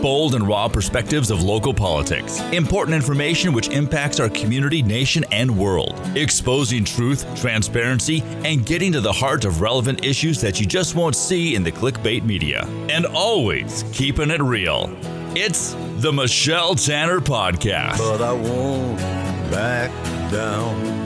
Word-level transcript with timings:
Bold 0.00 0.36
and 0.36 0.46
raw 0.46 0.68
perspectives 0.68 1.30
of 1.30 1.42
local 1.42 1.74
politics. 1.74 2.40
Important 2.52 2.94
information 2.94 3.52
which 3.52 3.68
impacts 3.68 4.20
our 4.20 4.28
community, 4.28 4.80
nation, 4.80 5.24
and 5.32 5.58
world. 5.58 6.00
Exposing 6.14 6.84
truth, 6.84 7.26
transparency, 7.40 8.22
and 8.44 8.64
getting 8.64 8.92
to 8.92 9.00
the 9.00 9.12
heart 9.12 9.44
of 9.44 9.60
relevant 9.60 10.04
issues 10.04 10.40
that 10.40 10.60
you 10.60 10.66
just 10.66 10.94
won't 10.94 11.16
see 11.16 11.56
in 11.56 11.64
the 11.64 11.72
clickbait 11.72 12.22
media. 12.24 12.64
And 12.88 13.06
always 13.06 13.84
keeping 13.92 14.30
it 14.30 14.40
real. 14.40 14.88
It's 15.34 15.74
the 15.96 16.12
Michelle 16.12 16.76
Tanner 16.76 17.20
Podcast. 17.20 17.98
But 17.98 18.22
I 18.22 18.32
won't 18.32 18.98
back 19.50 19.90
down. 20.30 20.97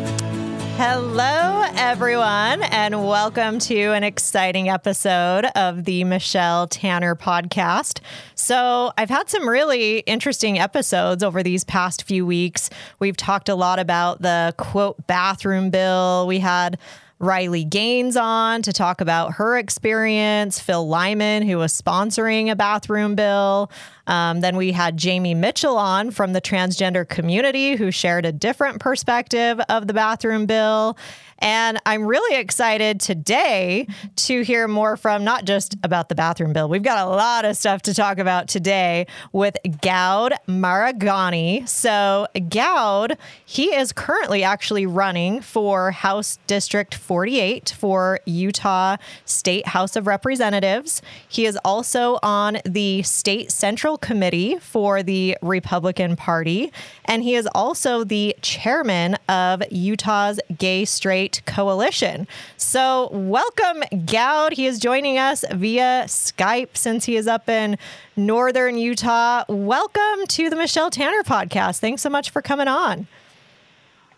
Hello, 0.85 1.63
everyone, 1.77 2.65
and 2.65 3.07
welcome 3.07 3.61
to 3.61 3.93
an 3.93 4.03
exciting 4.03 4.69
episode 4.69 5.45
of 5.55 5.85
the 5.85 6.03
Michelle 6.03 6.67
Tanner 6.67 7.15
podcast. 7.15 8.01
So, 8.35 8.93
I've 8.99 9.09
had 9.09 9.31
some 9.31 9.49
really 9.49 10.01
interesting 10.01 10.59
episodes 10.59 11.23
over 11.23 11.45
these 11.45 11.63
past 11.63 12.03
few 12.03 12.27
weeks. 12.27 12.69
We've 12.99 13.17
talked 13.17 13.49
a 13.49 13.55
lot 13.55 13.79
about 13.79 14.23
the 14.23 14.57
quote 14.59 15.07
bathroom 15.07 15.71
bill. 15.71 16.27
We 16.27 16.41
had 16.41 16.81
Riley 17.21 17.63
Gaines 17.63 18.17
on 18.17 18.63
to 18.63 18.73
talk 18.73 19.01
about 19.01 19.35
her 19.35 19.57
experience, 19.57 20.59
Phil 20.59 20.89
Lyman, 20.89 21.45
who 21.45 21.59
was 21.59 21.81
sponsoring 21.81 22.51
a 22.51 22.57
bathroom 22.57 23.15
bill. 23.15 23.71
Um, 24.07 24.41
then 24.41 24.57
we 24.57 24.73
had 24.73 24.97
Jamie 24.97 25.35
Mitchell 25.35 25.77
on 25.77 26.11
from 26.11 26.33
the 26.33 26.41
transgender 26.41 27.09
community 27.09 27.77
who 27.77 27.91
shared 27.91 28.25
a 28.25 28.33
different 28.33 28.81
perspective 28.81 29.61
of 29.69 29.87
the 29.87 29.95
bathroom 29.95 30.47
bill. 30.47 30.97
And 31.43 31.81
I'm 31.85 32.07
really 32.07 32.39
excited 32.39 33.01
today 33.01 33.89
to 34.15 34.43
hear 34.43 34.69
more 34.69 34.97
from 34.97 35.25
not 35.25 35.45
just 35.45 35.77
about 35.83 36.09
the 36.09 36.15
bathroom 36.15 36.53
bill. 36.53 36.69
We've 36.69 36.85
got 36.85 37.05
a 37.05 37.11
lot 37.11 37.45
of 37.45 37.57
stuff 37.57 37.83
to 37.83 37.95
talk 37.95 38.19
about 38.19 38.47
today 38.47 39.09
with 39.33 39.57
Goud 39.81 40.35
Maragani. 40.47 41.69
So, 41.69 42.29
Goud, 42.49 43.19
he 43.45 43.75
is 43.75 43.93
currently 43.93 44.45
actually 44.45 44.87
running 44.87 45.41
for 45.41 45.91
House 45.91 46.39
District 46.47 46.95
48 46.95 47.75
for 47.77 48.21
Utah 48.25 48.97
State 49.25 49.67
House 49.67 49.97
of 49.97 50.07
Representatives. 50.07 51.03
He 51.29 51.45
is 51.45 51.59
also 51.65 52.21
on 52.23 52.59
the 52.65 53.03
State 53.03 53.51
Central 53.51 53.92
Committee 53.99 54.59
for 54.59 55.03
the 55.03 55.37
Republican 55.43 56.17
Party, 56.17 56.73
and 57.05 57.23
he 57.23 57.35
is 57.35 57.49
also 57.55 58.05
the 58.05 58.37
chairman 58.43 59.17
of 59.29 59.63
Utah's 59.71 60.41
Gay 60.59 60.85
Straight 60.85 61.43
Coalition. 61.47 62.27
So, 62.57 63.09
welcome, 63.13 63.83
Goud. 64.07 64.53
He 64.53 64.67
is 64.67 64.79
joining 64.79 65.19
us 65.19 65.45
via 65.53 66.05
Skype 66.07 66.77
since 66.77 67.05
he 67.05 67.17
is 67.17 67.27
up 67.27 67.49
in 67.49 67.77
northern 68.17 68.77
Utah. 68.77 69.45
Welcome 69.49 70.27
to 70.29 70.51
the 70.51 70.57
Michelle 70.57 70.91
Tanner 70.91 71.23
podcast. 71.23 71.79
Thanks 71.79 72.03
so 72.03 72.11
much 72.11 72.31
for 72.31 72.43
coming 72.43 72.69
on. 72.69 73.07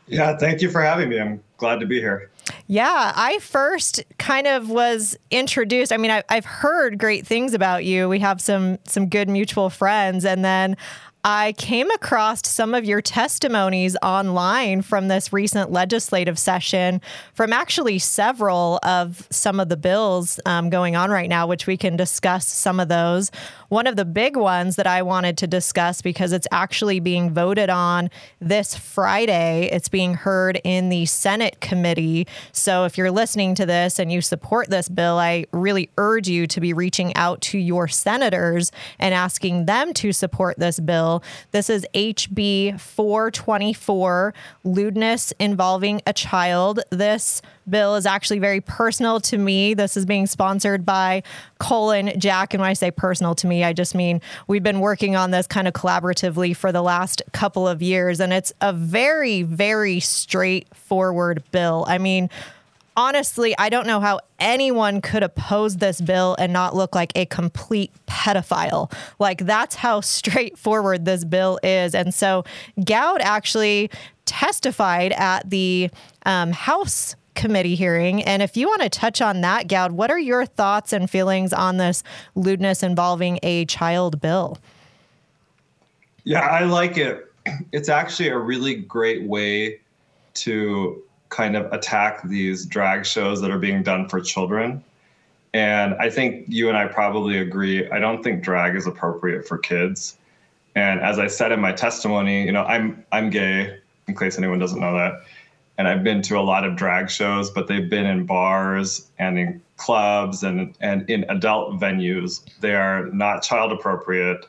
Yeah, 0.06 0.36
thank 0.36 0.60
you 0.60 0.70
for 0.70 0.82
having 0.82 1.08
me. 1.08 1.18
I'm 1.18 1.42
glad 1.56 1.80
to 1.80 1.86
be 1.86 2.00
here. 2.00 2.30
Yeah, 2.66 3.12
I 3.14 3.38
first 3.38 4.02
kind 4.18 4.46
of 4.46 4.68
was 4.68 5.16
introduced. 5.30 5.92
I 5.92 5.96
mean, 5.96 6.10
I, 6.10 6.22
have 6.28 6.44
heard 6.44 6.98
great 6.98 7.26
things 7.26 7.54
about 7.54 7.84
you. 7.84 8.08
We 8.08 8.18
have 8.20 8.40
some 8.40 8.78
some 8.84 9.08
good 9.08 9.28
mutual 9.28 9.70
friends, 9.70 10.24
and 10.24 10.44
then 10.44 10.76
I 11.26 11.52
came 11.52 11.90
across 11.90 12.46
some 12.46 12.74
of 12.74 12.84
your 12.84 13.00
testimonies 13.00 13.96
online 14.02 14.82
from 14.82 15.08
this 15.08 15.32
recent 15.32 15.72
legislative 15.72 16.38
session, 16.38 17.00
from 17.32 17.50
actually 17.50 17.98
several 17.98 18.78
of 18.82 19.26
some 19.30 19.58
of 19.58 19.70
the 19.70 19.76
bills 19.78 20.38
um, 20.44 20.68
going 20.68 20.96
on 20.96 21.10
right 21.10 21.30
now, 21.30 21.46
which 21.46 21.66
we 21.66 21.78
can 21.78 21.96
discuss 21.96 22.46
some 22.46 22.78
of 22.78 22.88
those. 22.88 23.30
One 23.68 23.86
of 23.86 23.96
the 23.96 24.04
big 24.04 24.36
ones 24.36 24.76
that 24.76 24.86
I 24.86 25.02
wanted 25.02 25.38
to 25.38 25.46
discuss 25.46 26.02
because 26.02 26.32
it's 26.32 26.46
actually 26.52 27.00
being 27.00 27.32
voted 27.32 27.70
on 27.70 28.10
this 28.40 28.76
Friday, 28.76 29.68
it's 29.72 29.88
being 29.88 30.14
heard 30.14 30.60
in 30.64 30.88
the 30.88 31.06
Senate 31.06 31.60
committee. 31.60 32.26
So 32.52 32.84
if 32.84 32.98
you're 32.98 33.10
listening 33.10 33.54
to 33.56 33.66
this 33.66 33.98
and 33.98 34.12
you 34.12 34.20
support 34.20 34.70
this 34.70 34.88
bill, 34.88 35.18
I 35.18 35.46
really 35.52 35.90
urge 35.98 36.28
you 36.28 36.46
to 36.48 36.60
be 36.60 36.72
reaching 36.72 37.14
out 37.16 37.40
to 37.42 37.58
your 37.58 37.88
senators 37.88 38.70
and 38.98 39.14
asking 39.14 39.66
them 39.66 39.92
to 39.94 40.12
support 40.12 40.58
this 40.58 40.80
bill. 40.80 41.22
This 41.52 41.70
is 41.70 41.86
HB 41.94 42.80
424, 42.80 44.34
lewdness 44.64 45.32
involving 45.38 46.02
a 46.06 46.12
child. 46.12 46.80
This 46.90 47.42
bill 47.68 47.96
is 47.96 48.06
actually 48.06 48.38
very 48.38 48.60
personal 48.60 49.20
to 49.20 49.38
me. 49.38 49.74
This 49.74 49.96
is 49.96 50.06
being 50.06 50.26
sponsored 50.26 50.84
by 50.84 51.22
Colin 51.58 52.12
Jack. 52.18 52.54
And 52.54 52.60
when 52.60 52.70
I 52.70 52.74
say 52.74 52.90
personal 52.90 53.34
to 53.36 53.46
me, 53.46 53.64
I 53.64 53.72
just 53.72 53.94
mean 53.94 54.20
we've 54.46 54.62
been 54.62 54.80
working 54.80 55.16
on 55.16 55.30
this 55.30 55.46
kind 55.46 55.68
of 55.68 55.74
collaboratively 55.74 56.56
for 56.56 56.72
the 56.72 56.82
last 56.82 57.22
couple 57.32 57.66
of 57.66 57.82
years. 57.82 58.20
And 58.20 58.32
it's 58.32 58.52
a 58.60 58.72
very, 58.72 59.42
very 59.42 60.00
straightforward 60.00 61.42
bill. 61.50 61.84
I 61.88 61.98
mean, 61.98 62.30
honestly, 62.96 63.56
I 63.58 63.68
don't 63.68 63.86
know 63.86 64.00
how 64.00 64.20
anyone 64.38 65.00
could 65.00 65.22
oppose 65.22 65.76
this 65.76 66.00
bill 66.00 66.36
and 66.38 66.52
not 66.52 66.74
look 66.74 66.94
like 66.94 67.12
a 67.16 67.26
complete 67.26 67.92
pedophile. 68.06 68.92
Like, 69.18 69.44
that's 69.44 69.74
how 69.74 70.00
straightforward 70.00 71.04
this 71.04 71.24
bill 71.24 71.58
is. 71.62 71.94
And 71.94 72.14
so, 72.14 72.44
Goud 72.84 73.20
actually 73.20 73.90
testified 74.26 75.12
at 75.12 75.48
the 75.50 75.90
um, 76.24 76.52
House 76.52 77.16
committee 77.34 77.74
hearing. 77.74 78.22
And 78.22 78.42
if 78.42 78.56
you 78.56 78.66
want 78.68 78.82
to 78.82 78.88
touch 78.88 79.20
on 79.20 79.40
that, 79.42 79.68
Goud, 79.68 79.92
what 79.92 80.10
are 80.10 80.18
your 80.18 80.46
thoughts 80.46 80.92
and 80.92 81.08
feelings 81.08 81.52
on 81.52 81.76
this 81.76 82.02
lewdness 82.34 82.82
involving 82.82 83.38
a 83.42 83.64
child 83.66 84.20
bill? 84.20 84.58
Yeah, 86.24 86.40
I 86.40 86.64
like 86.64 86.96
it. 86.96 87.32
It's 87.72 87.88
actually 87.88 88.28
a 88.28 88.38
really 88.38 88.74
great 88.74 89.24
way 89.24 89.80
to 90.34 91.02
kind 91.28 91.56
of 91.56 91.70
attack 91.72 92.22
these 92.24 92.64
drag 92.64 93.04
shows 93.04 93.40
that 93.40 93.50
are 93.50 93.58
being 93.58 93.82
done 93.82 94.08
for 94.08 94.20
children. 94.20 94.82
And 95.52 95.94
I 95.94 96.10
think 96.10 96.46
you 96.48 96.68
and 96.68 96.76
I 96.76 96.86
probably 96.86 97.38
agree. 97.38 97.88
I 97.90 97.98
don't 97.98 98.22
think 98.22 98.42
drag 98.42 98.74
is 98.74 98.86
appropriate 98.86 99.46
for 99.46 99.58
kids. 99.58 100.16
And 100.74 101.00
as 101.00 101.18
I 101.18 101.28
said 101.28 101.52
in 101.52 101.60
my 101.60 101.72
testimony, 101.72 102.44
you 102.44 102.52
know, 102.52 102.64
I'm 102.64 103.04
I'm 103.12 103.30
gay, 103.30 103.78
in 104.08 104.16
case 104.16 104.38
anyone 104.38 104.58
doesn't 104.58 104.80
know 104.80 104.94
that 104.94 105.22
and 105.76 105.88
I've 105.88 106.04
been 106.04 106.22
to 106.22 106.38
a 106.38 106.40
lot 106.40 106.64
of 106.64 106.76
drag 106.76 107.10
shows, 107.10 107.50
but 107.50 107.66
they've 107.66 107.88
been 107.88 108.06
in 108.06 108.26
bars 108.26 109.10
and 109.18 109.38
in 109.38 109.62
clubs 109.76 110.42
and 110.42 110.74
and 110.80 111.08
in 111.10 111.24
adult 111.28 111.80
venues. 111.80 112.44
They 112.60 112.74
are 112.74 113.06
not 113.06 113.42
child 113.42 113.72
appropriate. 113.72 114.46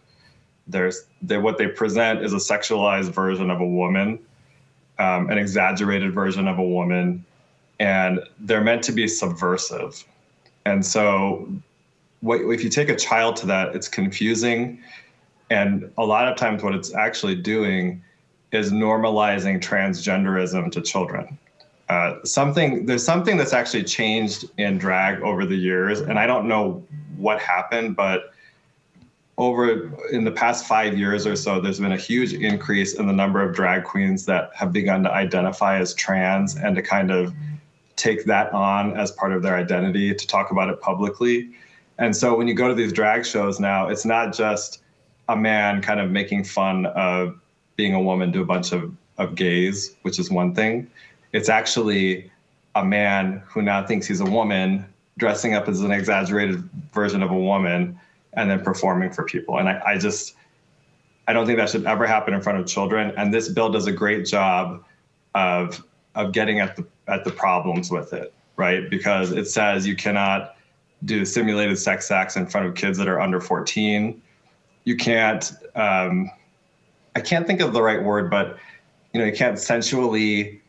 There's 0.67 1.07
they, 1.21 1.37
what 1.37 1.57
they 1.57 1.67
present 1.67 2.21
is 2.21 2.33
a 2.33 2.37
sexualized 2.37 3.11
version 3.11 3.49
of 3.49 3.59
a 3.59 3.67
woman, 3.67 4.19
um, 4.99 5.29
an 5.29 5.37
exaggerated 5.37 6.13
version 6.13 6.47
of 6.47 6.59
a 6.59 6.63
woman, 6.63 7.25
and 7.79 8.19
they're 8.39 8.63
meant 8.63 8.83
to 8.83 8.91
be 8.91 9.07
subversive. 9.07 10.03
And 10.65 10.85
so, 10.85 11.47
what, 12.21 12.41
if 12.41 12.63
you 12.63 12.69
take 12.69 12.89
a 12.89 12.95
child 12.95 13.35
to 13.37 13.47
that, 13.47 13.75
it's 13.75 13.87
confusing, 13.87 14.81
and 15.49 15.91
a 15.97 16.05
lot 16.05 16.27
of 16.27 16.37
times 16.37 16.63
what 16.63 16.75
it's 16.75 16.93
actually 16.93 17.35
doing 17.35 18.03
is 18.55 18.71
normalizing 18.71 19.61
transgenderism 19.61 20.71
to 20.71 20.81
children. 20.81 21.37
Uh, 21.89 22.15
something 22.23 22.85
there's 22.85 23.05
something 23.05 23.37
that's 23.37 23.53
actually 23.53 23.83
changed 23.83 24.45
in 24.57 24.77
drag 24.77 25.21
over 25.21 25.45
the 25.45 25.55
years, 25.55 25.99
and 26.01 26.17
I 26.17 26.25
don't 26.25 26.47
know 26.47 26.83
what 27.17 27.39
happened, 27.39 27.95
but 27.95 28.31
over 29.37 29.91
in 30.11 30.23
the 30.23 30.31
past 30.31 30.65
five 30.65 30.97
years 30.97 31.27
or 31.27 31.35
so, 31.35 31.59
there's 31.59 31.79
been 31.79 31.91
a 31.91 31.97
huge 31.97 32.33
increase 32.33 32.93
in 32.95 33.05
the 33.05 33.13
number 33.13 33.41
of 33.41 33.53
drag 33.53 33.83
queens 33.83 34.25
that 34.25 34.49
have 34.55 34.71
begun 34.71 35.03
to 35.03 35.11
identify 35.11 35.77
as 35.77 35.93
trans 35.93 36.55
and 36.55 36.75
to 36.75 36.81
kind 36.81 37.11
of 37.11 37.33
take 37.97 38.25
that 38.25 38.51
on 38.53 38.97
as 38.97 39.11
part 39.11 39.33
of 39.33 39.41
their 39.41 39.55
identity 39.55 40.13
to 40.15 40.27
talk 40.27 40.51
about 40.51 40.69
it 40.69 40.79
publicly. 40.79 41.49
And 41.97 42.15
so 42.15 42.35
when 42.35 42.47
you 42.47 42.53
go 42.53 42.67
to 42.67 42.73
these 42.73 42.93
drag 42.93 43.25
shows 43.25 43.59
now, 43.59 43.87
it's 43.87 44.05
not 44.05 44.33
just 44.33 44.81
a 45.27 45.35
man 45.35 45.81
kind 45.81 45.99
of 45.99 46.11
making 46.11 46.43
fun 46.43 46.85
of 46.87 47.39
being 47.75 47.93
a 47.93 48.01
woman 48.01 48.31
to 48.33 48.41
a 48.41 48.45
bunch 48.45 48.71
of, 48.71 48.95
of 49.17 49.35
gays, 49.35 49.95
which 50.03 50.19
is 50.19 50.29
one 50.31 50.53
thing. 50.53 50.89
It's 51.33 51.49
actually 51.49 52.31
a 52.75 52.83
man 52.83 53.41
who 53.47 53.61
now 53.61 53.85
thinks 53.85 54.07
he's 54.07 54.21
a 54.21 54.25
woman 54.25 54.85
dressing 55.17 55.53
up 55.53 55.67
as 55.67 55.81
an 55.81 55.91
exaggerated 55.91 56.69
version 56.93 57.23
of 57.23 57.31
a 57.31 57.37
woman 57.37 57.99
and 58.33 58.49
then 58.49 58.61
performing 58.61 59.11
for 59.11 59.23
people. 59.23 59.57
And 59.59 59.69
I, 59.69 59.81
I 59.85 59.97
just, 59.97 60.35
I 61.27 61.33
don't 61.33 61.45
think 61.45 61.57
that 61.57 61.69
should 61.69 61.85
ever 61.85 62.05
happen 62.05 62.33
in 62.33 62.41
front 62.41 62.59
of 62.59 62.67
children. 62.67 63.13
And 63.17 63.33
this 63.33 63.49
bill 63.49 63.69
does 63.69 63.87
a 63.87 63.91
great 63.91 64.25
job 64.25 64.83
of, 65.33 65.83
of 66.15 66.33
getting 66.33 66.59
at 66.59 66.75
the, 66.75 66.85
at 67.07 67.23
the 67.23 67.31
problems 67.31 67.91
with 67.91 68.13
it, 68.13 68.33
right? 68.57 68.89
Because 68.89 69.31
it 69.31 69.45
says 69.45 69.87
you 69.87 69.95
cannot 69.95 70.55
do 71.05 71.23
simulated 71.25 71.77
sex 71.77 72.11
acts 72.11 72.35
in 72.35 72.45
front 72.45 72.67
of 72.67 72.75
kids 72.75 72.97
that 72.97 73.07
are 73.07 73.21
under 73.21 73.39
14. 73.39 74.21
You 74.83 74.97
can't, 74.97 75.51
um, 75.75 76.29
I 77.15 77.21
can't 77.21 77.47
think 77.47 77.61
of 77.61 77.73
the 77.73 77.81
right 77.81 78.03
word, 78.03 78.29
but 78.29 78.57
you 79.13 79.19
know, 79.19 79.25
you 79.25 79.33
can't 79.33 79.57
sensually 79.57 80.61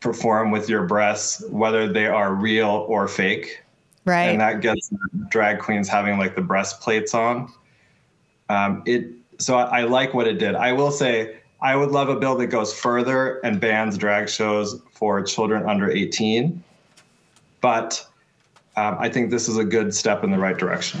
perform 0.00 0.50
with 0.50 0.68
your 0.68 0.84
breasts, 0.84 1.42
whether 1.48 1.92
they 1.92 2.06
are 2.06 2.34
real 2.34 2.86
or 2.88 3.08
fake. 3.08 3.62
Right. 4.04 4.24
And 4.24 4.40
that 4.40 4.60
gets 4.60 4.92
drag 5.30 5.58
queens 5.58 5.88
having 5.88 6.18
like 6.18 6.36
the 6.36 6.42
breastplates 6.42 7.14
on. 7.14 7.52
Um, 8.48 8.82
it 8.86 9.06
so 9.38 9.56
I, 9.56 9.80
I 9.80 9.82
like 9.84 10.14
what 10.14 10.28
it 10.28 10.38
did. 10.38 10.54
I 10.54 10.72
will 10.72 10.90
say 10.90 11.38
I 11.60 11.74
would 11.74 11.90
love 11.90 12.08
a 12.08 12.16
bill 12.16 12.36
that 12.36 12.48
goes 12.48 12.72
further 12.72 13.38
and 13.38 13.60
bans 13.60 13.96
drag 13.96 14.28
shows 14.28 14.80
for 14.92 15.22
children 15.22 15.68
under 15.68 15.90
18. 15.90 16.62
But 17.60 18.06
um, 18.76 18.96
I 19.00 19.08
think 19.08 19.30
this 19.30 19.48
is 19.48 19.56
a 19.56 19.64
good 19.64 19.94
step 19.94 20.22
in 20.22 20.30
the 20.30 20.38
right 20.38 20.58
direction. 20.58 21.00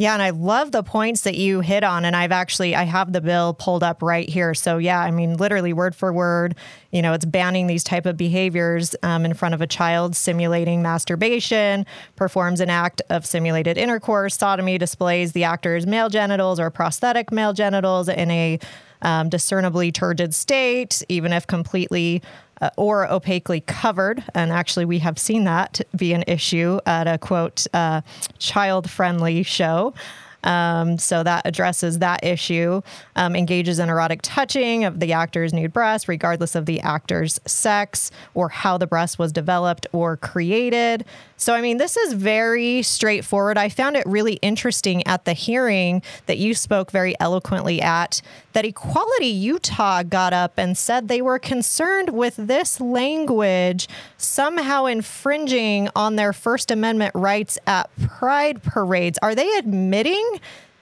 Yeah, 0.00 0.14
and 0.14 0.22
I 0.22 0.30
love 0.30 0.72
the 0.72 0.82
points 0.82 1.20
that 1.24 1.34
you 1.34 1.60
hit 1.60 1.84
on. 1.84 2.06
And 2.06 2.16
I've 2.16 2.32
actually 2.32 2.74
I 2.74 2.84
have 2.84 3.12
the 3.12 3.20
bill 3.20 3.52
pulled 3.52 3.82
up 3.82 4.00
right 4.00 4.26
here. 4.26 4.54
So 4.54 4.78
yeah, 4.78 4.98
I 4.98 5.10
mean, 5.10 5.36
literally 5.36 5.74
word 5.74 5.94
for 5.94 6.10
word, 6.10 6.54
you 6.90 7.02
know, 7.02 7.12
it's 7.12 7.26
banning 7.26 7.66
these 7.66 7.84
type 7.84 8.06
of 8.06 8.16
behaviors 8.16 8.96
um, 9.02 9.26
in 9.26 9.34
front 9.34 9.54
of 9.54 9.60
a 9.60 9.66
child, 9.66 10.16
simulating 10.16 10.80
masturbation, 10.80 11.84
performs 12.16 12.60
an 12.60 12.70
act 12.70 13.02
of 13.10 13.26
simulated 13.26 13.76
intercourse, 13.76 14.38
sodomy, 14.38 14.78
displays 14.78 15.32
the 15.32 15.44
actor's 15.44 15.86
male 15.86 16.08
genitals 16.08 16.58
or 16.58 16.70
prosthetic 16.70 17.30
male 17.30 17.52
genitals 17.52 18.08
in 18.08 18.30
a 18.30 18.58
um, 19.02 19.28
discernibly 19.28 19.92
turgid 19.92 20.34
state, 20.34 21.02
even 21.10 21.30
if 21.30 21.46
completely 21.46 22.22
uh, 22.60 22.70
or 22.76 23.10
opaquely 23.10 23.60
covered. 23.60 24.22
And 24.34 24.52
actually, 24.52 24.84
we 24.84 24.98
have 25.00 25.18
seen 25.18 25.44
that 25.44 25.80
be 25.96 26.12
an 26.12 26.24
issue 26.26 26.78
at 26.86 27.06
a 27.06 27.18
quote, 27.18 27.66
uh, 27.72 28.02
child 28.38 28.90
friendly 28.90 29.42
show. 29.42 29.94
Um, 30.44 30.98
so 30.98 31.22
that 31.22 31.42
addresses 31.44 31.98
that 31.98 32.24
issue, 32.24 32.82
um, 33.16 33.36
engages 33.36 33.78
in 33.78 33.88
erotic 33.88 34.20
touching 34.22 34.84
of 34.84 35.00
the 35.00 35.12
actor's 35.12 35.52
nude 35.52 35.72
breast, 35.72 36.08
regardless 36.08 36.54
of 36.54 36.66
the 36.66 36.80
actor's 36.80 37.40
sex 37.46 38.10
or 38.34 38.48
how 38.48 38.78
the 38.78 38.86
breast 38.86 39.18
was 39.18 39.32
developed 39.32 39.86
or 39.92 40.16
created. 40.16 41.04
So, 41.36 41.54
I 41.54 41.62
mean, 41.62 41.78
this 41.78 41.96
is 41.96 42.12
very 42.12 42.82
straightforward. 42.82 43.56
I 43.56 43.70
found 43.70 43.96
it 43.96 44.04
really 44.06 44.34
interesting 44.34 45.06
at 45.06 45.24
the 45.24 45.32
hearing 45.32 46.02
that 46.26 46.36
you 46.36 46.54
spoke 46.54 46.90
very 46.90 47.14
eloquently 47.18 47.80
at 47.80 48.20
that 48.52 48.64
Equality 48.64 49.26
Utah 49.26 50.02
got 50.02 50.32
up 50.32 50.54
and 50.58 50.76
said 50.76 51.08
they 51.08 51.22
were 51.22 51.38
concerned 51.38 52.10
with 52.10 52.36
this 52.36 52.80
language 52.80 53.88
somehow 54.18 54.84
infringing 54.84 55.88
on 55.96 56.16
their 56.16 56.32
First 56.32 56.70
Amendment 56.70 57.14
rights 57.14 57.58
at 57.66 57.88
pride 58.06 58.62
parades. 58.62 59.18
Are 59.22 59.34
they 59.34 59.50
admitting? 59.56 60.29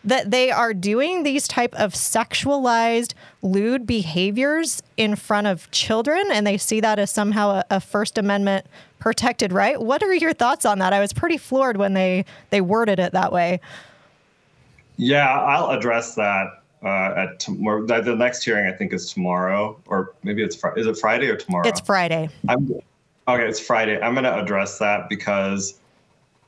That 0.05 0.31
they 0.31 0.51
are 0.51 0.73
doing 0.73 1.23
these 1.23 1.49
type 1.49 1.75
of 1.75 1.93
sexualized 1.93 3.15
lewd 3.43 3.87
behaviors 3.87 4.83
in 4.97 5.17
front 5.17 5.47
of 5.47 5.71
children 5.71 6.25
and 6.33 6.47
they 6.47 6.57
see 6.57 6.81
that 6.81 6.99
as 6.99 7.11
somehow 7.11 7.51
a, 7.51 7.65
a, 7.71 7.81
first 7.81 8.17
amendment 8.17 8.67
protected 8.99 9.53
right. 9.53 9.81
What 9.81 10.03
are 10.03 10.15
your 10.15 10.33
thoughts 10.33 10.65
on 10.65 10.79
that? 10.79 10.93
I 10.93 11.01
was 11.01 11.13
pretty 11.13 11.37
floored 11.37 11.77
when 11.77 11.95
they 11.95 12.25
they 12.51 12.61
worded 12.61 12.99
it 12.99 13.13
that 13.13 13.33
way. 13.33 13.61
Yeah 14.97 15.29
i'll 15.29 15.71
address 15.71 16.15
that 16.17 16.63
uh, 16.83 17.15
at 17.17 17.41
tomorrow 17.41 17.85
the 17.85 18.15
next 18.15 18.45
hearing 18.45 18.73
i 18.73 18.77
think 18.77 18.93
is 18.93 19.13
tomorrow 19.13 19.81
or 19.87 20.15
maybe 20.23 20.43
it's 20.43 20.57
fr- 20.57 20.77
is 20.77 20.87
it 20.87 20.97
friday 20.97 21.29
or 21.29 21.37
tomorrow? 21.37 21.69
It's 21.69 21.81
friday. 21.81 22.29
I'm, 22.49 22.73
okay 23.27 23.49
it's 23.49 23.61
friday. 23.61 24.01
I'm 24.01 24.15
going 24.15 24.25
to 24.25 24.37
address 24.37 24.79
that 24.79 25.09
because 25.09 25.79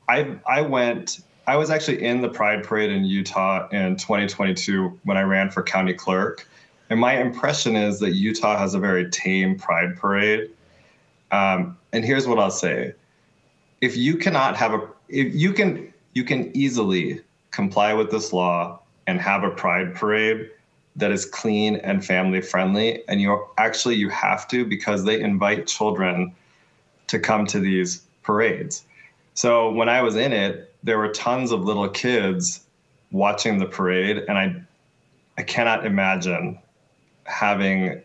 i 0.08 0.37
i 0.47 0.61
went 0.61 1.20
I 1.50 1.56
was 1.56 1.69
actually 1.69 2.05
in 2.05 2.20
the 2.20 2.29
Pride 2.29 2.62
Parade 2.62 2.93
in 2.93 3.05
Utah 3.05 3.67
in 3.70 3.97
2022 3.97 5.00
when 5.02 5.17
I 5.17 5.23
ran 5.23 5.50
for 5.50 5.64
county 5.64 5.93
clerk. 5.93 6.47
And 6.91 7.00
my 7.00 7.20
impression 7.20 7.75
is 7.75 7.99
that 7.99 8.12
Utah 8.12 8.56
has 8.56 8.75
a 8.75 8.79
very 8.79 9.11
tame 9.11 9.58
Pride 9.58 9.97
Parade. 9.97 10.49
Um, 11.32 11.76
and 11.93 12.05
here's 12.05 12.29
what 12.29 12.38
I'll 12.38 12.52
say: 12.52 12.94
if 13.81 13.97
you 13.97 14.17
cannot 14.17 14.56
have 14.58 14.75
a, 14.75 14.88
if 15.08 15.35
you 15.35 15.52
can, 15.52 15.93
you 16.14 16.23
can 16.23 16.56
easily 16.56 17.20
comply 17.50 17.94
with 17.94 18.12
this 18.12 18.32
law 18.32 18.79
and 19.08 19.20
have 19.20 19.43
a 19.43 19.50
Pride 19.50 19.97
Parade 19.97 20.49
that 20.94 21.11
is 21.11 21.25
clean 21.25 21.76
and 21.79 22.06
family 22.06 22.43
friendly. 22.43 23.02
And 23.08 23.20
you 23.20 23.44
actually 23.58 23.97
you 23.97 24.08
have 24.11 24.47
to 24.49 24.64
because 24.64 25.02
they 25.02 25.20
invite 25.20 25.67
children 25.67 26.32
to 27.08 27.19
come 27.19 27.44
to 27.47 27.58
these 27.58 28.02
parades. 28.23 28.85
So 29.35 29.73
when 29.73 29.88
I 29.88 30.00
was 30.02 30.14
in 30.14 30.32
it, 30.32 30.70
there 30.82 30.99
were 30.99 31.09
tons 31.09 31.53
of 31.53 31.65
little 31.65 31.88
kids 31.88 32.65
watching 33.11 33.59
the 33.59 33.67
parade, 33.67 34.19
and 34.29 34.38
I, 34.38 34.55
I 35.38 35.43
cannot 35.43 35.85
imagine 35.85 36.59
having 37.25 38.03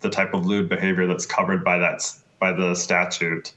the 0.00 0.10
type 0.10 0.34
of 0.34 0.46
lewd 0.46 0.68
behavior 0.68 1.06
that's 1.06 1.26
covered 1.26 1.64
by 1.64 1.78
that 1.78 2.02
by 2.38 2.52
the 2.52 2.74
statute 2.74 3.54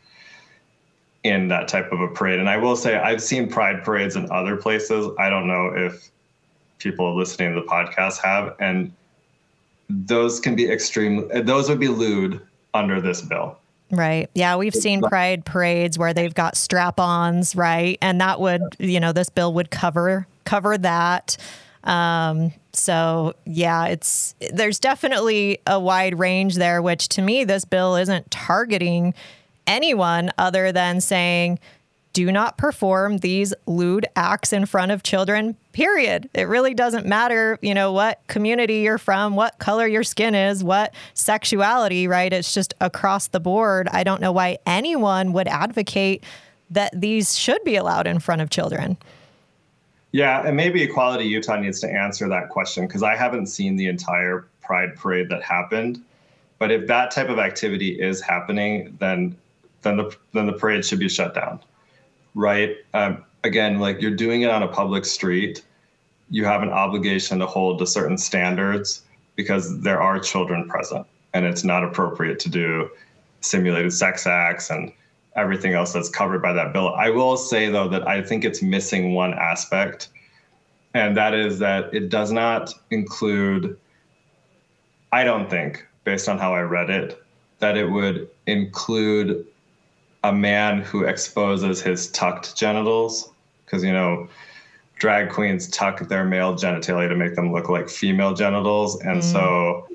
in 1.24 1.50
that 1.50 1.68
type 1.68 1.92
of 1.92 2.00
a 2.00 2.08
parade. 2.08 2.40
And 2.40 2.50
I 2.50 2.58
will 2.58 2.76
say 2.76 2.96
I've 2.96 3.22
seen 3.22 3.50
pride 3.50 3.84
parades 3.84 4.16
in 4.16 4.32
other 4.32 4.56
places. 4.56 5.10
I 5.20 5.30
don't 5.30 5.48
know 5.48 5.74
if 5.76 6.10
people 6.78 7.18
listening 7.18 7.54
to 7.54 7.62
the 7.62 7.68
podcast 7.68 8.20
have, 8.24 8.56
and 8.60 8.94
those 9.90 10.40
can 10.40 10.56
be 10.56 10.70
extreme. 10.70 11.30
Those 11.44 11.70
would 11.70 11.80
be 11.80 11.88
lewd 11.90 12.42
under 12.74 13.02
this 13.02 13.22
bill. 13.22 13.58
Right. 13.90 14.30
Yeah, 14.34 14.58
we've 14.58 14.76
seen 14.76 15.02
pride 15.02 15.46
parades 15.46 15.98
where 15.98 16.14
they've 16.14 16.34
got 16.34 16.58
strap-ons, 16.58 17.56
right? 17.56 17.98
And 18.02 18.20
that 18.20 18.40
would, 18.40 18.62
you 18.80 19.00
know, 19.00 19.14
this 19.14 19.30
bill 19.30 19.54
would 19.54 19.72
cover 19.72 20.28
cover 20.44 20.78
that. 20.78 21.38
Um, 21.84 22.52
so 22.74 23.34
yeah, 23.46 23.86
it's 23.86 24.36
there's 24.52 24.80
definitely 24.80 25.60
a 25.66 25.80
wide 25.80 26.20
range 26.20 26.56
there, 26.56 26.82
which 26.82 27.08
to 27.10 27.22
me 27.22 27.46
this 27.46 27.64
bill 27.64 27.96
isn't 27.96 28.30
targeting 28.30 29.14
anyone 29.66 30.32
other 30.38 30.72
than 30.72 31.00
saying 31.02 31.60
do 32.18 32.32
not 32.32 32.58
perform 32.58 33.20
these 33.20 33.54
lewd 33.68 34.08
acts 34.16 34.52
in 34.52 34.66
front 34.66 34.92
of 34.92 35.04
children, 35.04 35.56
period. 35.72 36.28
It 36.34 36.48
really 36.48 36.74
doesn't 36.74 37.06
matter, 37.06 37.60
you 37.62 37.76
know, 37.76 37.92
what 37.92 38.22
community 38.26 38.78
you're 38.78 38.98
from, 38.98 39.36
what 39.36 39.60
color 39.60 39.86
your 39.86 40.02
skin 40.02 40.34
is, 40.34 40.64
what 40.64 40.96
sexuality, 41.14 42.08
right? 42.08 42.34
It's 42.34 42.56
just 42.56 42.74
across 42.82 43.28
the 43.28 43.40
board. 43.40 43.88
I 43.92 44.04
don't 44.04 44.20
know 44.20 44.32
why 44.32 44.58
anyone 44.66 45.32
would 45.34 45.48
advocate 45.48 46.24
that 46.72 46.92
these 47.00 47.38
should 47.38 47.64
be 47.64 47.76
allowed 47.76 48.08
in 48.08 48.18
front 48.18 48.42
of 48.42 48.50
children. 48.50 48.98
Yeah, 50.12 50.42
and 50.44 50.58
maybe 50.58 50.82
Equality 50.82 51.26
Utah 51.26 51.58
needs 51.58 51.80
to 51.82 51.88
answer 51.88 52.28
that 52.30 52.50
question 52.50 52.88
because 52.88 53.04
I 53.04 53.16
haven't 53.16 53.46
seen 53.46 53.76
the 53.76 53.86
entire 53.86 54.48
Pride 54.62 54.96
parade 54.96 55.30
that 55.30 55.44
happened. 55.44 56.04
But 56.58 56.72
if 56.72 56.88
that 56.88 57.12
type 57.12 57.30
of 57.30 57.38
activity 57.38 57.90
is 57.90 58.22
happening, 58.22 58.98
then 59.00 59.38
then 59.84 59.98
the 59.98 60.18
then 60.34 60.48
the 60.48 60.54
parade 60.54 60.84
should 60.84 60.98
be 60.98 61.10
shut 61.10 61.36
down 61.36 61.60
right? 62.38 62.78
Um, 62.94 63.26
again, 63.44 63.80
like 63.80 64.00
you're 64.00 64.16
doing 64.16 64.44
it 64.44 64.52
on 64.52 64.64
a 64.64 64.68
public 64.68 65.06
street, 65.06 65.66
you 66.30 66.46
have 66.46 66.62
an 66.62 66.70
obligation 66.70 67.40
to 67.40 67.46
hold 67.46 67.80
to 67.80 67.88
certain 67.88 68.18
standards 68.18 69.02
because 69.36 69.82
there 69.82 70.02
are 70.02 70.20
children 70.20 70.70
present 70.70 71.06
and 71.34 71.46
it's 71.46 71.64
not 71.64 71.84
appropriate 71.84 72.40
to 72.40 72.50
do 72.50 72.90
simulated 73.42 73.92
sex 73.92 74.28
acts 74.28 74.70
and 74.70 74.92
everything 75.36 75.74
else 75.74 75.94
that's 75.94 76.10
covered 76.10 76.42
by 76.42 76.54
that 76.54 76.74
bill. 76.74 76.94
I 76.96 77.10
will 77.10 77.38
say 77.38 77.70
though 77.70 77.88
that 77.90 78.08
I 78.08 78.22
think 78.22 78.46
it's 78.46 78.62
missing 78.62 79.14
one 79.14 79.34
aspect, 79.34 80.10
and 80.94 81.18
that 81.18 81.34
is 81.34 81.60
that 81.60 81.94
it 81.94 82.10
does 82.10 82.32
not 82.32 82.74
include, 82.92 83.78
I 85.12 85.24
don't 85.24 85.50
think, 85.50 85.86
based 86.04 86.30
on 86.30 86.38
how 86.38 86.54
I 86.54 86.62
read 86.62 86.90
it, 86.90 87.22
that 87.60 87.78
it 87.78 87.90
would 87.90 88.30
include 88.46 89.46
a 90.24 90.34
man 90.34 90.82
who 90.82 91.04
exposes 91.04 91.82
his 91.82 92.10
tucked 92.12 92.56
genitals 92.56 93.30
because 93.66 93.84
you 93.84 93.94
know 93.94 94.28
drag 94.96 95.30
queens 95.30 95.68
tuck 95.70 96.00
their 96.08 96.26
male 96.26 96.56
genitalia 96.56 97.08
to 97.08 97.16
make 97.16 97.36
them 97.36 97.52
look 97.54 97.70
like 97.70 97.90
female 97.90 98.34
genitals. 98.34 99.00
And 99.02 99.22
mm. 99.22 99.24
so 99.24 99.88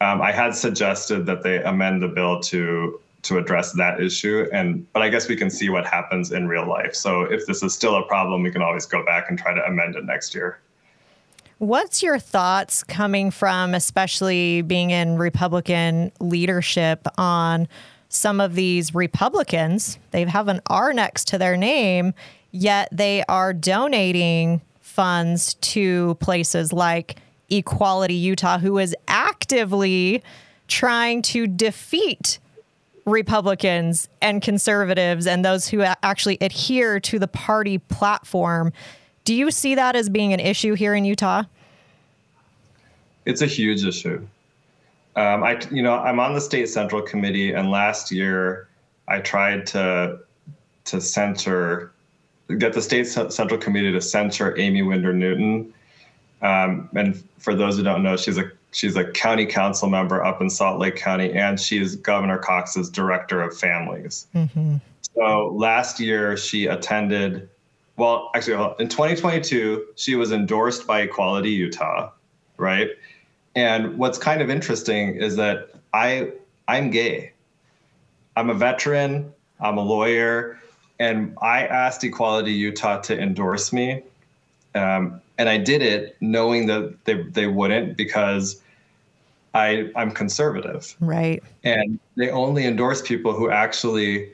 um, 0.00 0.20
i 0.20 0.32
had 0.32 0.54
suggested 0.54 1.26
that 1.26 1.42
they 1.42 1.62
amend 1.62 2.02
the 2.02 2.08
bill 2.08 2.40
to 2.40 3.00
to 3.22 3.38
address 3.38 3.72
that 3.74 4.00
issue. 4.00 4.46
And 4.52 4.90
but 4.92 5.02
i 5.02 5.08
guess 5.08 5.28
we 5.28 5.36
can 5.36 5.50
see 5.50 5.68
what 5.68 5.86
happens 5.86 6.32
in 6.32 6.48
real 6.48 6.68
life. 6.68 6.94
So 6.94 7.22
if 7.22 7.46
this 7.46 7.62
is 7.62 7.74
still 7.74 7.96
a 7.96 8.02
problem 8.06 8.42
we 8.42 8.50
can 8.50 8.62
always 8.62 8.86
go 8.86 9.04
back 9.04 9.26
and 9.28 9.38
try 9.38 9.54
to 9.54 9.64
amend 9.64 9.96
it 9.96 10.04
next 10.04 10.34
year. 10.34 10.58
What's 11.58 12.02
your 12.02 12.18
thoughts 12.18 12.82
coming 12.82 13.30
from, 13.30 13.72
especially 13.72 14.62
being 14.62 14.90
in 14.90 15.16
Republican 15.16 16.10
leadership, 16.18 17.06
on 17.16 17.68
some 18.14 18.40
of 18.40 18.54
these 18.54 18.94
Republicans, 18.94 19.98
they 20.10 20.24
have 20.24 20.48
an 20.48 20.60
R 20.66 20.92
next 20.92 21.28
to 21.28 21.38
their 21.38 21.56
name, 21.56 22.12
yet 22.50 22.90
they 22.92 23.24
are 23.26 23.54
donating 23.54 24.60
funds 24.80 25.54
to 25.54 26.14
places 26.16 26.74
like 26.74 27.16
Equality 27.48 28.14
Utah, 28.14 28.58
who 28.58 28.78
is 28.78 28.94
actively 29.08 30.22
trying 30.68 31.22
to 31.22 31.46
defeat 31.46 32.38
Republicans 33.06 34.08
and 34.20 34.42
conservatives 34.42 35.26
and 35.26 35.42
those 35.42 35.68
who 35.68 35.80
actually 35.80 36.36
adhere 36.40 37.00
to 37.00 37.18
the 37.18 37.26
party 37.26 37.78
platform. 37.78 38.74
Do 39.24 39.34
you 39.34 39.50
see 39.50 39.74
that 39.74 39.96
as 39.96 40.10
being 40.10 40.34
an 40.34 40.40
issue 40.40 40.74
here 40.74 40.94
in 40.94 41.06
Utah? 41.06 41.44
It's 43.24 43.40
a 43.40 43.46
huge 43.46 43.84
issue. 43.84 44.26
Um, 45.14 45.42
I, 45.44 45.60
you 45.70 45.82
know, 45.82 45.94
I'm 45.94 46.18
on 46.20 46.34
the 46.34 46.40
state 46.40 46.68
central 46.68 47.02
committee, 47.02 47.52
and 47.52 47.70
last 47.70 48.10
year 48.10 48.68
I 49.08 49.20
tried 49.20 49.66
to 49.68 50.18
to 50.84 51.00
censor, 51.00 51.92
get 52.58 52.72
the 52.72 52.82
state 52.82 53.06
central 53.06 53.58
committee 53.58 53.92
to 53.92 54.00
censor 54.00 54.58
Aimee 54.58 54.82
Winder 54.82 55.12
Newton 55.12 55.72
Um, 56.40 56.88
and 56.94 57.22
for 57.38 57.54
those 57.54 57.76
who 57.76 57.84
don't 57.84 58.02
know, 58.02 58.16
she's 58.16 58.36
a 58.36 58.50
she's 58.72 58.96
a 58.96 59.04
county 59.12 59.46
council 59.46 59.88
member 59.88 60.24
up 60.24 60.40
in 60.40 60.50
Salt 60.50 60.80
Lake 60.80 60.96
County, 60.96 61.32
and 61.32 61.60
she's 61.60 61.94
Governor 61.94 62.38
Cox's 62.38 62.90
director 62.90 63.40
of 63.42 63.56
families. 63.56 64.26
Mm-hmm. 64.34 64.76
So 65.14 65.52
last 65.54 66.00
year 66.00 66.36
she 66.36 66.66
attended. 66.66 67.48
Well, 67.96 68.30
actually, 68.34 68.54
in 68.78 68.88
2022, 68.88 69.86
she 69.96 70.14
was 70.16 70.32
endorsed 70.32 70.86
by 70.86 71.02
Equality 71.02 71.50
Utah, 71.50 72.10
right? 72.56 72.88
And 73.54 73.98
what's 73.98 74.18
kind 74.18 74.40
of 74.40 74.50
interesting 74.50 75.16
is 75.16 75.36
that 75.36 75.70
I 75.92 76.32
I'm 76.68 76.90
gay. 76.90 77.32
I'm 78.36 78.48
a 78.50 78.54
veteran. 78.54 79.32
I'm 79.60 79.78
a 79.78 79.82
lawyer, 79.82 80.58
and 80.98 81.36
I 81.40 81.66
asked 81.66 82.02
Equality 82.02 82.52
Utah 82.52 83.00
to 83.02 83.18
endorse 83.18 83.72
me, 83.72 84.02
um, 84.74 85.20
and 85.38 85.48
I 85.48 85.58
did 85.58 85.82
it 85.82 86.16
knowing 86.20 86.66
that 86.66 87.04
they 87.04 87.22
they 87.22 87.46
wouldn't 87.46 87.96
because 87.96 88.62
I 89.54 89.90
I'm 89.94 90.10
conservative. 90.10 90.96
Right. 91.00 91.42
And 91.62 92.00
they 92.16 92.30
only 92.30 92.64
endorse 92.64 93.02
people 93.02 93.32
who 93.32 93.50
actually 93.50 94.32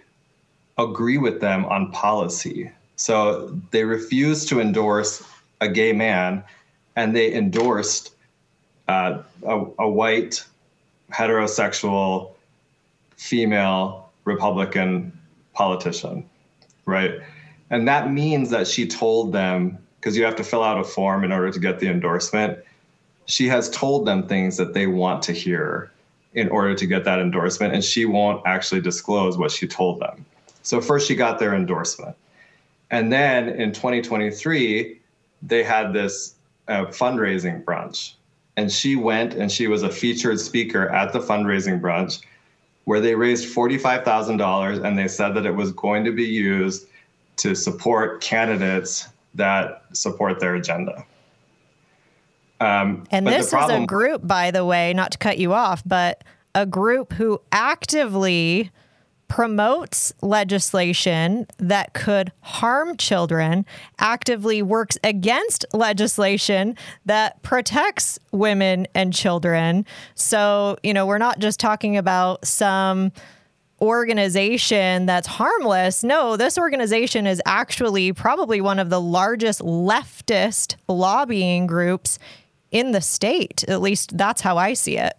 agree 0.79 1.19
with 1.19 1.41
them 1.41 1.65
on 1.67 1.91
policy. 1.93 2.71
So 2.97 3.59
they 3.71 3.85
refused 3.85 4.49
to 4.49 4.61
endorse 4.61 5.23
a 5.61 5.69
gay 5.69 5.93
man, 5.93 6.43
and 6.97 7.15
they 7.15 7.35
endorsed 7.35 8.13
uh, 8.89 9.23
a, 9.45 9.65
a 9.79 9.89
white 9.89 10.45
heterosexual 11.13 12.33
female 13.17 14.11
Republican 14.25 15.19
politician, 15.55 16.29
right? 16.87 17.21
And 17.71 17.87
that 17.89 18.11
means 18.11 18.51
that 18.51 18.67
she 18.67 18.87
told 18.87 19.33
them, 19.33 19.79
because 20.01 20.17
you 20.17 20.25
have 20.25 20.37
to 20.37 20.45
fill 20.45 20.63
out 20.63 20.79
a 20.79 20.85
form 20.85 21.25
in 21.25 21.33
order 21.33 21.51
to 21.51 21.59
get 21.59 21.81
the 21.81 21.89
endorsement, 21.89 22.59
she 23.27 23.47
has 23.49 23.69
told 23.71 24.07
them 24.07 24.27
things 24.27 24.57
that 24.57 24.73
they 24.73 24.87
want 24.87 25.23
to 25.25 25.33
hear 25.33 25.91
in 26.35 26.49
order 26.49 26.75
to 26.75 26.87
get 26.87 27.05
that 27.05 27.19
endorsement, 27.19 27.75
and 27.75 27.83
she 27.83 28.05
won't 28.05 28.43
actually 28.47 28.81
disclose 28.81 29.37
what 29.37 29.51
she 29.51 29.67
told 29.67 30.01
them. 30.01 30.25
So, 30.63 30.81
first, 30.81 31.09
she 31.09 31.15
got 31.15 31.39
their 31.39 31.55
endorsement. 31.55 32.17
And 32.91 33.13
then 33.13 33.49
in 33.49 33.73
2023, 33.73 35.01
they 35.43 35.63
had 35.63 35.93
this 35.93 36.35
uh, 36.69 36.87
fundraising 36.87 37.65
brunch 37.65 38.15
and 38.59 38.73
she 38.73 38.97
went 38.97 39.35
and 39.35 39.53
she 39.53 39.69
was 39.69 39.85
a 39.85 39.89
featured 39.89 40.41
speaker 40.41 40.89
at 40.89 41.13
the 41.13 41.21
fundraising 41.21 41.81
brunch 41.81 42.23
where 42.87 43.01
they 43.01 43.15
raised 43.15 43.55
$45,000 43.55 44.85
and 44.85 44.99
they 44.99 45.07
said 45.07 45.35
that 45.35 45.47
it 45.47 45.53
was 45.53 45.71
going 45.73 46.05
to 46.05 46.11
be 46.11 46.25
used 46.25 46.89
to 47.37 47.55
support 47.55 48.21
candidates 48.21 49.07
that 49.37 49.85
support 49.93 50.41
their 50.41 50.57
agenda. 50.57 51.05
Um, 52.61 53.05
and 53.13 53.25
this 53.25 53.51
problem- 53.51 53.83
is 53.83 53.85
a 53.85 53.87
group, 53.87 54.27
by 54.27 54.51
the 54.51 54.65
way, 54.65 54.93
not 54.93 55.13
to 55.13 55.19
cut 55.19 55.39
you 55.39 55.53
off, 55.53 55.85
but 55.87 56.25
a 56.57 56.67
group 56.67 57.13
who 57.13 57.41
actively 57.53 58.73
promotes 59.29 60.13
legislation 60.23 61.47
that 61.59 61.93
could 61.93 62.33
harm 62.41 62.97
children, 62.97 63.65
actively 63.99 64.63
works 64.63 64.99
against 65.05 65.65
legislation 65.73 66.77
that 67.05 67.41
protects 67.43 68.19
women 68.33 68.87
and 68.95 69.13
children. 69.13 69.85
So, 70.15 70.79
you 70.83 70.95
know, 70.95 71.07
we're 71.07 71.19
not 71.19 71.39
just 71.39 71.61
talking 71.61 71.97
about 71.97 72.47
some 72.47 73.13
organization 73.81 75.07
that's 75.07 75.27
harmless. 75.27 76.03
No, 76.03 76.37
this 76.37 76.59
organization 76.59 77.27
is 77.27 77.41
actually 77.47 78.13
probably 78.13 78.61
one 78.61 78.79
of 78.79 78.91
the 78.91 79.01
largest 79.01 79.61
leftist 79.61 80.77
lobbying 80.89 81.67
groups 81.67 82.19
in 82.71 82.93
the 82.93 83.01
state. 83.01 83.65
At 83.69 83.81
least 83.81 84.17
that's 84.17 84.41
how 84.41 84.57
I 84.57 84.73
see 84.73 84.97
it. 84.97 85.15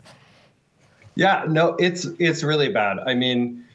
Yeah, 1.16 1.46
no, 1.48 1.76
it's 1.80 2.06
it's 2.18 2.44
really 2.44 2.70
bad. 2.70 3.00
I 3.00 3.14
mean, 3.14 3.66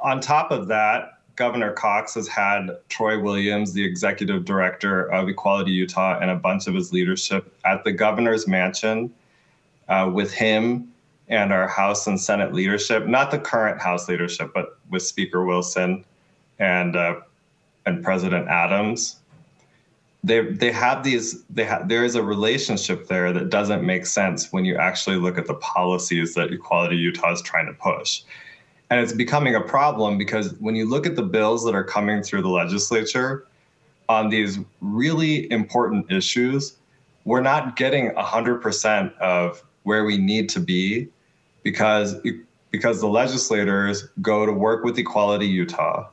on 0.00 0.20
top 0.20 0.50
of 0.50 0.68
that, 0.68 1.18
Governor 1.36 1.72
Cox 1.72 2.14
has 2.14 2.26
had 2.26 2.70
Troy 2.88 3.20
Williams, 3.20 3.74
the 3.74 3.84
executive 3.84 4.44
director 4.44 5.10
of 5.12 5.28
Equality 5.28 5.70
Utah, 5.70 6.18
and 6.18 6.30
a 6.30 6.36
bunch 6.36 6.66
of 6.66 6.74
his 6.74 6.92
leadership 6.92 7.54
at 7.64 7.84
the 7.84 7.92
governor's 7.92 8.48
mansion 8.48 9.12
uh, 9.88 10.10
with 10.12 10.32
him 10.32 10.92
and 11.28 11.52
our 11.52 11.68
House 11.68 12.06
and 12.06 12.20
Senate 12.20 12.54
leadership, 12.54 13.06
not 13.06 13.30
the 13.30 13.38
current 13.38 13.80
House 13.80 14.08
leadership, 14.08 14.52
but 14.54 14.78
with 14.90 15.02
Speaker 15.02 15.44
Wilson 15.44 16.04
and 16.58 16.96
uh, 16.96 17.20
and 17.84 18.02
President 18.02 18.48
Adams. 18.48 19.16
They 20.24 20.40
they 20.40 20.72
have 20.72 21.04
these 21.04 21.44
they 21.44 21.64
have 21.64 21.88
there 21.88 22.04
is 22.04 22.14
a 22.14 22.22
relationship 22.22 23.08
there 23.08 23.32
that 23.32 23.50
doesn't 23.50 23.84
make 23.84 24.06
sense 24.06 24.52
when 24.52 24.64
you 24.64 24.76
actually 24.76 25.16
look 25.16 25.36
at 25.36 25.46
the 25.46 25.54
policies 25.54 26.34
that 26.34 26.52
Equality 26.52 26.96
Utah 26.96 27.32
is 27.32 27.42
trying 27.42 27.66
to 27.66 27.74
push. 27.74 28.22
And 28.90 29.00
it's 29.00 29.12
becoming 29.12 29.54
a 29.54 29.60
problem 29.60 30.16
because 30.16 30.54
when 30.60 30.76
you 30.76 30.88
look 30.88 31.06
at 31.06 31.16
the 31.16 31.22
bills 31.22 31.64
that 31.64 31.74
are 31.74 31.84
coming 31.84 32.22
through 32.22 32.42
the 32.42 32.48
legislature 32.48 33.46
on 34.08 34.28
these 34.28 34.58
really 34.80 35.50
important 35.50 36.10
issues, 36.10 36.76
we're 37.24 37.40
not 37.40 37.74
getting 37.74 38.10
100% 38.10 39.18
of 39.18 39.62
where 39.82 40.04
we 40.04 40.16
need 40.16 40.48
to 40.50 40.60
be 40.60 41.08
because 41.62 42.16
because 42.70 43.00
the 43.00 43.08
legislators 43.08 44.08
go 44.20 44.44
to 44.44 44.52
work 44.52 44.84
with 44.84 44.98
Equality 44.98 45.46
Utah 45.46 46.08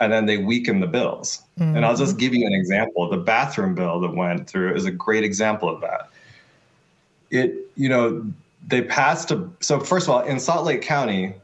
and 0.00 0.12
then 0.12 0.26
they 0.26 0.38
weaken 0.38 0.80
the 0.80 0.86
bills. 0.86 1.42
Mm-hmm. 1.58 1.76
And 1.76 1.86
I'll 1.86 1.96
just 1.96 2.12
mm-hmm. 2.12 2.20
give 2.20 2.34
you 2.34 2.46
an 2.46 2.52
example. 2.52 3.08
The 3.08 3.16
bathroom 3.16 3.74
bill 3.74 4.00
that 4.00 4.14
went 4.14 4.48
through 4.48 4.74
is 4.74 4.84
a 4.84 4.90
great 4.90 5.24
example 5.24 5.68
of 5.68 5.80
that. 5.82 6.10
It, 7.30 7.70
you 7.76 7.88
know, 7.88 8.26
they 8.66 8.82
passed 8.82 9.30
a 9.30 9.48
so 9.60 9.80
first 9.80 10.06
of 10.06 10.14
all, 10.14 10.22
in 10.22 10.40
Salt 10.40 10.64
Lake 10.64 10.82
County, 10.82 11.34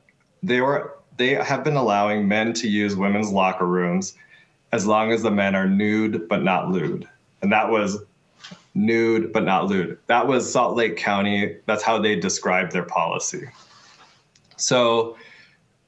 they 0.43 0.61
were 0.61 0.97
they 1.17 1.35
have 1.35 1.65
been 1.65 1.77
allowing 1.77 2.27
men 2.27 2.53
to 2.55 2.69
use 2.69 2.97
women's 2.97 3.31
locker 3.31 3.67
rooms 3.67 4.17
as 4.73 4.87
long 4.87 5.13
as 5.13 5.23
the 5.23 5.31
men 5.31 5.55
are 5.55 5.69
nude 5.69 6.29
but 6.29 6.43
not 6.43 6.71
lewd. 6.71 7.07
And 7.43 7.53
that 7.53 7.71
was 7.71 7.99
nude 8.75 9.33
but 9.33 9.45
not 9.45 9.67
lewd. 9.67 9.99
That 10.07 10.27
was 10.27 10.51
Salt 10.51 10.77
Lake 10.77 10.97
County. 10.97 11.57
That's 11.67 11.83
how 11.83 11.99
they 11.99 12.17
described 12.17 12.73
their 12.73 12.85
policy. 12.85 13.49
So 14.57 15.17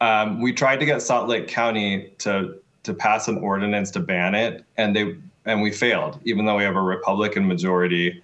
um, 0.00 0.40
we 0.40 0.52
tried 0.52 0.80
to 0.80 0.86
get 0.86 1.00
Salt 1.00 1.28
Lake 1.28 1.48
County 1.48 2.12
to 2.18 2.58
to 2.82 2.92
pass 2.92 3.28
an 3.28 3.38
ordinance 3.38 3.92
to 3.92 4.00
ban 4.00 4.34
it, 4.34 4.64
and 4.76 4.94
they 4.96 5.16
and 5.44 5.62
we 5.62 5.70
failed, 5.70 6.20
even 6.24 6.44
though 6.44 6.56
we 6.56 6.64
have 6.64 6.76
a 6.76 6.82
Republican 6.82 7.46
majority 7.46 8.22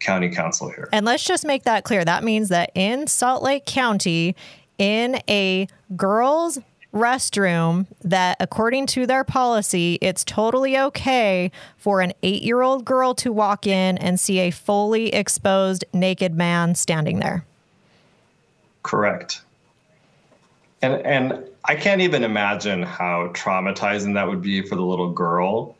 county 0.00 0.28
council 0.28 0.68
here. 0.68 0.88
And 0.92 1.06
let's 1.06 1.24
just 1.24 1.44
make 1.44 1.62
that 1.64 1.84
clear. 1.84 2.04
That 2.04 2.24
means 2.24 2.48
that 2.48 2.70
in 2.74 3.06
Salt 3.06 3.42
Lake 3.42 3.64
County, 3.64 4.36
in 4.78 5.20
a 5.28 5.66
girls' 5.96 6.58
restroom 6.94 7.86
that, 8.02 8.36
according 8.40 8.86
to 8.86 9.06
their 9.06 9.24
policy, 9.24 9.98
it's 10.00 10.24
totally 10.24 10.78
okay 10.78 11.50
for 11.76 12.00
an 12.00 12.12
eight 12.22 12.42
year 12.42 12.62
old 12.62 12.84
girl 12.84 13.14
to 13.16 13.32
walk 13.32 13.66
in 13.66 13.98
and 13.98 14.18
see 14.18 14.38
a 14.38 14.50
fully 14.50 15.12
exposed 15.12 15.84
naked 15.92 16.34
man 16.34 16.74
standing 16.74 17.18
there. 17.18 17.44
Correct. 18.82 19.42
And, 20.82 20.94
and 21.06 21.48
I 21.64 21.74
can't 21.74 22.02
even 22.02 22.22
imagine 22.24 22.82
how 22.82 23.28
traumatizing 23.28 24.14
that 24.14 24.28
would 24.28 24.42
be 24.42 24.62
for 24.62 24.76
the 24.76 24.82
little 24.82 25.10
girl, 25.10 25.74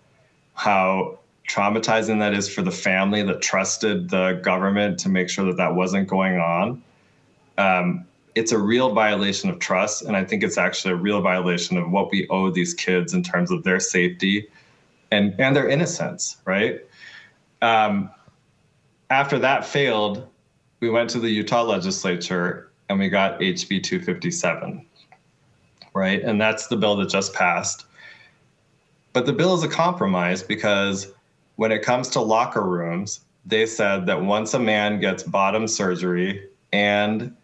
how 0.55 1.19
traumatizing 1.49 2.21
that 2.21 2.33
is 2.33 2.53
for 2.53 2.63
the 2.63 2.71
family 2.71 3.23
that 3.23 3.43
trusted 3.43 4.09
the 4.09 4.41
government 4.43 4.99
to 5.01 5.11
make 5.11 5.29
sure 5.29 5.45
that 5.45 5.59
that 5.59 5.75
wasn't 5.75 6.09
going 6.09 6.39
on. 6.39 6.83
Um, 7.59 8.07
it's 8.35 8.53
a 8.53 8.59
real 8.59 8.93
violation 8.93 9.49
of 9.49 9.59
trust. 9.59 10.03
And 10.03 10.17
I 10.17 10.25
think 10.25 10.43
it's 10.43 10.59
actually 10.59 10.93
a 10.93 10.97
real 10.97 11.21
violation 11.21 11.77
of 11.77 11.91
what 11.91 12.11
we 12.11 12.27
owe 12.29 12.51
these 12.51 12.75
kids 12.75 13.15
in 13.15 13.23
terms 13.23 13.51
of 13.51 13.63
their 13.63 13.81
safety 13.81 14.49
and, 15.11 15.35
and 15.39 15.55
their 15.55 15.69
innocence, 15.69 16.39
right? 16.45 16.85
Um, 17.63 18.11
after 19.11 19.39
that 19.39 19.65
failed, 19.65 20.29
we 20.81 20.91
went 20.91 21.11
to 21.11 21.21
the 21.21 21.31
Utah 21.31 21.63
legislature 21.63 22.71
and 22.89 22.99
we 22.99 23.09
got 23.09 23.39
HB 23.41 23.83
257, 23.83 24.85
right? 25.95 26.23
And 26.23 26.41
that's 26.41 26.67
the 26.67 26.77
bill 26.77 26.97
that 26.97 27.09
just 27.09 27.33
passed. 27.33 27.87
But 29.13 29.27
the 29.27 29.33
bill 29.33 29.55
is 29.55 29.63
a 29.63 29.69
compromise 29.69 30.43
because 30.43 31.13
when 31.57 31.71
it 31.71 31.83
comes 31.83 32.09
to 32.11 32.21
locker 32.21 32.63
rooms, 32.63 33.21
they 33.47 33.65
said 33.65 34.07
that 34.07 34.21
once 34.21 34.55
a 34.55 34.59
man 34.59 34.99
gets 34.99 35.23
bottom 35.23 35.69
surgery 35.69 36.49
and 36.73 37.35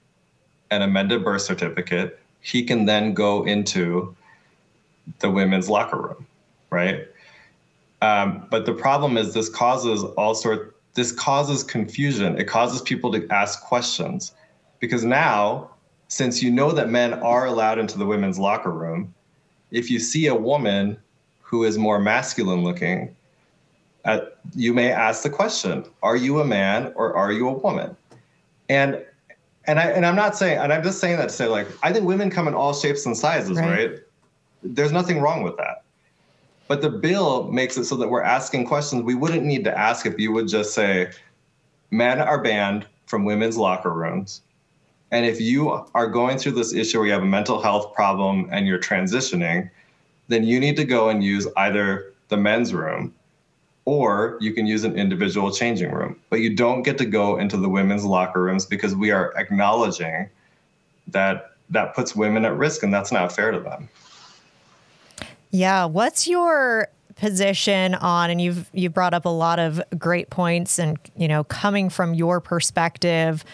an 0.70 0.82
amended 0.82 1.24
birth 1.24 1.42
certificate, 1.42 2.18
he 2.40 2.62
can 2.62 2.86
then 2.86 3.12
go 3.12 3.44
into 3.44 4.14
the 5.18 5.30
women's 5.30 5.68
locker 5.68 6.00
room, 6.00 6.26
right? 6.70 7.06
Um, 8.02 8.46
but 8.50 8.66
the 8.66 8.72
problem 8.72 9.16
is 9.16 9.34
this 9.34 9.48
causes 9.48 10.02
all 10.02 10.34
sort 10.34 10.76
this 10.94 11.12
causes 11.12 11.62
confusion. 11.62 12.38
It 12.38 12.44
causes 12.44 12.82
people 12.82 13.12
to 13.12 13.26
ask 13.30 13.62
questions 13.62 14.32
because 14.80 15.04
now, 15.04 15.70
since 16.08 16.42
you 16.42 16.50
know 16.50 16.72
that 16.72 16.88
men 16.88 17.14
are 17.14 17.46
allowed 17.46 17.78
into 17.78 17.96
the 17.96 18.06
women's 18.06 18.38
locker 18.38 18.72
room, 18.72 19.14
if 19.70 19.90
you 19.90 20.00
see 20.00 20.26
a 20.26 20.34
woman 20.34 20.98
who 21.42 21.64
is 21.64 21.78
more 21.78 22.00
masculine 22.00 22.64
looking, 22.64 23.14
uh, 24.04 24.20
you 24.54 24.72
may 24.72 24.90
ask 24.90 25.22
the 25.22 25.30
question, 25.30 25.84
are 26.02 26.16
you 26.16 26.40
a 26.40 26.44
man 26.44 26.92
or 26.96 27.14
are 27.14 27.30
you 27.30 27.48
a 27.48 27.52
woman? 27.52 27.96
And 28.68 29.04
and 29.70 29.78
I 29.78 29.84
and 29.84 30.04
I'm 30.04 30.16
not 30.16 30.36
saying 30.36 30.58
and 30.58 30.72
I'm 30.72 30.82
just 30.82 30.98
saying 30.98 31.16
that 31.18 31.28
to 31.28 31.34
say 31.34 31.46
like 31.46 31.68
I 31.84 31.92
think 31.92 32.04
women 32.04 32.28
come 32.28 32.48
in 32.48 32.54
all 32.54 32.74
shapes 32.74 33.06
and 33.06 33.16
sizes, 33.16 33.56
right? 33.56 33.90
right? 33.90 33.98
There's 34.64 34.90
nothing 34.90 35.20
wrong 35.20 35.44
with 35.44 35.56
that. 35.58 35.84
But 36.66 36.82
the 36.82 36.90
bill 36.90 37.50
makes 37.50 37.76
it 37.76 37.84
so 37.84 37.96
that 37.96 38.08
we're 38.08 38.22
asking 38.22 38.66
questions 38.66 39.02
we 39.02 39.14
wouldn't 39.14 39.44
need 39.44 39.64
to 39.64 39.78
ask 39.78 40.06
if 40.06 40.18
you 40.18 40.32
would 40.32 40.48
just 40.48 40.74
say, 40.74 41.10
men 41.90 42.20
are 42.20 42.42
banned 42.42 42.86
from 43.06 43.24
women's 43.24 43.56
locker 43.56 43.92
rooms. 43.92 44.42
And 45.12 45.24
if 45.24 45.40
you 45.40 45.70
are 45.94 46.06
going 46.06 46.38
through 46.38 46.52
this 46.52 46.72
issue 46.72 46.98
where 46.98 47.06
you 47.06 47.12
have 47.12 47.22
a 47.22 47.26
mental 47.26 47.60
health 47.60 47.94
problem 47.94 48.48
and 48.52 48.66
you're 48.66 48.78
transitioning, 48.78 49.70
then 50.28 50.44
you 50.44 50.60
need 50.60 50.76
to 50.76 50.84
go 50.84 51.08
and 51.08 51.24
use 51.24 51.48
either 51.56 52.12
the 52.28 52.36
men's 52.36 52.72
room 52.72 53.12
or 53.84 54.38
you 54.40 54.52
can 54.52 54.66
use 54.66 54.84
an 54.84 54.96
individual 54.96 55.50
changing 55.50 55.90
room. 55.90 56.16
But 56.28 56.40
you 56.40 56.54
don't 56.54 56.82
get 56.82 56.98
to 56.98 57.06
go 57.06 57.38
into 57.38 57.56
the 57.56 57.68
women's 57.68 58.04
locker 58.04 58.42
rooms 58.42 58.66
because 58.66 58.94
we 58.94 59.10
are 59.10 59.32
acknowledging 59.36 60.28
that 61.08 61.52
that 61.70 61.94
puts 61.94 62.16
women 62.16 62.44
at 62.44 62.56
risk 62.56 62.82
and 62.82 62.92
that's 62.92 63.12
not 63.12 63.32
fair 63.32 63.52
to 63.52 63.60
them. 63.60 63.88
Yeah, 65.50 65.84
what's 65.84 66.26
your 66.26 66.88
position 67.16 67.94
on 67.96 68.30
and 68.30 68.40
you've 68.40 68.70
you 68.72 68.88
brought 68.88 69.12
up 69.12 69.26
a 69.26 69.30
lot 69.30 69.58
of 69.58 69.82
great 69.98 70.30
points 70.30 70.78
and 70.78 70.98
you 71.16 71.28
know 71.28 71.44
coming 71.44 71.90
from 71.90 72.14
your 72.14 72.40
perspective 72.40 73.44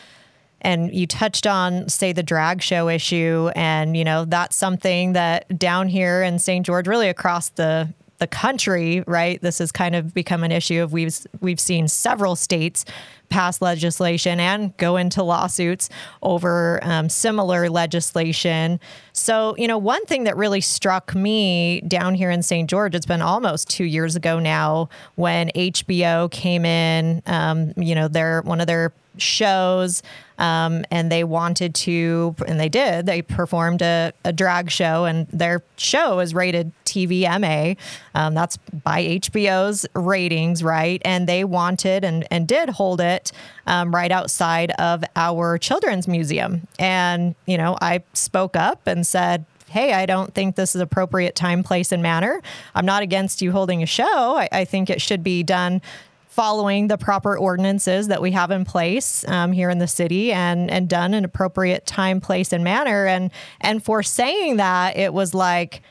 and 0.61 0.95
you 0.95 1.05
touched 1.05 1.49
on 1.49 1.89
say 1.89 2.13
the 2.13 2.23
drag 2.23 2.63
show 2.63 2.89
issue 2.89 3.51
and 3.57 3.97
you 3.97 4.05
know 4.05 4.25
that's 4.25 4.55
something 4.55 5.15
that 5.15 5.59
down 5.59 5.89
here 5.89 6.23
in 6.23 6.39
St. 6.39 6.65
George 6.65 6.87
really 6.87 7.09
across 7.09 7.49
the 7.51 7.93
the 8.19 8.27
country, 8.27 9.03
right? 9.07 9.41
This 9.41 9.59
has 9.59 9.73
kind 9.73 9.95
of 9.95 10.15
become 10.15 10.43
an 10.45 10.53
issue 10.53 10.83
of 10.83 10.93
we've 10.93 11.17
we've 11.41 11.61
seen 11.61 11.89
several 11.89 12.37
states 12.37 12.85
pass 13.29 13.61
legislation 13.61 14.39
and 14.41 14.77
go 14.77 14.97
into 14.97 15.23
lawsuits 15.23 15.89
over 16.23 16.81
um, 16.83 17.09
similar 17.09 17.69
legislation. 17.69 18.81
So, 19.17 19.55
you 19.57 19.67
know, 19.67 19.79
one 19.79 20.05
thing 20.05 20.25
that 20.25 20.37
really 20.37 20.61
struck 20.61 21.15
me 21.15 21.81
down 21.81 22.15
here 22.15 22.31
in 22.31 22.43
St. 22.43 22.69
George, 22.69 22.95
it's 22.95 23.07
been 23.07 23.23
almost 23.23 23.71
two 23.71 23.85
years 23.85 24.15
ago 24.15 24.39
now 24.39 24.91
when 25.15 25.49
HBO 25.55 26.31
came 26.31 26.67
in, 26.67 27.23
um, 27.27 27.73
you 27.79 27.95
know, 27.95 28.09
their 28.09 28.43
one 28.43 28.61
of 28.61 28.67
their 28.67 28.93
shows 29.17 30.03
um, 30.39 30.85
and 30.91 31.11
they 31.11 31.25
wanted 31.25 31.75
to, 31.75 32.35
and 32.47 32.61
they 32.61 32.69
did, 32.69 33.07
they 33.07 33.23
performed 33.23 33.81
a, 33.83 34.13
a 34.25 34.33
drag 34.33 34.71
show, 34.71 35.05
and 35.05 35.27
their 35.29 35.63
show 35.77 36.21
is 36.21 36.35
rated 36.35 36.73
TVMA. 36.85 37.77
Um, 38.15 38.35
that's 38.35 38.57
by 38.57 39.03
HBO's 39.03 39.87
ratings, 39.95 40.63
right? 40.63 41.01
And 41.05 41.27
they 41.27 41.45
wanted 41.45 42.05
and, 42.05 42.27
and 42.31 42.47
did 42.47 42.69
hold 42.69 43.01
it 43.01 43.33
um, 43.67 43.95
right 43.95 44.11
outside 44.11 44.73
of 44.73 45.05
our 45.17 45.57
children's 45.59 46.07
museum. 46.07 46.67
And, 46.79 47.35
you 47.47 47.57
know, 47.57 47.79
I 47.81 48.03
spoke 48.13 48.57
up 48.57 48.87
and 48.87 49.06
said, 49.07 49.45
hey, 49.69 49.93
I 49.93 50.07
don't 50.07 50.33
think 50.33 50.57
this 50.57 50.75
is 50.75 50.81
appropriate 50.81 51.35
time, 51.35 51.63
place, 51.63 51.93
and 51.93 52.03
manner. 52.03 52.41
I'm 52.75 52.87
not 52.87 53.03
against 53.03 53.43
you 53.43 53.53
holding 53.53 53.83
a 53.83 53.87
show. 53.87 54.37
I, 54.37 54.49
I 54.53 54.65
think 54.65 54.91
it 54.91 55.01
should 55.01 55.23
be 55.23 55.43
done 55.43 55.83
following 56.29 56.89
the 56.89 56.99
proper 56.99 57.37
ordinances 57.37 58.09
that 58.09 58.21
we 58.21 58.31
have 58.31 58.51
in 58.51 58.65
place 58.67 59.27
um, 59.27 59.53
here 59.53 59.71
in 59.71 59.79
the 59.79 59.89
city 59.89 60.33
and 60.33 60.71
and 60.71 60.87
done 60.87 61.15
in 61.15 61.25
appropriate 61.25 61.87
time, 61.87 62.21
place, 62.21 62.53
and 62.53 62.63
manner. 62.63 63.07
And 63.07 63.31
and 63.61 63.83
for 63.83 64.03
saying 64.03 64.59
that, 64.59 64.97
it 64.97 65.15
was 65.15 65.35
like, 65.35 65.83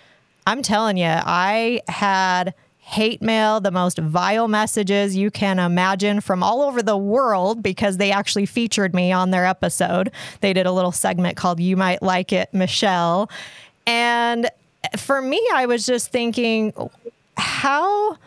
I'm 0.45 0.61
telling 0.61 0.97
you, 0.97 1.07
I 1.09 1.81
had 1.87 2.53
hate 2.85 3.19
mail, 3.19 3.59
the 3.59 3.71
most 3.71 3.97
vile 3.97 4.47
messages 4.47 5.15
you 5.15 5.31
can 5.31 5.57
imagine 5.57 6.21
from 6.21 6.43
all 6.43 6.61
over 6.61 6.83
the 6.83 6.95
world 6.95 7.63
because 7.63 7.97
they 7.97 8.11
actually 8.11 8.45
featured 8.45 8.93
me 8.93 9.11
on 9.11 9.31
their 9.31 9.43
episode. 9.43 10.11
They 10.41 10.53
did 10.53 10.67
a 10.67 10.71
little 10.71 10.91
segment 10.91 11.35
called 11.35 11.59
You 11.59 11.75
Might 11.75 12.03
Like 12.03 12.31
It, 12.31 12.53
Michelle. 12.53 13.27
And 13.87 14.51
for 14.97 15.19
me, 15.19 15.41
I 15.51 15.65
was 15.65 15.87
just 15.87 16.11
thinking, 16.11 16.73
how 17.37 18.17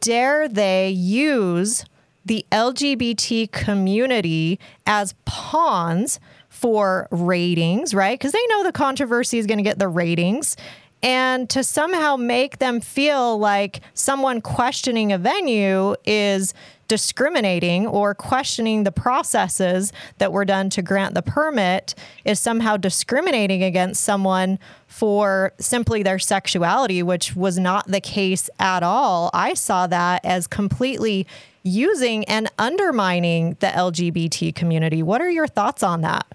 dare 0.00 0.48
they 0.48 0.90
use 0.90 1.84
the 2.26 2.44
LGBT 2.50 3.52
community 3.52 4.58
as 4.86 5.14
pawns 5.24 6.18
for 6.48 7.06
ratings, 7.12 7.94
right? 7.94 8.18
Because 8.18 8.32
they 8.32 8.46
know 8.48 8.64
the 8.64 8.72
controversy 8.72 9.38
is 9.38 9.46
going 9.46 9.58
to 9.58 9.64
get 9.64 9.78
the 9.78 9.86
ratings. 9.86 10.56
And 11.02 11.48
to 11.50 11.62
somehow 11.62 12.16
make 12.16 12.58
them 12.58 12.80
feel 12.80 13.38
like 13.38 13.80
someone 13.94 14.40
questioning 14.40 15.12
a 15.12 15.18
venue 15.18 15.94
is 16.04 16.54
discriminating 16.88 17.86
or 17.86 18.14
questioning 18.14 18.82
the 18.82 18.90
processes 18.90 19.92
that 20.16 20.32
were 20.32 20.44
done 20.44 20.70
to 20.70 20.82
grant 20.82 21.14
the 21.14 21.22
permit 21.22 21.94
is 22.24 22.40
somehow 22.40 22.76
discriminating 22.76 23.62
against 23.62 24.02
someone 24.02 24.58
for 24.86 25.52
simply 25.60 26.02
their 26.02 26.18
sexuality, 26.18 27.02
which 27.02 27.36
was 27.36 27.58
not 27.58 27.86
the 27.86 28.00
case 28.00 28.48
at 28.58 28.82
all. 28.82 29.30
I 29.34 29.54
saw 29.54 29.86
that 29.86 30.24
as 30.24 30.46
completely 30.46 31.26
using 31.62 32.24
and 32.24 32.50
undermining 32.58 33.56
the 33.60 33.66
LGBT 33.66 34.54
community. 34.54 35.02
What 35.02 35.20
are 35.20 35.30
your 35.30 35.46
thoughts 35.46 35.82
on 35.82 36.00
that? 36.00 36.26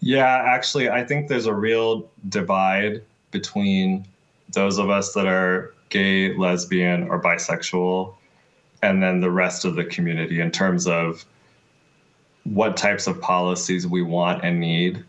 Yeah, 0.00 0.26
actually, 0.26 0.90
I 0.90 1.02
think 1.02 1.28
there's 1.28 1.46
a 1.46 1.54
real 1.54 2.08
divide 2.28 3.02
between 3.30 4.06
those 4.52 4.78
of 4.78 4.90
us 4.90 5.12
that 5.14 5.26
are 5.26 5.74
gay, 5.90 6.36
lesbian, 6.36 7.08
or 7.08 7.20
bisexual 7.20 8.14
and 8.82 9.02
then 9.02 9.20
the 9.20 9.30
rest 9.30 9.64
of 9.64 9.74
the 9.74 9.84
community 9.84 10.40
in 10.40 10.50
terms 10.50 10.86
of 10.86 11.24
what 12.44 12.76
types 12.76 13.06
of 13.06 13.20
policies 13.20 13.86
we 13.86 14.02
want 14.02 14.44
and 14.44 14.60
need. 14.60 15.04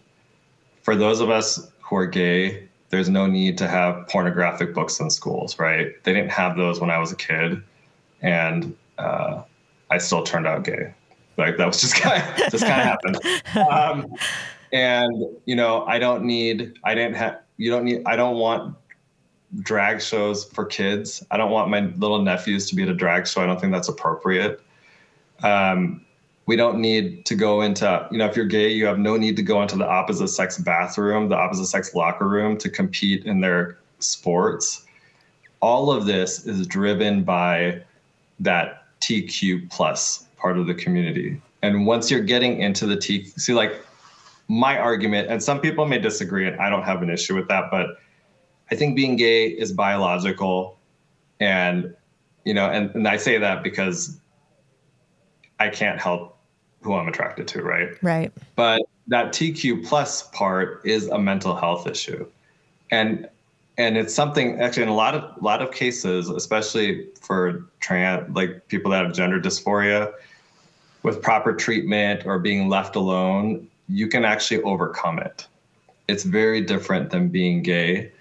For 0.81 0.95
those 0.95 1.21
of 1.21 1.29
us 1.29 1.69
who 1.81 1.95
are 1.95 2.07
gay, 2.07 2.67
there's 2.89 3.09
no 3.09 3.27
need 3.27 3.57
to 3.59 3.67
have 3.67 4.07
pornographic 4.07 4.73
books 4.73 4.99
in 4.99 5.09
schools, 5.09 5.59
right? 5.59 6.03
They 6.03 6.13
didn't 6.13 6.31
have 6.31 6.57
those 6.57 6.79
when 6.79 6.89
I 6.89 6.97
was 6.97 7.11
a 7.11 7.15
kid, 7.15 7.61
and 8.21 8.75
uh, 8.97 9.43
I 9.91 9.99
still 9.99 10.23
turned 10.23 10.47
out 10.47 10.63
gay. 10.63 10.93
Like 11.37 11.57
that 11.57 11.67
was 11.67 11.79
just 11.79 11.95
kind 12.01 12.21
of 12.21 12.51
just 12.51 12.65
kind 12.65 12.81
of 12.81 12.87
happened. 12.87 13.19
Um, 13.69 14.13
and 14.71 15.25
you 15.45 15.55
know, 15.55 15.83
I 15.85 15.99
don't 15.99 16.23
need. 16.23 16.77
I 16.83 16.95
didn't 16.95 17.15
have. 17.15 17.39
You 17.59 17.69
don't 17.69 17.83
need. 17.83 18.03
I 18.05 18.15
don't 18.15 18.37
want 18.37 18.75
drag 19.61 20.01
shows 20.01 20.45
for 20.45 20.65
kids. 20.65 21.23
I 21.29 21.37
don't 21.37 21.51
want 21.51 21.69
my 21.69 21.81
little 21.97 22.21
nephews 22.21 22.69
to 22.69 22.75
be 22.75 22.83
at 22.83 22.89
a 22.89 22.93
drag 22.93 23.27
show. 23.27 23.41
I 23.41 23.45
don't 23.45 23.59
think 23.59 23.73
that's 23.73 23.89
appropriate. 23.89 24.61
Um, 25.43 26.05
we 26.45 26.55
don't 26.55 26.79
need 26.79 27.25
to 27.25 27.35
go 27.35 27.61
into, 27.61 28.07
you 28.11 28.17
know, 28.17 28.25
if 28.25 28.35
you're 28.35 28.45
gay, 28.45 28.69
you 28.69 28.85
have 28.85 28.97
no 28.97 29.17
need 29.17 29.35
to 29.35 29.43
go 29.43 29.61
into 29.61 29.75
the 29.75 29.85
opposite 29.85 30.29
sex 30.29 30.57
bathroom, 30.57 31.27
the 31.27 31.35
opposite 31.35 31.65
sex 31.65 31.93
locker 31.93 32.27
room 32.27 32.57
to 32.59 32.69
compete 32.69 33.25
in 33.25 33.41
their 33.41 33.77
sports. 33.99 34.85
All 35.59 35.91
of 35.91 36.05
this 36.05 36.45
is 36.45 36.65
driven 36.65 37.23
by 37.23 37.81
that 38.39 38.85
TQ 39.01 39.69
plus 39.69 40.27
part 40.37 40.57
of 40.57 40.65
the 40.65 40.73
community. 40.73 41.41
And 41.61 41.85
once 41.85 42.09
you're 42.09 42.21
getting 42.21 42.61
into 42.61 42.85
the 42.85 42.95
T, 42.95 43.25
see, 43.25 43.53
like 43.53 43.85
my 44.49 44.77
argument, 44.79 45.29
and 45.29 45.41
some 45.41 45.61
people 45.61 45.85
may 45.85 45.99
disagree, 45.99 46.47
and 46.47 46.59
I 46.59 46.69
don't 46.69 46.83
have 46.83 47.03
an 47.03 47.09
issue 47.09 47.35
with 47.35 47.47
that, 47.47 47.69
but 47.71 47.87
I 48.71 48.75
think 48.75 48.95
being 48.95 49.15
gay 49.15 49.47
is 49.47 49.71
biological. 49.71 50.77
And, 51.39 51.95
you 52.43 52.55
know, 52.55 52.65
and, 52.65 52.93
and 52.95 53.07
I 53.07 53.17
say 53.17 53.37
that 53.37 53.63
because 53.63 54.19
I 55.59 55.69
can't 55.69 56.01
help 56.01 56.37
who 56.81 56.95
I'm 56.95 57.07
attracted 57.07 57.47
to, 57.49 57.61
right? 57.61 57.89
Right. 58.01 58.33
But 58.55 58.81
that 59.07 59.27
TQ 59.27 59.85
plus 59.85 60.23
part 60.29 60.81
is 60.83 61.07
a 61.07 61.19
mental 61.19 61.55
health 61.55 61.87
issue. 61.87 62.25
And 62.91 63.29
and 63.77 63.97
it's 63.97 64.13
something 64.13 64.59
actually 64.59 64.83
in 64.83 64.89
a 64.89 64.95
lot 64.95 65.15
of 65.15 65.41
lot 65.41 65.61
of 65.61 65.71
cases, 65.71 66.29
especially 66.29 67.07
for 67.21 67.65
trans 67.79 68.35
like 68.35 68.67
people 68.67 68.91
that 68.91 69.05
have 69.05 69.13
gender 69.13 69.39
dysphoria, 69.39 70.11
with 71.03 71.21
proper 71.21 71.53
treatment 71.53 72.25
or 72.25 72.39
being 72.39 72.67
left 72.67 72.95
alone, 72.95 73.68
you 73.89 74.07
can 74.07 74.23
actually 74.23 74.61
overcome 74.63 75.19
it. 75.19 75.47
It's 76.07 76.23
very 76.23 76.61
different 76.61 77.09
than 77.09 77.29
being 77.29 77.63
gay. 77.63 78.11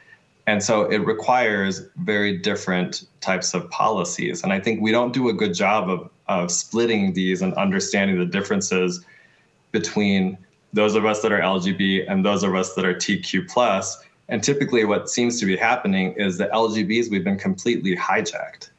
And 0.46 0.62
so 0.62 0.84
it 0.84 0.98
requires 0.98 1.82
very 1.98 2.38
different 2.38 3.04
types 3.20 3.52
of 3.52 3.68
policies. 3.70 4.42
And 4.42 4.52
I 4.52 4.60
think 4.60 4.80
we 4.80 4.90
don't 4.90 5.12
do 5.12 5.28
a 5.28 5.32
good 5.32 5.52
job 5.52 5.90
of, 5.90 6.10
of 6.26 6.50
splitting 6.50 7.12
these 7.12 7.42
and 7.42 7.52
understanding 7.54 8.18
the 8.18 8.24
differences 8.24 9.04
between 9.72 10.38
those 10.72 10.94
of 10.94 11.04
us 11.04 11.20
that 11.20 11.32
are 11.32 11.40
LGB 11.40 12.10
and 12.10 12.24
those 12.24 12.42
of 12.42 12.54
us 12.54 12.74
that 12.74 12.84
are 12.84 12.94
TQ 12.94 13.48
plus. 13.48 14.02
And 14.30 14.42
typically 14.42 14.84
what 14.84 15.10
seems 15.10 15.38
to 15.40 15.46
be 15.46 15.56
happening 15.56 16.12
is 16.12 16.38
the 16.38 16.46
LGBs, 16.46 17.10
we've 17.10 17.24
been 17.24 17.38
completely 17.38 17.94
hijacked 17.94 18.70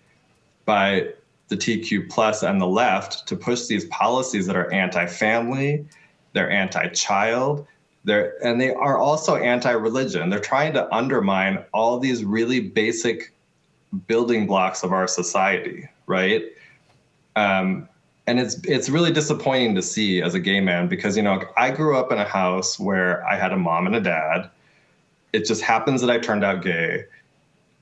by 0.66 1.10
the 1.50 1.58
TQ 1.58 2.10
plus 2.10 2.44
and 2.44 2.62
the 2.62 2.68
left 2.68 3.28
to 3.28 3.36
push 3.36 3.68
these 3.68 3.86
policies 3.86 4.46
that 4.48 4.56
are 4.56 4.72
anti-family, 4.72 5.86
they're 6.34 6.50
anti-child, 6.50 7.66
they're, 8.04 8.34
and 8.44 8.60
they 8.60 8.74
are 8.74 8.98
also 8.98 9.36
anti 9.36 9.72
religion. 9.72 10.30
They're 10.30 10.40
trying 10.40 10.74
to 10.74 10.94
undermine 10.94 11.64
all 11.74 12.00
these 12.00 12.24
really 12.24 12.60
basic 12.60 13.34
building 14.08 14.48
blocks 14.48 14.84
of 14.84 14.94
our 14.94 15.08
society, 15.08 15.88
right? 16.08 16.44
Um, 17.36 17.88
and 18.28 18.40
it's 18.40 18.60
it's 18.66 18.90
really 18.90 19.12
disappointing 19.12 19.74
to 19.76 19.82
see 19.82 20.22
as 20.22 20.36
a 20.36 20.40
gay 20.40 20.60
man 20.60 20.88
because 20.88 21.18
you 21.18 21.24
know 21.24 21.42
I 21.58 21.72
grew 21.72 21.98
up 21.98 22.12
in 22.12 22.20
a 22.20 22.26
house 22.26 22.80
where 22.80 23.26
I 23.26 23.36
had 23.36 23.52
a 23.52 23.58
mom 23.58 23.88
and 23.88 23.96
a 23.96 24.02
dad. 24.02 24.50
It 25.34 25.46
just 25.46 25.64
happens 25.64 26.02
that 26.02 26.12
I 26.12 26.20
turned 26.20 26.44
out 26.44 26.62
gay. 26.62 27.06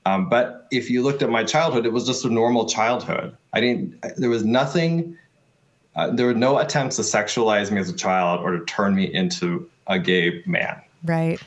Um, 0.06 0.28
but 0.30 0.66
if 0.70 0.88
you 0.88 1.02
looked 1.02 1.22
at 1.22 1.28
my 1.28 1.44
childhood, 1.44 1.84
it 1.84 1.92
was 1.92 2.06
just 2.06 2.24
a 2.24 2.30
normal 2.30 2.66
childhood. 2.66 3.36
I 3.52 3.60
didn't. 3.60 4.02
There 4.16 4.30
was 4.30 4.44
nothing. 4.44 5.18
Uh, 5.98 6.08
there 6.10 6.26
were 6.26 6.34
no 6.34 6.58
attempts 6.58 6.94
to 6.94 7.02
sexualize 7.02 7.72
me 7.72 7.80
as 7.80 7.90
a 7.90 7.92
child 7.92 8.40
or 8.40 8.52
to 8.56 8.64
turn 8.66 8.94
me 8.94 9.12
into 9.12 9.68
a 9.88 9.98
gay 9.98 10.44
man. 10.46 10.80
Right. 11.04 11.42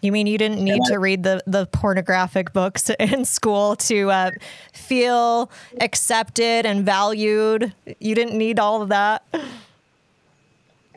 You 0.00 0.12
mean 0.12 0.28
you 0.28 0.38
didn't 0.38 0.62
need 0.62 0.80
to 0.86 1.00
read 1.00 1.24
the, 1.24 1.42
the 1.44 1.66
pornographic 1.66 2.52
books 2.52 2.88
in 3.00 3.24
school 3.24 3.74
to 3.76 4.10
uh, 4.12 4.30
feel 4.72 5.50
accepted 5.80 6.64
and 6.64 6.86
valued? 6.86 7.74
You 7.98 8.14
didn't 8.14 8.38
need 8.38 8.60
all 8.60 8.80
of 8.80 8.90
that? 8.90 9.24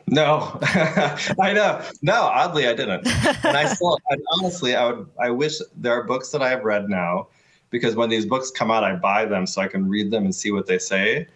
No, 0.06 0.56
I 0.62 1.52
know. 1.52 1.82
No, 2.00 2.22
oddly, 2.22 2.68
I 2.68 2.74
didn't. 2.74 3.08
And 3.44 3.56
I 3.56 3.66
still, 3.66 3.98
and 4.10 4.22
honestly, 4.34 4.76
I 4.76 4.92
would, 4.92 5.08
I 5.18 5.30
wish 5.30 5.58
there 5.76 5.94
are 5.94 6.04
books 6.04 6.30
that 6.30 6.42
I 6.42 6.50
have 6.50 6.62
read 6.62 6.88
now 6.88 7.26
because 7.70 7.96
when 7.96 8.08
these 8.08 8.24
books 8.24 8.52
come 8.52 8.70
out, 8.70 8.84
I 8.84 8.94
buy 8.94 9.24
them 9.24 9.46
so 9.46 9.62
I 9.62 9.66
can 9.66 9.88
read 9.88 10.12
them 10.12 10.24
and 10.24 10.34
see 10.34 10.52
what 10.52 10.68
they 10.68 10.78
say. 10.78 11.26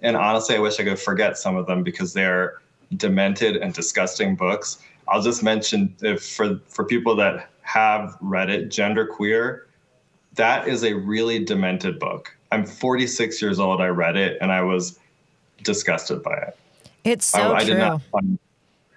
And 0.00 0.16
honestly, 0.16 0.56
I 0.56 0.58
wish 0.60 0.78
I 0.78 0.84
could 0.84 0.98
forget 0.98 1.38
some 1.38 1.56
of 1.56 1.66
them 1.66 1.82
because 1.82 2.12
they're 2.12 2.60
demented 2.96 3.56
and 3.56 3.74
disgusting 3.74 4.36
books. 4.36 4.78
I'll 5.08 5.22
just 5.22 5.42
mention 5.42 5.94
if 6.02 6.24
for 6.24 6.60
for 6.68 6.84
people 6.84 7.16
that 7.16 7.48
have 7.62 8.16
read 8.20 8.50
it, 8.50 8.70
Gender 8.70 9.06
Queer, 9.06 9.66
that 10.34 10.68
is 10.68 10.84
a 10.84 10.94
really 10.94 11.44
demented 11.44 11.98
book. 11.98 12.34
I'm 12.52 12.64
46 12.64 13.42
years 13.42 13.58
old. 13.58 13.80
I 13.80 13.88
read 13.88 14.16
it 14.16 14.38
and 14.40 14.52
I 14.52 14.62
was 14.62 14.98
disgusted 15.62 16.22
by 16.22 16.36
it. 16.36 16.56
It's 17.04 17.26
so 17.26 17.52
I, 17.52 17.58
I 17.58 17.64
true. 17.64 17.76
Not, 17.76 18.02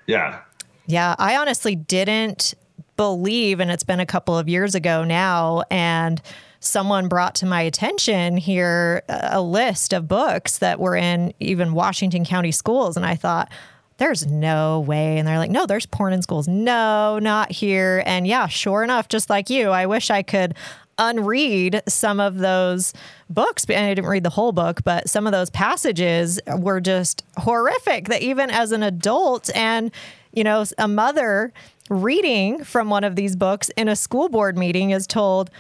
yeah. 0.08 0.42
Yeah, 0.88 1.16
I 1.18 1.38
honestly 1.38 1.76
didn't 1.76 2.54
believe, 2.98 3.60
and 3.60 3.72
it's 3.72 3.84
been 3.84 4.00
a 4.00 4.06
couple 4.06 4.38
of 4.38 4.50
years 4.50 4.76
ago 4.76 5.04
now, 5.04 5.64
and 5.72 6.22
someone 6.62 7.10
brought 7.10 7.36
to 7.36 7.46
my 7.46 7.62
attention 7.62 8.38
here 8.38 9.04
uh, 9.10 9.30
a 9.32 9.42
list 9.42 9.94
of 9.94 10.08
books 10.08 10.60
that 10.60 10.80
were 10.80 10.96
in 10.96 11.34
even 11.40 11.74
Washington 11.74 12.24
County 12.24 12.52
schools, 12.52 12.96
and 12.96 13.06
I 13.06 13.16
thought, 13.16 13.52
there's 13.98 14.26
no 14.26 14.80
way. 14.80 15.20
And 15.20 15.28
they're 15.28 15.38
like, 15.38 15.52
no, 15.52 15.68
there's 15.68 15.86
porn 15.86 16.12
in 16.12 16.24
schools. 16.24 16.48
No, 16.48 17.20
not 17.20 17.52
here. 17.52 18.02
And 18.08 18.26
yeah, 18.26 18.48
sure 18.48 18.84
enough, 18.84 19.10
just 19.10 19.30
like 19.30 19.52
you, 19.52 19.70
I 19.70 19.86
wish 19.86 20.10
I 20.10 20.24
could 20.24 20.56
unread 20.98 21.84
some 21.88 22.20
of 22.20 22.40
those 22.40 22.94
books. 23.30 23.64
And 23.66 23.86
I 23.86 23.94
didn't 23.94 24.10
read 24.10 24.24
the 24.24 24.32
whole 24.32 24.54
book, 24.54 24.84
but 24.84 25.08
some 25.08 25.28
of 25.28 25.34
those 25.34 25.52
passages 25.52 26.40
were 26.48 26.82
just 26.82 27.24
horrific 27.38 28.08
that 28.08 28.24
even 28.24 28.50
as 28.50 28.72
an 28.72 28.82
adult 28.82 29.56
and, 29.56 29.92
you 30.32 30.44
know, 30.44 30.66
a 30.80 30.88
mother 30.88 31.54
reading 31.92 32.64
from 32.64 32.90
one 32.90 33.04
of 33.04 33.16
these 33.16 33.36
books 33.36 33.70
in 33.78 33.88
a 33.88 33.96
school 33.96 34.30
board 34.30 34.58
meeting 34.58 34.90
is 34.90 35.06
told, 35.06 35.52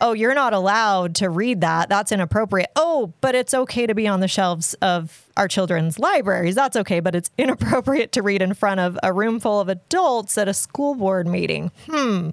oh, 0.00 0.12
you're 0.12 0.34
not 0.34 0.52
allowed 0.52 1.14
to 1.16 1.28
read 1.28 1.60
that. 1.60 1.88
That's 1.88 2.12
inappropriate. 2.12 2.70
Oh, 2.76 3.12
but 3.20 3.34
it's 3.34 3.54
okay 3.54 3.86
to 3.86 3.94
be 3.94 4.06
on 4.08 4.20
the 4.20 4.28
shelves 4.28 4.74
of 4.74 5.28
our 5.36 5.48
children's 5.48 5.98
libraries. 5.98 6.54
That's 6.54 6.76
okay, 6.76 7.00
but 7.00 7.14
it's 7.14 7.30
inappropriate 7.38 8.12
to 8.12 8.22
read 8.22 8.42
in 8.42 8.54
front 8.54 8.80
of 8.80 8.98
a 9.02 9.12
room 9.12 9.40
full 9.40 9.60
of 9.60 9.68
adults 9.68 10.38
at 10.38 10.48
a 10.48 10.54
school 10.54 10.94
board 10.94 11.26
meeting. 11.26 11.70
Hmm. 11.86 12.30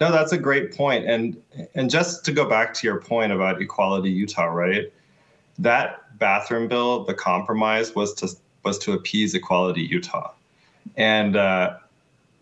No, 0.00 0.10
that's 0.10 0.32
a 0.32 0.38
great 0.38 0.74
point. 0.74 1.04
And 1.06 1.36
and 1.74 1.90
just 1.90 2.24
to 2.24 2.32
go 2.32 2.48
back 2.48 2.72
to 2.74 2.86
your 2.86 3.00
point 3.00 3.32
about 3.32 3.60
Equality 3.60 4.10
Utah, 4.10 4.46
right? 4.46 4.90
That 5.58 6.18
bathroom 6.18 6.68
bill, 6.68 7.04
the 7.04 7.12
compromise 7.12 7.94
was 7.94 8.14
to 8.14 8.28
was 8.64 8.78
to 8.78 8.92
appease 8.92 9.34
Equality 9.34 9.82
Utah. 9.82 10.32
And 10.96 11.36
uh, 11.36 11.76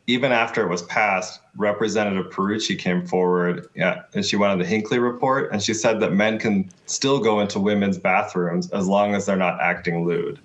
even 0.08 0.32
after 0.32 0.62
it 0.62 0.68
was 0.68 0.82
passed, 0.84 1.40
Representative 1.56 2.32
Perucci 2.32 2.76
came 2.76 3.06
forward 3.06 3.68
yeah, 3.74 4.02
and 4.14 4.24
she 4.24 4.36
went 4.36 4.50
on 4.50 4.58
the 4.58 4.64
Hinckley 4.64 4.98
report 4.98 5.52
and 5.52 5.62
she 5.62 5.74
said 5.74 6.00
that 6.00 6.14
men 6.14 6.38
can 6.38 6.68
still 6.86 7.20
go 7.20 7.40
into 7.40 7.60
women's 7.60 7.98
bathrooms 7.98 8.70
as 8.70 8.88
long 8.88 9.14
as 9.14 9.26
they're 9.26 9.36
not 9.36 9.60
acting 9.60 10.06
lewd. 10.06 10.40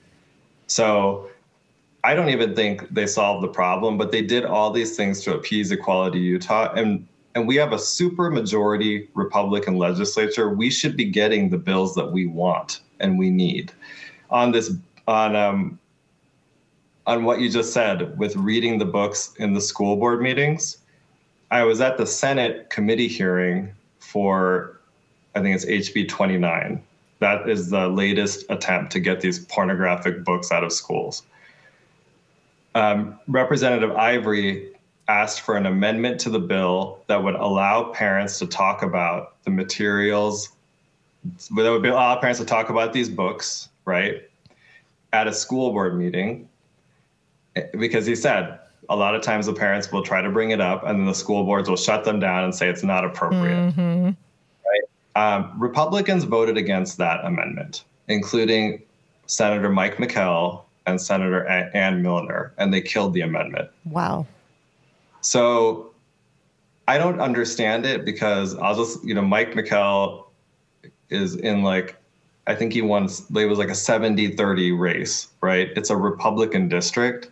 So 0.68 1.30
I 2.04 2.14
don't 2.14 2.30
even 2.30 2.54
think 2.54 2.90
they 2.94 3.08
solved 3.08 3.42
the 3.42 3.48
problem, 3.48 3.98
but 3.98 4.12
they 4.12 4.22
did 4.22 4.44
all 4.44 4.70
these 4.70 4.98
things 4.98 5.22
to 5.22 5.34
appease 5.34 5.72
Equality 5.72 6.20
Utah. 6.20 6.72
And 6.74 7.08
and 7.36 7.48
we 7.48 7.56
have 7.56 7.72
a 7.72 7.80
super 7.80 8.30
majority 8.30 9.10
Republican 9.16 9.78
legislature. 9.78 10.50
We 10.50 10.70
should 10.70 10.96
be 10.96 11.06
getting 11.06 11.50
the 11.50 11.58
bills 11.58 11.96
that 11.96 12.12
we 12.12 12.28
want 12.28 12.82
and 13.00 13.18
we 13.18 13.30
need. 13.30 13.72
On 14.30 14.52
this 14.52 14.76
on 15.08 15.36
um, 15.38 15.80
on 17.06 17.24
what 17.24 17.40
you 17.40 17.50
just 17.50 17.74
said 17.74 18.18
with 18.18 18.36
reading 18.36 18.78
the 18.78 18.86
books 18.86 19.34
in 19.38 19.54
the 19.54 19.62
school 19.62 19.96
board 19.98 20.22
meetings. 20.22 20.78
I 21.52 21.64
was 21.64 21.82
at 21.82 21.98
the 21.98 22.06
Senate 22.06 22.70
committee 22.70 23.08
hearing 23.08 23.74
for, 24.00 24.80
I 25.36 25.42
think 25.42 25.56
it's 25.56 25.66
HB 25.66 26.08
29. 26.08 26.82
That 27.20 27.50
is 27.50 27.70
the 27.70 27.88
latest 27.90 28.46
attempt 28.50 28.92
to 28.94 29.00
get 29.00 29.22
these 29.22 29.40
pornographic 29.46 30.24
books 30.24 30.52
out 30.52 30.64
of 30.64 30.72
schools. 30.72 31.24
Um, 32.76 33.20
Representative 33.28 33.92
Ivory 33.92 34.72
asked 35.08 35.42
for 35.42 35.58
an 35.58 35.66
amendment 35.66 36.20
to 36.22 36.30
the 36.30 36.40
bill 36.40 37.04
that 37.08 37.24
would 37.24 37.36
allow 37.36 37.92
parents 37.92 38.40
to 38.40 38.48
talk 38.48 38.82
about 38.82 39.36
the 39.44 39.52
materials, 39.52 40.50
that 41.56 41.70
would 41.70 41.86
allow 41.86 42.16
parents 42.16 42.40
to 42.40 42.46
talk 42.46 42.70
about 42.70 42.94
these 42.94 43.10
books, 43.10 43.70
right, 43.86 44.28
at 45.12 45.28
a 45.28 45.34
school 45.34 45.72
board 45.72 45.98
meeting 45.98 46.50
because 47.78 48.06
he 48.06 48.16
said 48.16 48.60
a 48.90 48.96
lot 48.96 49.16
of 49.16 49.22
times 49.22 49.46
the 49.46 49.54
parents 49.54 49.92
will 49.92 50.04
try 50.04 50.22
to 50.22 50.30
bring 50.30 50.52
it 50.52 50.62
up 50.62 50.84
and 50.86 51.00
then 51.00 51.06
the 51.06 51.14
school 51.14 51.44
boards 51.44 51.70
will 51.70 51.78
shut 51.78 52.04
them 52.04 52.20
down 52.20 52.44
and 52.44 52.54
say 52.54 52.70
it's 52.70 52.84
not 52.84 53.06
appropriate. 53.06 53.74
Mm-hmm. 53.76 54.06
Right? 54.06 55.36
Um, 55.36 55.54
Republicans 55.58 56.24
voted 56.26 56.58
against 56.58 56.98
that 56.98 57.24
amendment, 57.24 57.86
including 58.08 58.82
Senator 59.28 59.70
Mike 59.70 59.98
McKell 59.98 60.64
and 60.86 61.00
Senator 61.00 61.46
Ann 61.48 62.02
Millner, 62.02 62.54
and 62.58 62.74
they 62.74 62.82
killed 62.82 63.14
the 63.14 63.22
amendment. 63.22 63.70
Wow. 63.86 64.28
So 65.22 65.94
I 66.88 66.98
don't 66.98 67.22
understand 67.22 67.86
it 67.86 68.04
because 68.04 68.56
I'll 68.56 68.76
just, 68.76 69.04
you 69.06 69.14
know, 69.14 69.22
Mike 69.22 69.54
McKell 69.54 70.26
is 71.10 71.36
in 71.36 71.64
like, 71.64 71.96
I 72.46 72.56
think 72.56 72.74
he 72.74 72.82
won, 72.82 73.06
it 73.06 73.46
was 73.46 73.58
like 73.58 73.70
a 73.70 73.76
70 73.76 74.36
30 74.36 74.74
race, 74.74 75.30
right? 75.40 75.70
It's 75.78 75.90
a 75.90 75.96
Republican 75.96 76.68
district. 76.68 77.32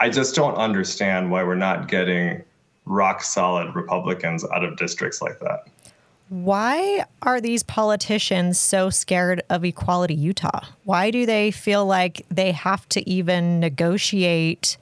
I 0.00 0.10
just 0.10 0.34
don't 0.34 0.54
understand 0.54 1.30
why 1.30 1.42
we're 1.44 1.54
not 1.54 1.88
getting 1.88 2.42
rock 2.84 3.22
solid 3.22 3.74
Republicans 3.74 4.44
out 4.54 4.64
of 4.64 4.76
districts 4.76 5.20
like 5.20 5.38
that. 5.40 5.66
Why 6.28 7.04
are 7.22 7.40
these 7.40 7.62
politicians 7.62 8.58
so 8.58 8.90
scared 8.90 9.42
of 9.48 9.64
Equality 9.64 10.14
Utah? 10.14 10.64
Why 10.84 11.10
do 11.10 11.24
they 11.24 11.50
feel 11.50 11.86
like 11.86 12.26
they 12.30 12.52
have 12.52 12.88
to 12.90 13.08
even 13.08 13.60
negotiate? 13.60 14.76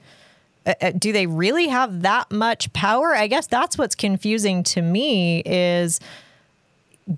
Uh, 0.65 0.73
uh 0.81 0.91
do 0.97 1.11
they 1.11 1.27
really 1.27 1.67
have 1.67 2.01
that 2.01 2.31
much 2.31 2.73
power? 2.73 3.15
I 3.15 3.27
guess 3.27 3.45
that's 3.45 3.77
what's 3.77 3.95
confusing 3.95 4.63
to 4.63 4.81
me 4.81 5.41
is 5.45 5.99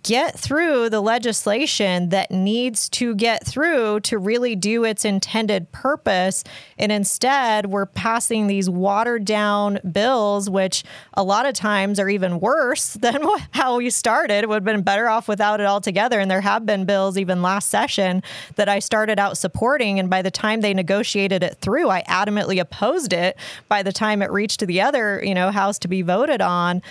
get 0.03 0.37
through 0.37 0.89
the 0.89 0.99
legislation 0.99 2.09
that 2.09 2.29
needs 2.29 2.89
to 2.89 3.15
get 3.15 3.45
through 3.47 4.01
to 4.01 4.17
really 4.17 4.53
do 4.53 4.83
its 4.83 5.05
intended 5.05 5.71
purpose. 5.71 6.43
And 6.77 6.91
instead, 6.91 7.67
we're 7.67 7.85
passing 7.85 8.47
these 8.47 8.69
watered 8.69 9.23
down 9.23 9.79
bills, 9.89 10.49
which 10.49 10.83
a 11.13 11.23
lot 11.23 11.45
of 11.45 11.53
times 11.53 12.01
are 12.01 12.09
even 12.09 12.41
worse 12.41 12.93
than 13.01 13.23
how 13.51 13.77
we 13.77 13.89
started. 13.89 14.43
It 14.43 14.49
would 14.49 14.55
have 14.55 14.63
been 14.65 14.81
better 14.81 15.07
off 15.07 15.29
without 15.29 15.61
it 15.61 15.65
altogether. 15.65 16.19
And 16.19 16.29
there 16.29 16.41
have 16.41 16.65
been 16.65 16.83
bills, 16.83 17.17
even 17.17 17.41
last 17.41 17.69
session, 17.69 18.23
that 18.55 18.67
I 18.67 18.79
started 18.79 19.19
out 19.19 19.37
supporting. 19.37 19.99
And 19.99 20.09
by 20.09 20.21
the 20.21 20.31
time 20.31 20.59
they 20.59 20.73
negotiated 20.73 21.43
it 21.43 21.59
through, 21.61 21.89
I 21.89 22.03
adamantly 22.03 22.59
opposed 22.59 23.13
it. 23.13 23.37
By 23.69 23.83
the 23.83 23.93
time 23.93 24.21
it 24.21 24.31
reached 24.31 24.65
the 24.65 24.81
other, 24.81 25.23
you 25.23 25.33
know, 25.33 25.49
house 25.49 25.79
to 25.79 25.87
be 25.87 26.01
voted 26.01 26.41
on. 26.41 26.81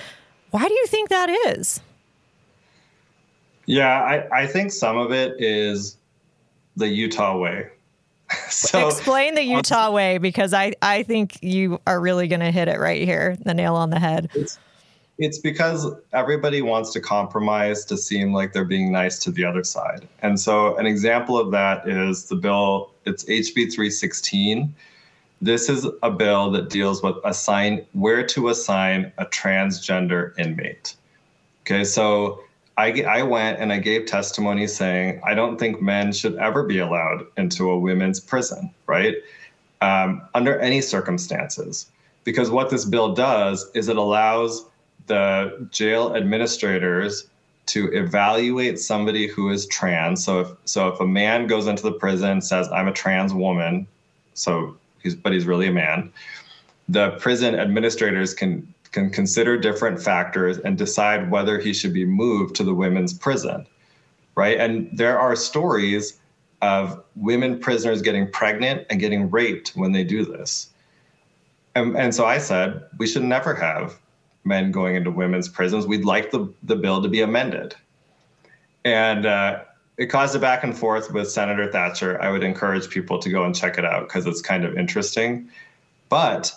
Why 0.50 0.66
do 0.66 0.72
you 0.72 0.86
think 0.86 1.10
that 1.10 1.28
is? 1.28 1.80
Yeah, 3.66 4.00
I, 4.00 4.42
I 4.42 4.46
think 4.46 4.72
some 4.72 4.96
of 4.96 5.12
it 5.12 5.40
is 5.40 5.96
the 6.76 6.88
Utah 6.88 7.36
way. 7.36 7.68
so 8.48 8.88
explain 8.88 9.34
the 9.34 9.42
um, 9.42 9.58
Utah 9.58 9.90
way 9.90 10.18
because 10.18 10.52
I, 10.52 10.72
I 10.82 11.02
think 11.02 11.42
you 11.42 11.80
are 11.86 12.00
really 12.00 12.26
going 12.28 12.40
to 12.40 12.50
hit 12.50 12.68
it 12.68 12.78
right 12.78 13.04
here, 13.04 13.36
the 13.44 13.54
nail 13.54 13.74
on 13.74 13.90
the 13.90 14.00
head. 14.00 14.30
It's, 14.34 14.58
it's 15.18 15.38
because 15.38 15.86
everybody 16.12 16.60
wants 16.60 16.92
to 16.92 17.00
compromise 17.00 17.84
to 17.86 17.96
seem 17.96 18.32
like 18.32 18.52
they're 18.52 18.64
being 18.64 18.92
nice 18.92 19.18
to 19.20 19.30
the 19.30 19.44
other 19.44 19.64
side. 19.64 20.06
And 20.22 20.38
so 20.38 20.76
an 20.76 20.86
example 20.86 21.38
of 21.38 21.50
that 21.52 21.88
is 21.88 22.26
the 22.26 22.36
bill, 22.36 22.90
it's 23.04 23.24
HB 23.24 23.72
316. 23.72 24.74
This 25.40 25.68
is 25.68 25.86
a 26.02 26.10
bill 26.10 26.50
that 26.50 26.68
deals 26.68 27.02
with 27.02 27.16
assign 27.24 27.86
where 27.92 28.26
to 28.26 28.48
assign 28.48 29.12
a 29.18 29.26
transgender 29.26 30.38
inmate. 30.38 30.96
Okay, 31.62 31.84
so 31.84 32.40
I, 32.76 33.02
I 33.02 33.22
went 33.22 33.58
and 33.58 33.72
I 33.72 33.78
gave 33.78 34.06
testimony 34.06 34.66
saying 34.66 35.20
I 35.24 35.34
don't 35.34 35.58
think 35.58 35.80
men 35.80 36.12
should 36.12 36.36
ever 36.36 36.64
be 36.64 36.78
allowed 36.78 37.26
into 37.36 37.70
a 37.70 37.78
women's 37.78 38.20
prison, 38.20 38.70
right? 38.86 39.14
Um, 39.80 40.22
under 40.34 40.58
any 40.60 40.80
circumstances. 40.80 41.86
Because 42.24 42.50
what 42.50 42.70
this 42.70 42.84
bill 42.84 43.14
does 43.14 43.70
is 43.74 43.88
it 43.88 43.96
allows 43.96 44.66
the 45.06 45.68
jail 45.70 46.14
administrators 46.14 47.28
to 47.66 47.92
evaluate 47.92 48.78
somebody 48.78 49.26
who 49.26 49.50
is 49.50 49.66
trans. 49.66 50.24
So 50.24 50.40
if 50.40 50.48
so 50.64 50.88
if 50.88 51.00
a 51.00 51.06
man 51.06 51.46
goes 51.46 51.66
into 51.66 51.82
the 51.82 51.92
prison 51.92 52.30
and 52.30 52.44
says 52.44 52.68
I'm 52.68 52.88
a 52.88 52.92
trans 52.92 53.32
woman, 53.32 53.86
so 54.34 54.76
he's 55.02 55.14
but 55.14 55.32
he's 55.32 55.46
really 55.46 55.68
a 55.68 55.72
man, 55.72 56.12
the 56.88 57.10
prison 57.12 57.54
administrators 57.54 58.34
can 58.34 58.72
can 58.92 59.10
consider 59.10 59.58
different 59.58 60.02
factors 60.02 60.58
and 60.58 60.78
decide 60.78 61.30
whether 61.30 61.58
he 61.58 61.72
should 61.72 61.92
be 61.92 62.04
moved 62.04 62.54
to 62.56 62.64
the 62.64 62.74
women's 62.74 63.12
prison. 63.12 63.66
Right? 64.34 64.58
And 64.58 64.90
there 64.96 65.18
are 65.18 65.34
stories 65.34 66.18
of 66.62 67.02
women 67.16 67.58
prisoners 67.58 68.02
getting 68.02 68.30
pregnant 68.30 68.86
and 68.90 69.00
getting 69.00 69.30
raped 69.30 69.70
when 69.70 69.92
they 69.92 70.04
do 70.04 70.24
this. 70.24 70.68
And, 71.74 71.96
and 71.96 72.14
so 72.14 72.24
I 72.24 72.38
said, 72.38 72.82
we 72.98 73.06
should 73.06 73.22
never 73.22 73.54
have 73.54 73.98
men 74.44 74.72
going 74.72 74.94
into 74.94 75.10
women's 75.10 75.48
prisons. 75.48 75.86
We'd 75.86 76.04
like 76.04 76.30
the, 76.30 76.52
the 76.62 76.76
bill 76.76 77.02
to 77.02 77.08
be 77.08 77.20
amended. 77.20 77.74
And 78.84 79.26
uh, 79.26 79.64
it 79.98 80.06
caused 80.06 80.34
a 80.36 80.38
back 80.38 80.62
and 80.64 80.76
forth 80.76 81.12
with 81.12 81.30
Senator 81.30 81.70
Thatcher. 81.70 82.20
I 82.22 82.30
would 82.30 82.42
encourage 82.42 82.88
people 82.88 83.18
to 83.18 83.28
go 83.28 83.44
and 83.44 83.54
check 83.54 83.78
it 83.78 83.84
out 83.84 84.08
because 84.08 84.26
it's 84.26 84.40
kind 84.40 84.64
of 84.64 84.78
interesting. 84.78 85.50
But 86.08 86.52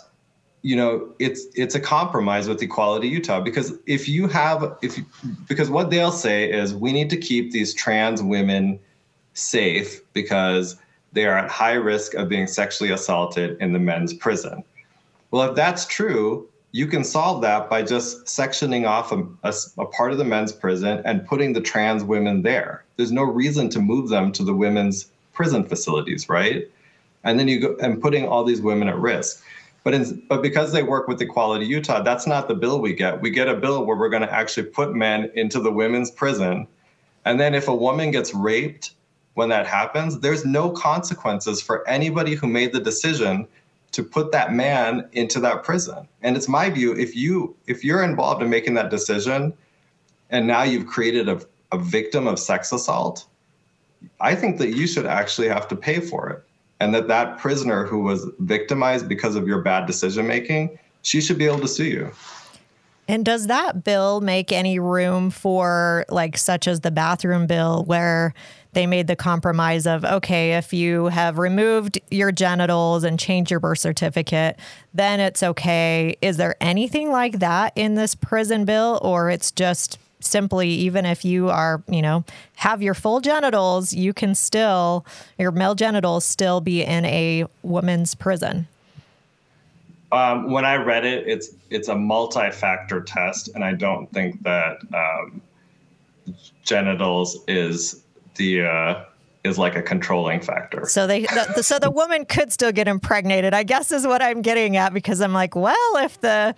you 0.62 0.76
know, 0.76 1.13
it's 1.19 1.45
it's 1.56 1.76
a 1.76 1.80
compromise 1.80 2.48
with 2.50 2.62
Equality 2.62 3.08
Utah 3.08 3.39
because 3.39 3.74
if 3.86 4.10
you 4.10 4.28
have 4.28 4.78
if 4.82 4.98
you, 4.98 5.06
because 5.48 5.69
what 5.69 5.89
they'll 5.89 6.12
say 6.12 6.52
is 6.52 6.76
we 6.76 6.91
need 6.91 7.10
to 7.12 7.17
keep 7.17 7.52
these 7.52 7.74
trans 7.74 8.22
women 8.22 8.80
safe 9.34 10.02
because 10.13 10.76
they 11.13 11.26
are 11.26 11.38
at 11.38 11.50
high 11.50 11.74
risk 11.74 12.13
of 12.13 12.30
being 12.30 12.48
sexually 12.48 12.91
assaulted 12.91 13.58
in 13.62 13.74
the 13.74 13.80
men's 13.80 14.13
prison. 14.13 14.63
Well, 15.32 15.50
if 15.50 15.56
that's 15.56 15.86
true, 15.86 16.48
you 16.72 16.88
can 16.88 17.04
solve 17.04 17.41
that 17.41 17.69
by 17.69 17.82
just 17.82 18.26
sectioning 18.26 18.88
off 18.88 19.12
a, 19.12 19.26
a, 19.43 19.54
a, 19.80 19.86
part 19.88 20.12
of 20.12 20.17
the 20.17 20.24
men's 20.24 20.52
prison 20.52 21.02
and 21.06 21.26
putting 21.26 21.54
the 21.54 21.62
trans 21.62 22.04
women 22.04 22.43
there. 22.43 22.84
There's 22.98 23.12
no 23.12 23.24
reason 23.24 23.69
to 23.69 23.80
move 23.80 24.10
them 24.10 24.32
to 24.34 24.43
the 24.43 24.54
women's 24.54 25.10
prison 25.34 25.63
facilities, 25.63 26.30
right? 26.30 26.69
And 27.24 27.39
then 27.39 27.48
you 27.48 27.60
go 27.60 27.76
and 27.82 28.02
putting 28.02 28.28
all 28.28 28.43
these 28.43 28.62
women 28.62 28.88
at 28.88 28.98
risk. 28.98 29.43
But 29.89 29.95
in, 29.95 30.21
but 30.30 30.43
because 30.43 30.71
they 30.71 30.84
work 30.84 31.08
with 31.08 31.19
Equality 31.19 31.65
Utah, 31.65 32.04
that's 32.04 32.28
not 32.28 32.47
the 32.47 32.54
bill 32.54 32.80
we 32.80 32.93
get. 32.93 33.21
We 33.21 33.32
get 33.32 33.47
a 33.47 33.56
bill 33.56 33.84
where 33.88 33.97
we're 33.97 34.10
going 34.10 34.21
to 34.21 34.32
actually 34.32 34.67
put 34.67 34.93
men 34.93 35.32
into 35.34 35.60
the 35.60 35.71
women's 35.71 36.12
prison, 36.12 36.67
and 37.25 37.39
then 37.39 37.56
if 37.56 37.67
a 37.67 37.75
woman 37.75 38.12
gets 38.12 38.32
raped 38.32 38.91
when 39.34 39.49
that 39.49 39.65
happens, 39.65 40.19
there's 40.19 40.45
no 40.45 40.69
consequences 40.69 41.60
for 41.60 41.88
anybody 41.89 42.36
who 42.36 42.45
made 42.45 42.71
the 42.71 42.80
decision 42.80 43.47
to 43.93 44.04
put 44.04 44.32
that 44.32 44.54
man 44.54 45.10
into 45.13 45.39
that 45.39 45.63
prison. 45.63 46.08
And 46.21 46.38
it's 46.38 46.47
my 46.47 46.69
view 46.69 46.95
if 46.95 47.15
you 47.15 47.56
if 47.65 47.84
you're 47.84 48.04
involved 48.04 48.43
in 48.43 48.49
making 48.52 48.75
that 48.75 48.91
decision 48.91 49.54
and 50.30 50.45
now 50.45 50.62
you've 50.62 50.86
created 50.86 51.28
a, 51.28 51.41
a 51.71 51.80
victim 51.80 52.28
of 52.28 52.38
sex 52.38 52.71
assault, 52.71 53.25
I 54.21 54.36
think 54.36 54.60
that 54.60 54.78
you 54.78 54.86
should 54.86 55.08
actually 55.08 55.47
have 55.47 55.67
to 55.69 55.75
pay 55.75 55.99
for 55.99 56.30
it. 56.30 56.43
And 56.80 56.94
that 56.96 57.08
that 57.08 57.38
prisoner 57.38 57.86
who 57.86 58.00
was 58.00 58.30
victimized 58.39 59.10
because 59.10 59.36
of 59.36 59.48
your 59.48 59.62
bad 59.62 59.86
decision 59.86 60.28
making, 60.28 60.80
she 61.02 61.22
should 61.22 61.38
be 61.38 61.46
able 61.46 61.60
to 61.60 61.68
sue 61.68 61.86
you. 61.86 62.12
And 63.10 63.26
does 63.26 63.48
that 63.48 63.84
bill 63.84 64.22
make 64.22 64.52
any 64.52 64.78
room 64.78 65.32
for 65.32 66.06
like 66.10 66.38
such 66.38 66.68
as 66.68 66.82
the 66.82 66.92
bathroom 66.92 67.48
bill 67.48 67.84
where 67.86 68.36
they 68.74 68.86
made 68.86 69.08
the 69.08 69.15
compromise 69.15 69.88
of 69.88 70.06
okay, 70.06 70.54
if 70.54 70.74
you 70.74 71.08
have 71.08 71.39
removed 71.39 72.00
your 72.12 72.32
genitals 72.32 73.04
and 73.04 73.20
changed 73.20 73.50
your 73.50 73.60
birth 73.60 73.80
certificate, 73.80 74.60
then 74.94 75.20
it's 75.20 75.42
okay. 75.42 76.18
Is 76.22 76.38
there 76.38 76.56
anything 76.62 77.10
like 77.10 77.39
that 77.39 77.74
in 77.76 77.96
this 77.96 78.13
prison 78.13 78.63
bill, 78.63 79.00
or 79.02 79.32
it's 79.32 79.52
just 79.52 79.98
simply 80.21 80.69
even 80.69 81.05
if 81.05 81.23
you 81.23 81.49
are, 81.49 81.84
you 81.88 82.01
know, 82.01 82.23
have 82.55 82.82
your 82.82 82.93
full 82.93 83.19
genitals, 83.19 83.93
you 83.93 84.13
can 84.13 84.36
still 84.36 85.05
your 85.38 85.51
male 85.51 85.75
genitals 85.75 86.25
still 86.25 86.62
be 86.62 86.84
in 86.84 87.05
a 87.05 87.45
woman's 87.63 88.15
prison? 88.15 88.67
Um, 90.12 90.51
when 90.51 90.65
I 90.65 90.75
read 90.75 91.05
it, 91.05 91.27
it's 91.27 91.49
it's 91.69 91.88
a 91.88 91.95
multi-factor 91.95 93.01
test, 93.01 93.49
and 93.53 93.63
I 93.63 93.73
don't 93.73 94.12
think 94.12 94.41
that 94.43 94.79
um, 94.93 95.41
genitals 96.63 97.38
is 97.47 98.03
the 98.36 98.63
uh, 98.63 99.03
is 99.43 99.58
like 99.58 99.75
a 99.75 99.82
controlling 99.82 100.41
factor. 100.41 100.86
So 100.86 101.08
they 101.08 101.21
the, 101.21 101.62
so 101.63 101.80
the 101.80 101.89
woman 101.89 102.25
could 102.25 102.52
still 102.52 102.71
get 102.71 102.88
impregnated. 102.88 103.54
I 103.54 103.63
guess 103.63 103.91
is 103.91 104.06
what 104.06 104.21
I'm 104.21 104.41
getting 104.41 104.75
at 104.75 104.93
because 104.93 105.21
I'm 105.21 105.34
like, 105.34 105.56
well, 105.56 105.97
if 105.97 106.19
the 106.19 106.56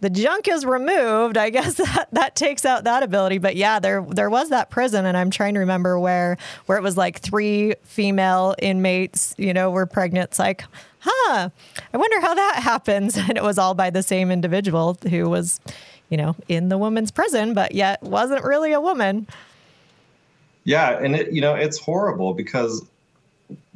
the 0.00 0.10
junk 0.10 0.48
is 0.48 0.64
removed, 0.64 1.36
I 1.36 1.50
guess 1.50 1.74
that, 1.74 2.08
that 2.12 2.36
takes 2.36 2.64
out 2.64 2.84
that 2.84 3.02
ability. 3.02 3.38
But 3.38 3.56
yeah, 3.56 3.78
there 3.78 4.02
there 4.02 4.30
was 4.30 4.48
that 4.50 4.70
prison, 4.70 5.04
and 5.04 5.16
I'm 5.16 5.30
trying 5.30 5.54
to 5.54 5.60
remember 5.60 5.98
where 5.98 6.38
where 6.66 6.78
it 6.78 6.82
was 6.82 6.96
like 6.96 7.20
three 7.20 7.74
female 7.84 8.54
inmates, 8.58 9.34
you 9.36 9.52
know, 9.52 9.70
were 9.70 9.86
pregnant. 9.86 10.30
It's 10.30 10.38
like, 10.38 10.64
huh, 11.00 11.50
I 11.92 11.96
wonder 11.96 12.20
how 12.20 12.34
that 12.34 12.56
happens. 12.62 13.16
And 13.16 13.36
it 13.36 13.42
was 13.42 13.58
all 13.58 13.74
by 13.74 13.90
the 13.90 14.02
same 14.02 14.30
individual 14.30 14.96
who 15.10 15.28
was, 15.28 15.60
you 16.08 16.16
know, 16.16 16.36
in 16.48 16.70
the 16.70 16.78
woman's 16.78 17.10
prison, 17.10 17.52
but 17.52 17.74
yet 17.74 18.02
wasn't 18.02 18.44
really 18.44 18.72
a 18.72 18.80
woman. 18.80 19.26
Yeah, 20.64 20.98
and 20.98 21.14
it, 21.14 21.32
you 21.32 21.40
know 21.40 21.54
it's 21.54 21.78
horrible 21.78 22.34
because 22.34 22.84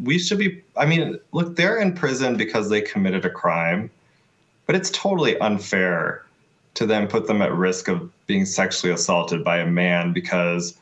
we 0.03 0.18
should 0.18 0.38
be. 0.38 0.62
I 0.77 0.87
mean, 0.87 1.18
look, 1.33 1.57
they're 1.57 1.79
in 1.79 1.94
prison 1.94 2.37
because 2.37 2.70
they 2.70 2.81
committed 2.81 3.24
a 3.24 3.31
crime, 3.31 3.90
but 4.66 4.74
it's 4.74 4.90
totally 4.90 5.38
unfair 5.38 6.24
to 6.74 6.87
then 6.87 7.07
put 7.07 7.27
them 7.27 7.42
at 7.42 7.53
risk 7.53 7.88
of 7.88 8.11
being 8.27 8.46
sexually 8.46 8.92
assaulted 8.92 9.44
by 9.44 9.59
a 9.59 9.66
man 9.66 10.12
because 10.12 10.79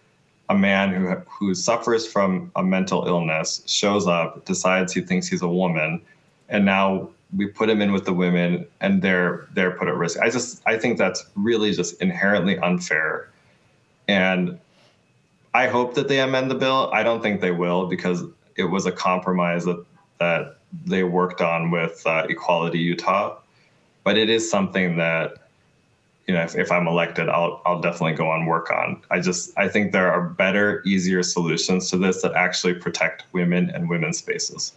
a 0.48 0.54
man 0.54 0.92
who 0.92 1.14
who 1.28 1.54
suffers 1.54 2.06
from 2.06 2.50
a 2.56 2.62
mental 2.62 3.06
illness 3.06 3.62
shows 3.66 4.06
up, 4.06 4.44
decides 4.44 4.92
he 4.92 5.00
thinks 5.00 5.26
he's 5.26 5.42
a 5.42 5.48
woman, 5.48 6.00
and 6.48 6.64
now 6.64 7.08
we 7.36 7.46
put 7.46 7.68
him 7.68 7.82
in 7.82 7.92
with 7.92 8.04
the 8.04 8.12
women 8.12 8.64
and 8.80 9.02
they're 9.02 9.46
they're 9.54 9.72
put 9.72 9.88
at 9.88 9.96
risk. 9.96 10.18
I 10.20 10.30
just 10.30 10.62
I 10.66 10.78
think 10.78 10.98
that's 10.98 11.26
really 11.34 11.72
just 11.72 12.00
inherently 12.00 12.58
unfair. 12.58 13.28
And 14.06 14.58
I 15.56 15.68
hope 15.68 15.94
that 15.94 16.06
they 16.08 16.20
amend 16.20 16.50
the 16.50 16.54
bill. 16.54 16.90
I 16.92 17.02
don't 17.02 17.22
think 17.22 17.40
they 17.40 17.50
will 17.50 17.86
because 17.86 18.24
it 18.56 18.64
was 18.64 18.84
a 18.84 18.92
compromise 18.92 19.64
that 19.64 19.82
that 20.18 20.58
they 20.84 21.02
worked 21.02 21.40
on 21.40 21.70
with 21.70 22.02
uh, 22.06 22.26
Equality 22.28 22.78
Utah. 22.78 23.38
But 24.04 24.18
it 24.18 24.28
is 24.28 24.50
something 24.50 24.98
that 24.98 25.48
you 26.26 26.34
know, 26.34 26.42
if, 26.42 26.56
if 26.56 26.70
I'm 26.70 26.86
elected, 26.86 27.30
I'll 27.30 27.62
I'll 27.64 27.80
definitely 27.80 28.12
go 28.12 28.28
on 28.28 28.44
work 28.44 28.70
on. 28.70 29.00
I 29.10 29.20
just 29.20 29.56
I 29.56 29.66
think 29.66 29.92
there 29.92 30.12
are 30.12 30.28
better, 30.28 30.82
easier 30.84 31.22
solutions 31.22 31.88
to 31.90 31.96
this 31.96 32.20
that 32.20 32.34
actually 32.34 32.74
protect 32.74 33.24
women 33.32 33.70
and 33.70 33.88
women's 33.88 34.18
spaces. 34.18 34.74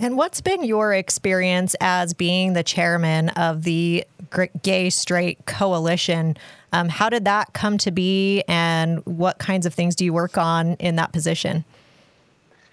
And 0.00 0.16
what's 0.16 0.40
been 0.40 0.64
your 0.64 0.92
experience 0.92 1.76
as 1.80 2.14
being 2.14 2.52
the 2.52 2.64
chairman 2.64 3.28
of 3.30 3.62
the 3.62 4.04
Gay 4.62 4.90
Straight 4.90 5.46
Coalition? 5.46 6.36
Um, 6.72 6.88
how 6.88 7.08
did 7.08 7.24
that 7.26 7.52
come 7.52 7.78
to 7.78 7.92
be, 7.92 8.42
and 8.48 9.04
what 9.06 9.38
kinds 9.38 9.64
of 9.64 9.72
things 9.72 9.94
do 9.94 10.04
you 10.04 10.12
work 10.12 10.36
on 10.36 10.74
in 10.74 10.96
that 10.96 11.12
position? 11.12 11.64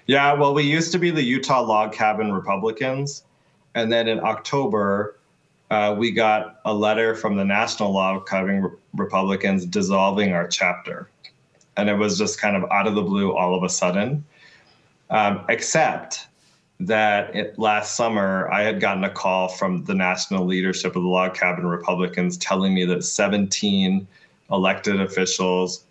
Yeah, 0.07 0.33
well, 0.33 0.53
we 0.53 0.63
used 0.63 0.91
to 0.93 0.97
be 0.97 1.11
the 1.11 1.21
Utah 1.21 1.61
Log 1.61 1.93
Cabin 1.93 2.33
Republicans. 2.33 3.23
And 3.75 3.91
then 3.91 4.07
in 4.07 4.19
October, 4.19 5.15
uh, 5.69 5.95
we 5.97 6.11
got 6.11 6.59
a 6.65 6.73
letter 6.73 7.15
from 7.15 7.37
the 7.37 7.45
National 7.45 7.93
Log 7.93 8.27
Cabin 8.27 8.63
Re- 8.63 8.71
Republicans 8.95 9.65
dissolving 9.65 10.33
our 10.33 10.47
chapter. 10.47 11.07
And 11.77 11.87
it 11.87 11.93
was 11.93 12.17
just 12.17 12.41
kind 12.41 12.55
of 12.55 12.69
out 12.71 12.87
of 12.87 12.95
the 12.95 13.03
blue 13.03 13.31
all 13.31 13.55
of 13.55 13.63
a 13.63 13.69
sudden. 13.69 14.25
Um, 15.11 15.45
except 15.47 16.27
that 16.87 17.35
it, 17.35 17.59
last 17.59 17.95
summer 17.95 18.49
I 18.51 18.63
had 18.63 18.79
gotten 18.79 19.03
a 19.03 19.09
call 19.09 19.47
from 19.47 19.83
the 19.85 19.93
national 19.93 20.45
leadership 20.45 20.95
of 20.95 21.03
the 21.03 21.09
Log 21.09 21.33
Cabin 21.33 21.65
Republicans 21.65 22.37
telling 22.37 22.73
me 22.73 22.85
that 22.85 23.03
17 23.03 24.07
elected 24.51 24.99
officials, 24.99 25.83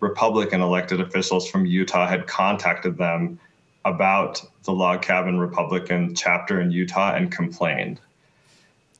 Republican 0.00 0.60
elected 0.60 1.00
officials 1.00 1.48
from 1.48 1.66
Utah, 1.66 2.06
had 2.06 2.26
contacted 2.26 2.96
them 2.96 3.38
about 3.84 4.44
the 4.64 4.72
Log 4.72 5.02
Cabin 5.02 5.38
Republican 5.38 6.14
chapter 6.14 6.60
in 6.60 6.70
Utah 6.70 7.14
and 7.14 7.30
complained. 7.30 8.00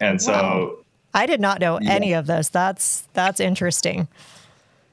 And 0.00 0.20
so 0.20 0.32
wow. 0.32 0.76
I 1.14 1.26
did 1.26 1.40
not 1.40 1.60
know 1.60 1.80
yeah. 1.80 1.90
any 1.90 2.12
of 2.12 2.26
this. 2.26 2.48
That's 2.48 3.08
that's 3.12 3.40
interesting. 3.40 4.08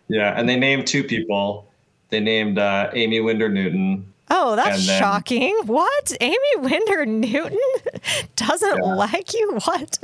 Yeah, 0.08 0.34
and 0.38 0.48
they 0.48 0.58
named 0.58 0.88
two 0.88 1.04
people. 1.04 1.68
They 2.10 2.20
named 2.20 2.60
uh, 2.60 2.92
Aimee 2.94 3.22
Winder 3.22 3.50
Newton 3.50 4.13
Oh, 4.30 4.56
that's 4.56 4.88
then, 4.88 5.00
shocking. 5.00 5.56
What? 5.66 6.14
Aimee 6.20 6.38
Winder 6.58 7.06
Newton 7.06 7.58
doesn't 8.36 8.78
yeah. 8.78 8.94
like 8.96 9.34
you? 9.34 9.60
What? 9.66 10.00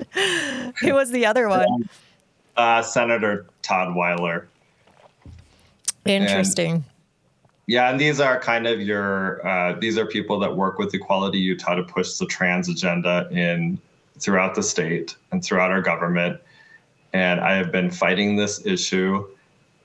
Who 0.82 0.94
was 0.94 1.12
the 1.12 1.26
other 1.26 1.50
one? 1.50 1.90
Uh, 2.56 2.82
Senator 2.82 3.46
Todd 3.62 3.96
Weiler. 3.96 4.48
Interesting. 6.06 6.72
And, 6.72 6.84
yeah, 7.68 7.92
and 7.92 8.00
these 8.00 8.20
are 8.20 8.40
kind 8.40 8.66
of 8.66 8.82
your 8.82 9.46
uh, 9.48 9.74
these 9.80 9.98
are 9.98 10.06
people 10.06 10.40
that 10.40 10.56
work 10.56 10.80
with 10.80 10.94
Equality 10.94 11.38
Utah 11.38 11.76
to 11.76 11.84
push 11.84 12.14
the 12.14 12.26
trans 12.26 12.68
agenda 12.68 13.28
in 13.32 13.80
throughout 14.18 14.56
the 14.56 14.64
state 14.64 15.16
and 15.32 15.44
throughout 15.44 15.72
our 15.72 15.82
government. 15.82 16.42
And 17.14 17.40
I 17.40 17.56
have 17.56 17.72
been 17.72 17.92
fighting 17.92 18.36
this 18.36 18.66
issue. 18.66 19.28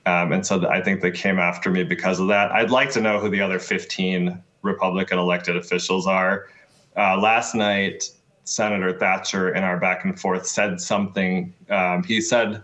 Um, 0.05 0.31
and 0.31 0.45
so 0.45 0.67
I 0.67 0.81
think 0.81 1.01
they 1.01 1.11
came 1.11 1.39
after 1.39 1.71
me 1.71 1.83
because 1.83 2.19
of 2.19 2.27
that. 2.27 2.51
I'd 2.51 2.69
like 2.69 2.91
to 2.91 3.01
know 3.01 3.19
who 3.19 3.29
the 3.29 3.41
other 3.41 3.59
15 3.59 4.41
Republican 4.61 5.17
elected 5.17 5.57
officials 5.57 6.05
are. 6.05 6.47
Uh, 6.95 7.17
last 7.17 7.55
night, 7.55 8.11
Senator 8.43 8.97
Thatcher, 8.97 9.53
in 9.53 9.63
our 9.63 9.79
back 9.79 10.05
and 10.05 10.19
forth, 10.19 10.45
said 10.45 10.79
something. 10.79 11.53
Um, 11.69 12.03
he 12.03 12.21
said, 12.21 12.61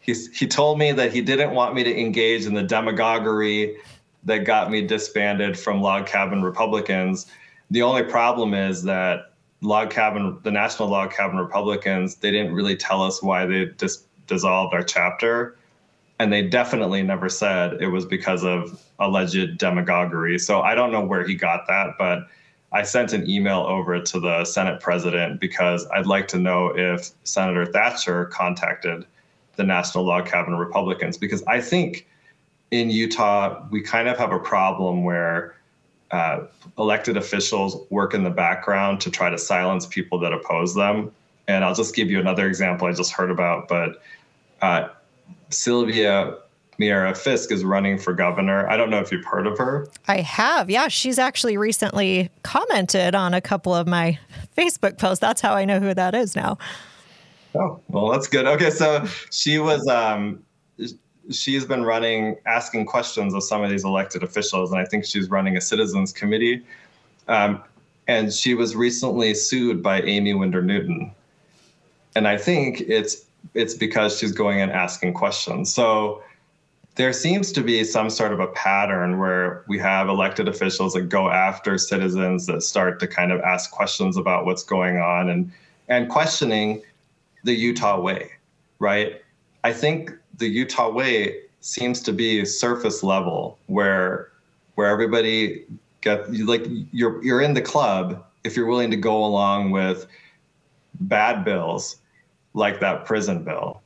he, 0.00 0.14
he 0.34 0.46
told 0.48 0.78
me 0.78 0.90
that 0.92 1.12
he 1.12 1.20
didn't 1.20 1.54
want 1.54 1.74
me 1.74 1.84
to 1.84 2.00
engage 2.00 2.44
in 2.44 2.54
the 2.54 2.62
demagoguery 2.62 3.76
that 4.24 4.38
got 4.38 4.70
me 4.70 4.82
disbanded 4.82 5.58
from 5.58 5.80
Log 5.80 6.06
Cabin 6.06 6.42
Republicans. 6.42 7.26
The 7.70 7.82
only 7.82 8.02
problem 8.02 8.54
is 8.54 8.82
that 8.82 9.32
Log 9.60 9.90
Cabin, 9.90 10.38
the 10.42 10.50
National 10.50 10.88
Log 10.88 11.12
Cabin 11.12 11.38
Republicans, 11.38 12.16
they 12.16 12.32
didn't 12.32 12.52
really 12.52 12.76
tell 12.76 13.02
us 13.02 13.22
why 13.22 13.46
they 13.46 13.66
dis- 13.66 14.04
dissolved 14.26 14.74
our 14.74 14.82
chapter. 14.82 15.56
And 16.22 16.32
they 16.32 16.42
definitely 16.42 17.02
never 17.02 17.28
said 17.28 17.82
it 17.82 17.88
was 17.88 18.06
because 18.06 18.44
of 18.44 18.80
alleged 19.00 19.58
demagoguery. 19.58 20.38
So 20.38 20.60
I 20.60 20.76
don't 20.76 20.92
know 20.92 21.04
where 21.04 21.26
he 21.26 21.34
got 21.34 21.66
that, 21.66 21.94
but 21.98 22.28
I 22.70 22.84
sent 22.84 23.12
an 23.12 23.28
email 23.28 23.62
over 23.62 24.00
to 24.00 24.20
the 24.20 24.44
Senate 24.44 24.80
president 24.80 25.40
because 25.40 25.84
I'd 25.92 26.06
like 26.06 26.28
to 26.28 26.38
know 26.38 26.72
if 26.76 27.10
Senator 27.24 27.66
Thatcher 27.66 28.26
contacted 28.26 29.04
the 29.56 29.64
National 29.64 30.04
Log 30.04 30.26
Cabin 30.26 30.54
Republicans 30.54 31.18
because 31.18 31.42
I 31.48 31.60
think 31.60 32.06
in 32.70 32.88
Utah, 32.88 33.66
we 33.72 33.80
kind 33.82 34.06
of 34.06 34.16
have 34.16 34.30
a 34.30 34.38
problem 34.38 35.02
where 35.02 35.56
uh, 36.12 36.44
elected 36.78 37.16
officials 37.16 37.84
work 37.90 38.14
in 38.14 38.22
the 38.22 38.30
background 38.30 39.00
to 39.00 39.10
try 39.10 39.28
to 39.28 39.38
silence 39.38 39.86
people 39.86 40.20
that 40.20 40.32
oppose 40.32 40.72
them. 40.76 41.10
And 41.48 41.64
I'll 41.64 41.74
just 41.74 41.96
give 41.96 42.12
you 42.12 42.20
another 42.20 42.46
example 42.46 42.86
I 42.86 42.92
just 42.92 43.10
heard 43.10 43.32
about. 43.32 43.66
But 43.66 44.00
uh, 44.60 44.90
Sylvia 45.50 46.36
Miera 46.78 47.16
Fisk 47.16 47.52
is 47.52 47.64
running 47.64 47.98
for 47.98 48.12
governor. 48.12 48.68
I 48.68 48.76
don't 48.76 48.90
know 48.90 48.98
if 48.98 49.12
you've 49.12 49.24
heard 49.24 49.46
of 49.46 49.58
her. 49.58 49.88
I 50.08 50.20
have. 50.20 50.70
Yeah, 50.70 50.88
she's 50.88 51.18
actually 51.18 51.56
recently 51.56 52.30
commented 52.42 53.14
on 53.14 53.34
a 53.34 53.40
couple 53.40 53.74
of 53.74 53.86
my 53.86 54.18
Facebook 54.58 54.98
posts. 54.98 55.20
That's 55.20 55.40
how 55.40 55.54
I 55.54 55.64
know 55.64 55.80
who 55.80 55.94
that 55.94 56.14
is 56.14 56.34
now. 56.34 56.58
Oh, 57.54 57.80
well, 57.88 58.08
that's 58.10 58.28
good. 58.28 58.46
Okay, 58.46 58.70
so 58.70 59.06
she 59.30 59.58
was 59.58 59.86
um, 59.86 60.42
she's 61.30 61.64
been 61.64 61.84
running, 61.84 62.36
asking 62.46 62.86
questions 62.86 63.34
of 63.34 63.42
some 63.42 63.62
of 63.62 63.70
these 63.70 63.84
elected 63.84 64.22
officials, 64.22 64.72
and 64.72 64.80
I 64.80 64.84
think 64.84 65.04
she's 65.04 65.30
running 65.30 65.56
a 65.56 65.60
citizens 65.60 66.12
committee. 66.12 66.62
Um, 67.28 67.62
and 68.08 68.32
she 68.32 68.54
was 68.54 68.74
recently 68.74 69.34
sued 69.34 69.82
by 69.82 70.02
Aimee 70.02 70.34
Winder 70.34 70.62
Newton, 70.62 71.12
and 72.16 72.26
I 72.26 72.36
think 72.36 72.80
it's 72.80 73.26
it's 73.54 73.74
because 73.74 74.18
she's 74.18 74.32
going 74.32 74.60
and 74.60 74.72
asking 74.72 75.14
questions. 75.14 75.72
So 75.72 76.22
there 76.96 77.12
seems 77.12 77.52
to 77.52 77.62
be 77.62 77.84
some 77.84 78.10
sort 78.10 78.32
of 78.32 78.40
a 78.40 78.48
pattern 78.48 79.18
where 79.18 79.64
we 79.66 79.78
have 79.78 80.08
elected 80.08 80.48
officials 80.48 80.92
that 80.92 81.02
go 81.02 81.30
after 81.30 81.78
citizens 81.78 82.46
that 82.46 82.62
start 82.62 83.00
to 83.00 83.06
kind 83.06 83.32
of 83.32 83.40
ask 83.40 83.70
questions 83.70 84.16
about 84.16 84.44
what's 84.44 84.62
going 84.62 84.98
on 84.98 85.28
and 85.28 85.50
and 85.88 86.08
questioning 86.08 86.82
the 87.44 87.54
Utah 87.54 88.00
way, 88.00 88.30
right? 88.78 89.20
I 89.64 89.72
think 89.72 90.12
the 90.38 90.48
Utah 90.48 90.90
way 90.90 91.40
seems 91.60 92.00
to 92.02 92.12
be 92.12 92.44
surface 92.44 93.02
level 93.02 93.58
where 93.66 94.30
where 94.74 94.88
everybody 94.88 95.64
get 96.02 96.30
like 96.44 96.66
you're 96.92 97.22
you're 97.24 97.40
in 97.40 97.54
the 97.54 97.62
club 97.62 98.24
if 98.44 98.56
you're 98.56 98.66
willing 98.66 98.90
to 98.90 98.96
go 98.96 99.24
along 99.24 99.70
with 99.70 100.06
bad 101.00 101.44
bills 101.44 101.96
like 102.54 102.80
that 102.80 103.04
prison 103.04 103.42
bill 103.42 103.82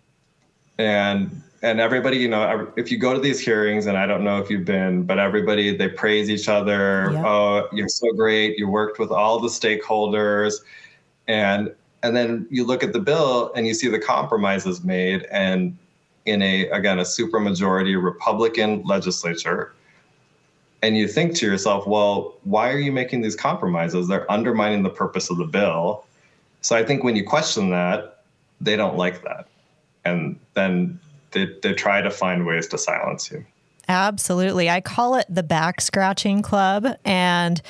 and 0.79 1.43
and 1.63 1.81
everybody 1.81 2.17
you 2.17 2.29
know 2.29 2.71
if 2.77 2.91
you 2.91 2.99
go 2.99 3.15
to 3.15 3.21
these 3.21 3.41
hearings 3.41 3.87
and 3.87 3.97
i 3.97 4.07
don't 4.07 4.25
know 4.25 4.39
if 4.39 4.51
you've 4.51 4.65
been 4.65 5.03
but 5.03 5.19
everybody 5.19 5.77
they 5.77 5.89
praise 5.89 6.29
each 6.29 6.49
other 6.49 7.11
yeah. 7.13 7.23
oh 7.27 7.69
you're 7.73 7.89
so 7.89 8.11
great 8.13 8.59
you 8.59 8.69
worked 8.69 8.99
with 8.99 9.11
all 9.11 9.39
the 9.39 9.49
stakeholders 9.49 10.55
and 11.29 11.75
and 12.03 12.15
then 12.15 12.47
you 12.51 12.65
look 12.65 12.83
at 12.83 12.93
the 12.93 13.01
bill 13.01 13.53
and 13.55 13.67
you 13.67 13.75
see 13.75 13.89
the 13.89 13.99
compromises 13.99 14.85
made 14.85 15.25
and 15.31 15.77
in 16.27 16.43
a 16.43 16.69
again 16.71 16.99
a 16.99 17.03
supermajority 17.03 18.01
Republican 18.03 18.83
legislature, 18.83 19.73
and 20.83 20.97
you 20.97 21.09
think 21.09 21.35
to 21.37 21.47
yourself, 21.47 21.87
well, 21.87 22.37
why 22.45 22.71
are 22.71 22.79
you 22.79 22.93
making 22.93 23.23
these 23.23 23.37
compromises? 23.37 24.09
They're 24.09 24.31
undermining 24.31 24.83
the 24.83 24.91
purpose 24.91 25.31
of 25.31 25.39
the 25.39 25.47
bill. 25.47 26.05
So 26.61 26.77
I 26.77 26.85
think 26.85 27.05
when 27.05 27.17
you 27.17 27.25
question 27.25 27.71
that, 27.71 28.16
they 28.61 28.77
don't 28.77 28.97
like 28.97 29.23
that, 29.25 29.49
and 30.05 30.39
then 30.55 31.01
they, 31.33 31.49
they 31.63 31.73
try 31.73 32.01
to 32.01 32.11
find 32.11 32.47
ways 32.47 32.67
to 32.69 32.79
silence 32.79 33.31
you. 33.31 33.45
Absolutely. 33.89 34.69
I 34.69 34.81
call 34.81 35.15
it 35.15 35.27
the 35.29 35.43
back 35.43 35.81
scratching 35.81 36.43
club. 36.43 36.87
And 37.05 37.63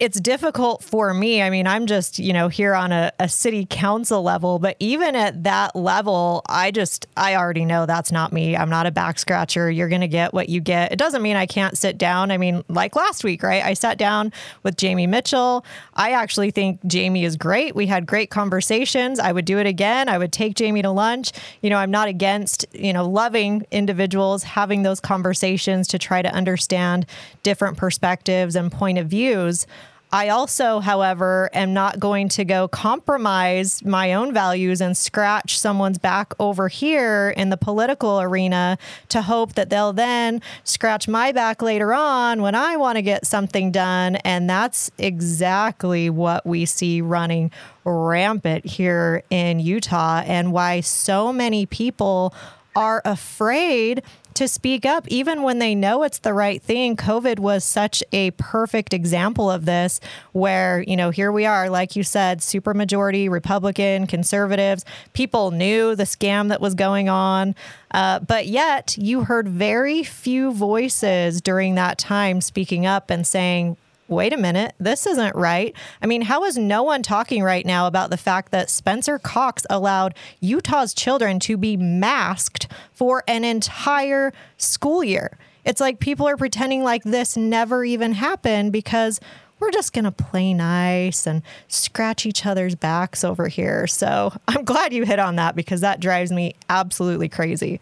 it's 0.00 0.18
difficult 0.18 0.82
for 0.82 1.12
me. 1.12 1.42
I 1.42 1.50
mean, 1.50 1.66
I'm 1.66 1.84
just, 1.84 2.18
you 2.18 2.32
know, 2.32 2.48
here 2.48 2.74
on 2.74 2.90
a, 2.90 3.12
a, 3.20 3.28
city 3.28 3.66
council 3.68 4.22
level, 4.22 4.58
but 4.58 4.74
even 4.80 5.14
at 5.14 5.44
that 5.44 5.76
level, 5.76 6.40
I 6.46 6.70
just, 6.70 7.06
I 7.18 7.36
already 7.36 7.66
know 7.66 7.84
that's 7.84 8.10
not 8.10 8.32
me. 8.32 8.56
I'm 8.56 8.70
not 8.70 8.86
a 8.86 8.90
back 8.90 9.18
scratcher. 9.18 9.70
You're 9.70 9.90
going 9.90 10.00
to 10.00 10.08
get 10.08 10.32
what 10.32 10.48
you 10.48 10.62
get. 10.62 10.90
It 10.90 10.98
doesn't 10.98 11.20
mean 11.20 11.36
I 11.36 11.44
can't 11.44 11.76
sit 11.76 11.98
down. 11.98 12.30
I 12.30 12.38
mean, 12.38 12.64
like 12.68 12.96
last 12.96 13.24
week, 13.24 13.42
right? 13.42 13.62
I 13.62 13.74
sat 13.74 13.98
down 13.98 14.32
with 14.62 14.78
Jamie 14.78 15.06
Mitchell. 15.06 15.66
I 15.92 16.12
actually 16.12 16.50
think 16.50 16.80
Jamie 16.86 17.24
is 17.24 17.36
great. 17.36 17.76
We 17.76 17.86
had 17.86 18.06
great 18.06 18.30
conversations. 18.30 19.20
I 19.20 19.32
would 19.32 19.44
do 19.44 19.58
it 19.58 19.66
again. 19.66 20.08
I 20.08 20.16
would 20.16 20.32
take 20.32 20.54
Jamie 20.54 20.80
to 20.80 20.90
lunch. 20.90 21.32
You 21.60 21.68
know, 21.68 21.76
I'm 21.76 21.90
not 21.90 22.08
against, 22.08 22.64
you 22.72 22.94
know, 22.94 23.06
loving 23.06 23.66
individuals, 23.70 24.44
having 24.44 24.82
those 24.82 24.98
conversations 24.98 25.88
to 25.88 25.98
try 25.98 26.22
to 26.22 26.32
understand 26.32 27.04
different 27.42 27.76
perspectives 27.76 28.56
and 28.56 28.72
point 28.72 28.96
of 28.96 29.06
views. 29.08 29.66
I 30.12 30.28
also, 30.28 30.80
however, 30.80 31.50
am 31.52 31.72
not 31.72 32.00
going 32.00 32.28
to 32.30 32.44
go 32.44 32.66
compromise 32.66 33.84
my 33.84 34.12
own 34.14 34.34
values 34.34 34.80
and 34.80 34.96
scratch 34.96 35.56
someone's 35.56 35.98
back 35.98 36.34
over 36.40 36.66
here 36.68 37.32
in 37.36 37.50
the 37.50 37.56
political 37.56 38.20
arena 38.20 38.76
to 39.10 39.22
hope 39.22 39.54
that 39.54 39.70
they'll 39.70 39.92
then 39.92 40.42
scratch 40.64 41.06
my 41.06 41.30
back 41.30 41.62
later 41.62 41.94
on 41.94 42.42
when 42.42 42.56
I 42.56 42.76
want 42.76 42.96
to 42.96 43.02
get 43.02 43.24
something 43.24 43.70
done. 43.70 44.16
And 44.16 44.50
that's 44.50 44.90
exactly 44.98 46.10
what 46.10 46.44
we 46.44 46.66
see 46.66 47.00
running 47.00 47.52
rampant 47.84 48.66
here 48.66 49.22
in 49.30 49.60
Utah 49.60 50.22
and 50.26 50.52
why 50.52 50.80
so 50.80 51.32
many 51.32 51.66
people 51.66 52.34
are 52.76 53.02
afraid 53.04 54.02
to 54.40 54.48
speak 54.48 54.86
up, 54.86 55.06
even 55.08 55.42
when 55.42 55.58
they 55.58 55.74
know 55.74 56.02
it's 56.02 56.20
the 56.20 56.32
right 56.32 56.62
thing. 56.62 56.96
COVID 56.96 57.38
was 57.38 57.62
such 57.62 58.02
a 58.10 58.30
perfect 58.32 58.94
example 58.94 59.50
of 59.50 59.66
this, 59.66 60.00
where, 60.32 60.82
you 60.88 60.96
know, 60.96 61.10
here 61.10 61.30
we 61.30 61.44
are, 61.44 61.68
like 61.68 61.94
you 61.94 62.02
said, 62.02 62.38
supermajority 62.38 63.28
Republican, 63.28 64.06
conservatives. 64.06 64.86
People 65.12 65.50
knew 65.50 65.94
the 65.94 66.04
scam 66.04 66.48
that 66.48 66.58
was 66.58 66.74
going 66.74 67.10
on. 67.10 67.54
Uh, 67.90 68.18
but 68.20 68.46
yet, 68.46 68.96
you 68.96 69.24
heard 69.24 69.46
very 69.46 70.02
few 70.02 70.52
voices 70.52 71.42
during 71.42 71.74
that 71.74 71.98
time 71.98 72.40
speaking 72.40 72.86
up 72.86 73.10
and 73.10 73.26
saying, 73.26 73.76
wait 74.10 74.32
a 74.32 74.36
minute, 74.36 74.74
this 74.78 75.06
isn't 75.06 75.34
right. 75.36 75.74
I 76.02 76.06
mean, 76.06 76.22
how 76.22 76.44
is 76.44 76.58
no 76.58 76.82
one 76.82 77.02
talking 77.02 77.42
right 77.42 77.64
now 77.64 77.86
about 77.86 78.10
the 78.10 78.16
fact 78.16 78.50
that 78.52 78.68
Spencer 78.68 79.18
Cox 79.18 79.64
allowed 79.70 80.14
Utah's 80.40 80.92
children 80.92 81.38
to 81.40 81.56
be 81.56 81.76
masked 81.76 82.68
for 82.92 83.22
an 83.26 83.44
entire 83.44 84.32
school 84.58 85.02
year? 85.04 85.38
It's 85.64 85.80
like 85.80 86.00
people 86.00 86.26
are 86.26 86.36
pretending 86.36 86.82
like 86.82 87.04
this 87.04 87.36
never 87.36 87.84
even 87.84 88.12
happened 88.12 88.72
because 88.72 89.20
we're 89.60 89.70
just 89.70 89.92
going 89.92 90.06
to 90.06 90.10
play 90.10 90.54
nice 90.54 91.26
and 91.26 91.42
scratch 91.68 92.26
each 92.26 92.46
other's 92.46 92.74
backs 92.74 93.22
over 93.22 93.46
here. 93.46 93.86
So 93.86 94.32
I'm 94.48 94.64
glad 94.64 94.92
you 94.92 95.04
hit 95.04 95.18
on 95.18 95.36
that 95.36 95.54
because 95.54 95.82
that 95.82 96.00
drives 96.00 96.32
me 96.32 96.54
absolutely 96.68 97.28
crazy. 97.28 97.78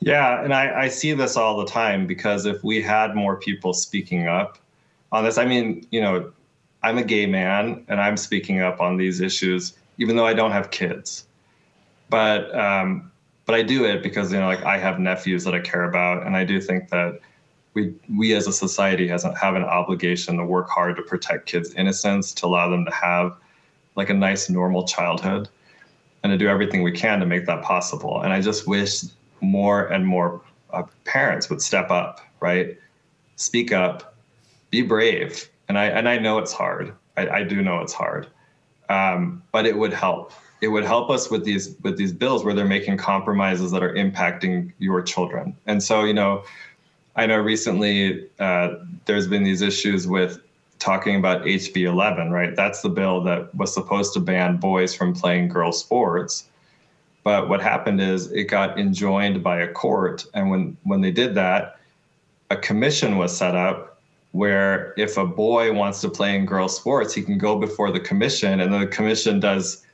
Yeah, 0.00 0.42
and 0.42 0.52
I, 0.52 0.82
I 0.82 0.88
see 0.88 1.12
this 1.14 1.36
all 1.36 1.56
the 1.56 1.64
time 1.64 2.06
because 2.06 2.44
if 2.46 2.62
we 2.62 2.82
had 2.82 3.14
more 3.14 3.36
people 3.36 3.72
speaking 3.72 4.28
up 4.28 4.58
on 5.12 5.24
this, 5.24 5.38
I 5.38 5.46
mean, 5.46 5.86
you 5.90 6.00
know, 6.00 6.30
I'm 6.82 6.98
a 6.98 7.04
gay 7.04 7.24
man 7.26 7.84
and 7.88 8.00
I'm 8.00 8.16
speaking 8.16 8.60
up 8.60 8.80
on 8.80 8.98
these 8.98 9.20
issues, 9.20 9.72
even 9.98 10.16
though 10.16 10.26
I 10.26 10.34
don't 10.34 10.52
have 10.52 10.70
kids. 10.70 11.26
But 12.10 12.54
um, 12.54 13.10
but 13.46 13.54
I 13.54 13.62
do 13.62 13.84
it 13.84 14.02
because 14.02 14.32
you 14.32 14.38
know, 14.38 14.46
like 14.46 14.62
I 14.64 14.78
have 14.78 14.98
nephews 14.98 15.44
that 15.44 15.54
I 15.54 15.60
care 15.60 15.84
about, 15.84 16.26
and 16.26 16.36
I 16.36 16.44
do 16.44 16.60
think 16.60 16.90
that 16.90 17.20
we 17.72 17.94
we 18.14 18.34
as 18.34 18.46
a 18.46 18.52
society 18.52 19.08
has 19.08 19.22
have 19.22 19.54
an 19.54 19.64
obligation 19.64 20.36
to 20.36 20.44
work 20.44 20.68
hard 20.68 20.96
to 20.96 21.02
protect 21.02 21.46
kids' 21.46 21.74
innocence, 21.74 22.32
to 22.34 22.46
allow 22.46 22.68
them 22.68 22.84
to 22.84 22.92
have 22.92 23.36
like 23.96 24.10
a 24.10 24.14
nice 24.14 24.50
normal 24.50 24.86
childhood, 24.86 25.48
and 26.22 26.30
to 26.30 26.36
do 26.36 26.48
everything 26.48 26.82
we 26.82 26.92
can 26.92 27.20
to 27.20 27.26
make 27.26 27.46
that 27.46 27.62
possible. 27.62 28.20
And 28.20 28.32
I 28.32 28.40
just 28.40 28.66
wish 28.66 29.04
more 29.44 29.86
and 29.86 30.06
more 30.06 30.42
uh, 30.72 30.82
parents 31.04 31.48
would 31.50 31.62
step 31.62 31.90
up, 31.90 32.20
right? 32.40 32.76
Speak 33.36 33.72
up, 33.72 34.16
be 34.70 34.82
brave. 34.82 35.48
And 35.68 35.78
I 35.78 35.86
and 35.86 36.08
I 36.08 36.18
know 36.18 36.38
it's 36.38 36.52
hard. 36.52 36.92
I, 37.16 37.28
I 37.28 37.42
do 37.44 37.62
know 37.62 37.80
it's 37.80 37.92
hard, 37.92 38.26
um, 38.88 39.42
but 39.52 39.66
it 39.66 39.76
would 39.76 39.92
help. 39.92 40.32
It 40.60 40.68
would 40.68 40.84
help 40.84 41.10
us 41.10 41.30
with 41.30 41.44
these 41.44 41.76
with 41.82 41.96
these 41.96 42.12
bills 42.12 42.44
where 42.44 42.54
they're 42.54 42.64
making 42.64 42.96
compromises 42.98 43.70
that 43.70 43.82
are 43.82 43.94
impacting 43.94 44.72
your 44.78 45.02
children. 45.02 45.56
And 45.66 45.82
so, 45.82 46.04
you 46.04 46.14
know, 46.14 46.44
I 47.16 47.26
know 47.26 47.38
recently 47.38 48.28
uh, 48.38 48.74
there's 49.04 49.26
been 49.26 49.44
these 49.44 49.62
issues 49.62 50.06
with 50.06 50.40
talking 50.78 51.16
about 51.16 51.44
HB 51.44 51.76
11, 51.76 52.30
right? 52.30 52.54
That's 52.54 52.82
the 52.82 52.88
bill 52.88 53.22
that 53.22 53.54
was 53.54 53.72
supposed 53.72 54.12
to 54.14 54.20
ban 54.20 54.58
boys 54.58 54.94
from 54.94 55.14
playing 55.14 55.48
girls' 55.48 55.80
sports. 55.80 56.48
But 57.24 57.48
what 57.48 57.62
happened 57.62 58.00
is 58.00 58.30
it 58.32 58.44
got 58.44 58.78
enjoined 58.78 59.42
by 59.42 59.60
a 59.60 59.72
court. 59.72 60.26
And 60.34 60.50
when, 60.50 60.76
when 60.84 61.00
they 61.00 61.10
did 61.10 61.34
that, 61.34 61.80
a 62.50 62.56
commission 62.56 63.16
was 63.16 63.36
set 63.36 63.56
up 63.56 63.98
where 64.32 64.92
if 64.96 65.16
a 65.16 65.24
boy 65.26 65.72
wants 65.72 66.00
to 66.02 66.08
play 66.08 66.34
in 66.36 66.44
girls' 66.44 66.76
sports, 66.76 67.14
he 67.14 67.22
can 67.22 67.38
go 67.38 67.56
before 67.56 67.90
the 67.90 68.00
commission, 68.00 68.60
and 68.60 68.74
the 68.74 68.86
commission 68.88 69.38
does, 69.40 69.84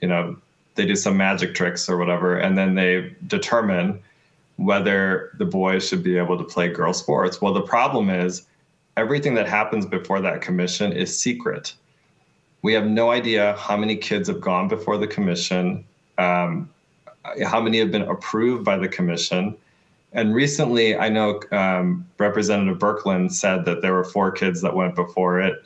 you 0.00 0.08
know, 0.08 0.36
they 0.76 0.86
do 0.86 0.94
some 0.94 1.16
magic 1.16 1.54
tricks 1.54 1.88
or 1.88 1.96
whatever, 1.96 2.38
and 2.38 2.56
then 2.56 2.76
they 2.76 3.14
determine 3.26 4.00
whether 4.56 5.32
the 5.38 5.44
boys 5.44 5.86
should 5.86 6.04
be 6.04 6.16
able 6.16 6.38
to 6.38 6.44
play 6.44 6.68
girls' 6.68 7.00
sports. 7.00 7.42
Well, 7.42 7.52
the 7.52 7.62
problem 7.62 8.10
is 8.10 8.46
everything 8.96 9.34
that 9.34 9.48
happens 9.48 9.84
before 9.84 10.20
that 10.20 10.40
commission 10.40 10.92
is 10.92 11.18
secret. 11.18 11.74
We 12.62 12.72
have 12.74 12.86
no 12.86 13.10
idea 13.10 13.56
how 13.58 13.76
many 13.76 13.96
kids 13.96 14.28
have 14.28 14.40
gone 14.40 14.68
before 14.68 14.98
the 14.98 15.08
commission, 15.08 15.84
um, 16.18 16.70
how 17.44 17.60
many 17.60 17.78
have 17.78 17.90
been 17.90 18.02
approved 18.02 18.64
by 18.64 18.76
the 18.76 18.88
commission. 18.88 19.56
And 20.12 20.34
recently, 20.34 20.96
I 20.96 21.08
know 21.08 21.40
um, 21.50 22.06
Representative 22.18 22.78
Birkeland 22.78 23.32
said 23.32 23.64
that 23.64 23.82
there 23.82 23.92
were 23.92 24.04
four 24.04 24.30
kids 24.30 24.60
that 24.62 24.74
went 24.74 24.94
before 24.94 25.40
it. 25.40 25.64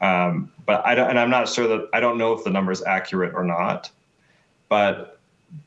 Um, 0.00 0.52
but 0.66 0.84
I 0.86 0.94
don't, 0.94 1.10
and 1.10 1.18
I'm 1.18 1.30
not 1.30 1.48
sure 1.48 1.66
that 1.68 1.88
I 1.92 2.00
don't 2.00 2.18
know 2.18 2.32
if 2.32 2.44
the 2.44 2.50
number 2.50 2.72
is 2.72 2.82
accurate 2.82 3.34
or 3.34 3.44
not. 3.44 3.90
But 4.68 5.20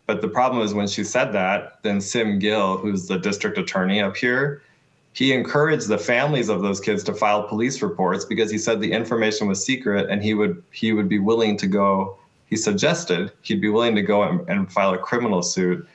but 0.08 0.22
the 0.22 0.28
problem 0.28 0.64
is 0.64 0.74
when 0.74 0.88
she 0.88 1.04
said 1.04 1.32
that, 1.34 1.80
then 1.84 2.02
Sim 2.02 2.40
Gill, 2.40 2.78
who's 2.78 3.08
the 3.08 3.18
district 3.18 3.58
attorney 3.58 4.02
up 4.02 4.18
here, 4.18 4.64
he 5.14 5.32
encouraged 5.32 5.88
the 5.88 5.98
families 5.98 6.50
of 6.50 6.62
those 6.62 6.80
kids 6.80 7.04
to 7.04 7.14
file 7.14 7.44
police 7.44 7.82
reports 7.82 8.26
because 8.26 8.52
he 8.52 8.58
said 8.58 8.82
the 8.82 8.92
information 8.92 9.48
was 9.48 9.64
secret 9.64 10.10
and 10.10 10.22
he 10.22 10.34
would 10.34 10.62
he 10.72 10.92
would 10.92 11.08
be 11.08 11.20
willing 11.20 11.56
to 11.58 11.68
go 11.68 12.18
he 12.48 12.56
suggested 12.56 13.32
he'd 13.42 13.62
be 13.62 13.70
willing 13.70 13.96
to 13.96 14.02
go 14.02 14.24
and, 14.24 14.48
and 14.50 14.72
file 14.72 14.94
a 14.94 14.98
criminal 14.98 15.42
suit 15.42 15.88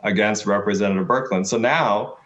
against 0.00 0.46
representative 0.46 1.06
birkeland 1.06 1.46
so 1.46 1.56
now 1.56 2.16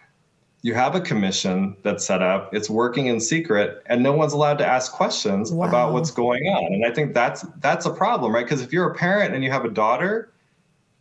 you 0.63 0.73
have 0.73 0.95
a 0.95 1.01
commission 1.01 1.77
that's 1.83 2.05
set 2.05 2.21
up. 2.21 2.53
It's 2.53 2.69
working 2.69 3.07
in 3.07 3.19
secret 3.19 3.83
and 3.85 4.01
no 4.01 4.11
one's 4.11 4.33
allowed 4.33 4.57
to 4.57 4.65
ask 4.65 4.91
questions 4.91 5.51
wow. 5.51 5.67
about 5.67 5.93
what's 5.93 6.11
going 6.11 6.43
on. 6.43 6.73
And 6.73 6.85
i 6.85 6.91
think 6.91 7.13
that's 7.13 7.45
that's 7.59 7.85
a 7.85 7.91
problem 7.91 8.33
right? 8.33 8.45
Because 8.45 8.61
if 8.61 8.73
you're 8.73 8.89
a 8.89 8.95
parent 8.95 9.33
and 9.33 9.43
you 9.43 9.51
have 9.51 9.65
a 9.65 9.69
daughter 9.69 10.31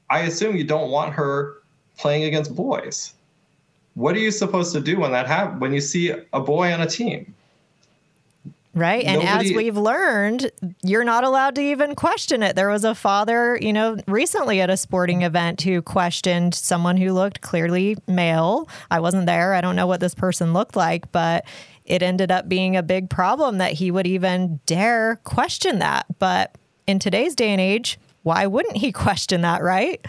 i 0.08 0.20
assume 0.20 0.56
you 0.56 0.64
don't 0.64 0.90
want 0.90 1.12
her 1.14 1.62
playing 1.98 2.24
against 2.24 2.54
boys. 2.54 3.14
What 3.94 4.14
are 4.14 4.20
you 4.20 4.30
supposed 4.30 4.72
to 4.74 4.80
do 4.80 5.00
when 5.00 5.12
that 5.12 5.26
happens 5.26 5.60
when 5.60 5.72
you 5.72 5.80
see 5.80 6.10
a 6.32 6.40
boy 6.40 6.72
on 6.72 6.82
a 6.82 6.86
team 6.86 7.34
Right. 8.76 9.06
And 9.06 9.22
Nobody, 9.22 9.48
as 9.48 9.56
we've 9.56 9.76
learned, 9.78 10.50
you're 10.82 11.02
not 11.02 11.24
allowed 11.24 11.54
to 11.54 11.62
even 11.62 11.94
question 11.94 12.42
it. 12.42 12.56
There 12.56 12.68
was 12.68 12.84
a 12.84 12.94
father, 12.94 13.58
you 13.58 13.72
know, 13.72 13.96
recently 14.06 14.60
at 14.60 14.68
a 14.68 14.76
sporting 14.76 15.22
event 15.22 15.62
who 15.62 15.80
questioned 15.80 16.54
someone 16.54 16.98
who 16.98 17.14
looked 17.14 17.40
clearly 17.40 17.96
male. 18.06 18.68
I 18.90 19.00
wasn't 19.00 19.24
there. 19.24 19.54
I 19.54 19.62
don't 19.62 19.76
know 19.76 19.86
what 19.86 20.00
this 20.00 20.14
person 20.14 20.52
looked 20.52 20.76
like, 20.76 21.10
but 21.10 21.46
it 21.86 22.02
ended 22.02 22.30
up 22.30 22.50
being 22.50 22.76
a 22.76 22.82
big 22.82 23.08
problem 23.08 23.56
that 23.58 23.72
he 23.72 23.90
would 23.90 24.06
even 24.06 24.60
dare 24.66 25.20
question 25.24 25.78
that. 25.78 26.04
But 26.18 26.54
in 26.86 26.98
today's 26.98 27.34
day 27.34 27.48
and 27.48 27.60
age, 27.62 27.98
why 28.24 28.46
wouldn't 28.46 28.76
he 28.76 28.92
question 28.92 29.40
that, 29.40 29.62
right? 29.62 30.04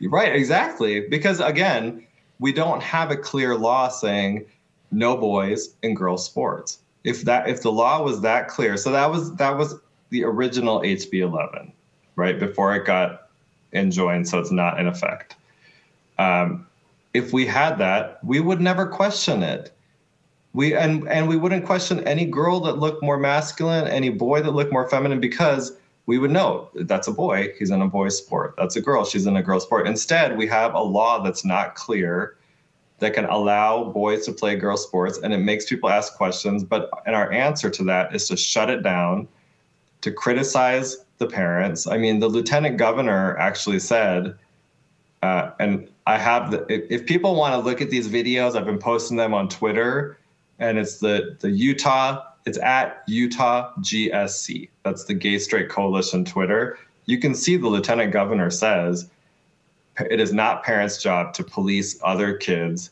Right, 0.00 0.36
exactly. 0.36 1.00
Because 1.00 1.40
again, 1.40 2.06
we 2.38 2.52
don't 2.52 2.80
have 2.80 3.10
a 3.10 3.16
clear 3.16 3.56
law 3.56 3.88
saying 3.88 4.46
no 4.92 5.16
boys 5.16 5.74
in 5.82 5.94
girls 5.94 6.24
sports. 6.24 6.78
If 7.08 7.22
that 7.22 7.48
if 7.48 7.62
the 7.62 7.72
law 7.72 8.02
was 8.02 8.20
that 8.20 8.48
clear, 8.48 8.76
so 8.76 8.92
that 8.92 9.10
was 9.10 9.34
that 9.36 9.56
was 9.56 9.76
the 10.10 10.24
original 10.24 10.80
HB 10.80 11.14
11, 11.14 11.72
right 12.16 12.38
before 12.38 12.74
it 12.74 12.84
got 12.84 13.28
enjoined, 13.72 14.28
so 14.28 14.38
it's 14.38 14.50
not 14.50 14.78
in 14.78 14.86
effect. 14.86 15.36
Um, 16.18 16.66
if 17.14 17.32
we 17.32 17.46
had 17.46 17.78
that, 17.78 18.22
we 18.22 18.40
would 18.40 18.60
never 18.60 18.86
question 18.86 19.42
it. 19.42 19.72
We 20.52 20.74
and 20.74 21.08
and 21.08 21.28
we 21.28 21.36
wouldn't 21.36 21.64
question 21.64 22.06
any 22.06 22.26
girl 22.26 22.60
that 22.60 22.78
looked 22.78 23.02
more 23.02 23.18
masculine, 23.18 23.86
any 23.88 24.10
boy 24.10 24.42
that 24.42 24.50
looked 24.50 24.72
more 24.72 24.88
feminine, 24.90 25.20
because 25.20 25.72
we 26.04 26.18
would 26.18 26.30
know 26.30 26.70
that's 26.74 27.06
a 27.06 27.12
boy, 27.12 27.52
he's 27.58 27.70
in 27.70 27.82
a 27.82 27.86
boy 27.86 28.08
sport. 28.08 28.54
That's 28.56 28.76
a 28.76 28.80
girl, 28.80 29.04
she's 29.04 29.26
in 29.26 29.36
a 29.36 29.42
girl 29.42 29.60
sport. 29.60 29.86
Instead, 29.86 30.38
we 30.38 30.46
have 30.46 30.74
a 30.74 30.80
law 30.80 31.22
that's 31.22 31.44
not 31.44 31.74
clear 31.74 32.37
that 32.98 33.14
can 33.14 33.24
allow 33.26 33.84
boys 33.84 34.24
to 34.26 34.32
play 34.32 34.56
girl 34.56 34.76
sports 34.76 35.18
and 35.22 35.32
it 35.32 35.38
makes 35.38 35.66
people 35.66 35.88
ask 35.88 36.14
questions. 36.14 36.64
But 36.64 36.90
and 37.06 37.14
our 37.14 37.30
answer 37.32 37.70
to 37.70 37.84
that 37.84 38.14
is 38.14 38.28
to 38.28 38.36
shut 38.36 38.70
it 38.70 38.82
down, 38.82 39.28
to 40.00 40.10
criticize 40.10 40.96
the 41.18 41.26
parents. 41.26 41.86
I 41.86 41.96
mean, 41.98 42.18
the 42.18 42.28
lieutenant 42.28 42.76
governor 42.76 43.36
actually 43.38 43.78
said, 43.78 44.36
uh, 45.22 45.50
and 45.58 45.88
I 46.06 46.18
have 46.18 46.50
the 46.50 46.66
if, 46.72 47.00
if 47.00 47.06
people 47.06 47.34
want 47.34 47.54
to 47.54 47.58
look 47.58 47.80
at 47.80 47.90
these 47.90 48.08
videos, 48.08 48.56
I've 48.56 48.66
been 48.66 48.78
posting 48.78 49.16
them 49.16 49.34
on 49.34 49.48
Twitter, 49.48 50.18
and 50.58 50.78
it's 50.78 50.98
the 50.98 51.36
the 51.40 51.50
Utah 51.50 52.24
it's 52.48 52.58
at 52.58 53.02
Utah 53.06 53.72
GSC. 53.80 54.70
That's 54.82 55.04
the 55.04 55.12
Gay 55.12 55.38
Straight 55.38 55.68
Coalition 55.68 56.24
Twitter. 56.24 56.78
You 57.04 57.18
can 57.18 57.34
see 57.34 57.56
the 57.56 57.68
lieutenant 57.68 58.10
governor 58.10 58.50
says 58.50 59.10
it 60.10 60.20
is 60.20 60.32
not 60.32 60.64
parents' 60.64 61.02
job 61.02 61.34
to 61.34 61.44
police 61.44 61.98
other 62.02 62.36
kids. 62.36 62.90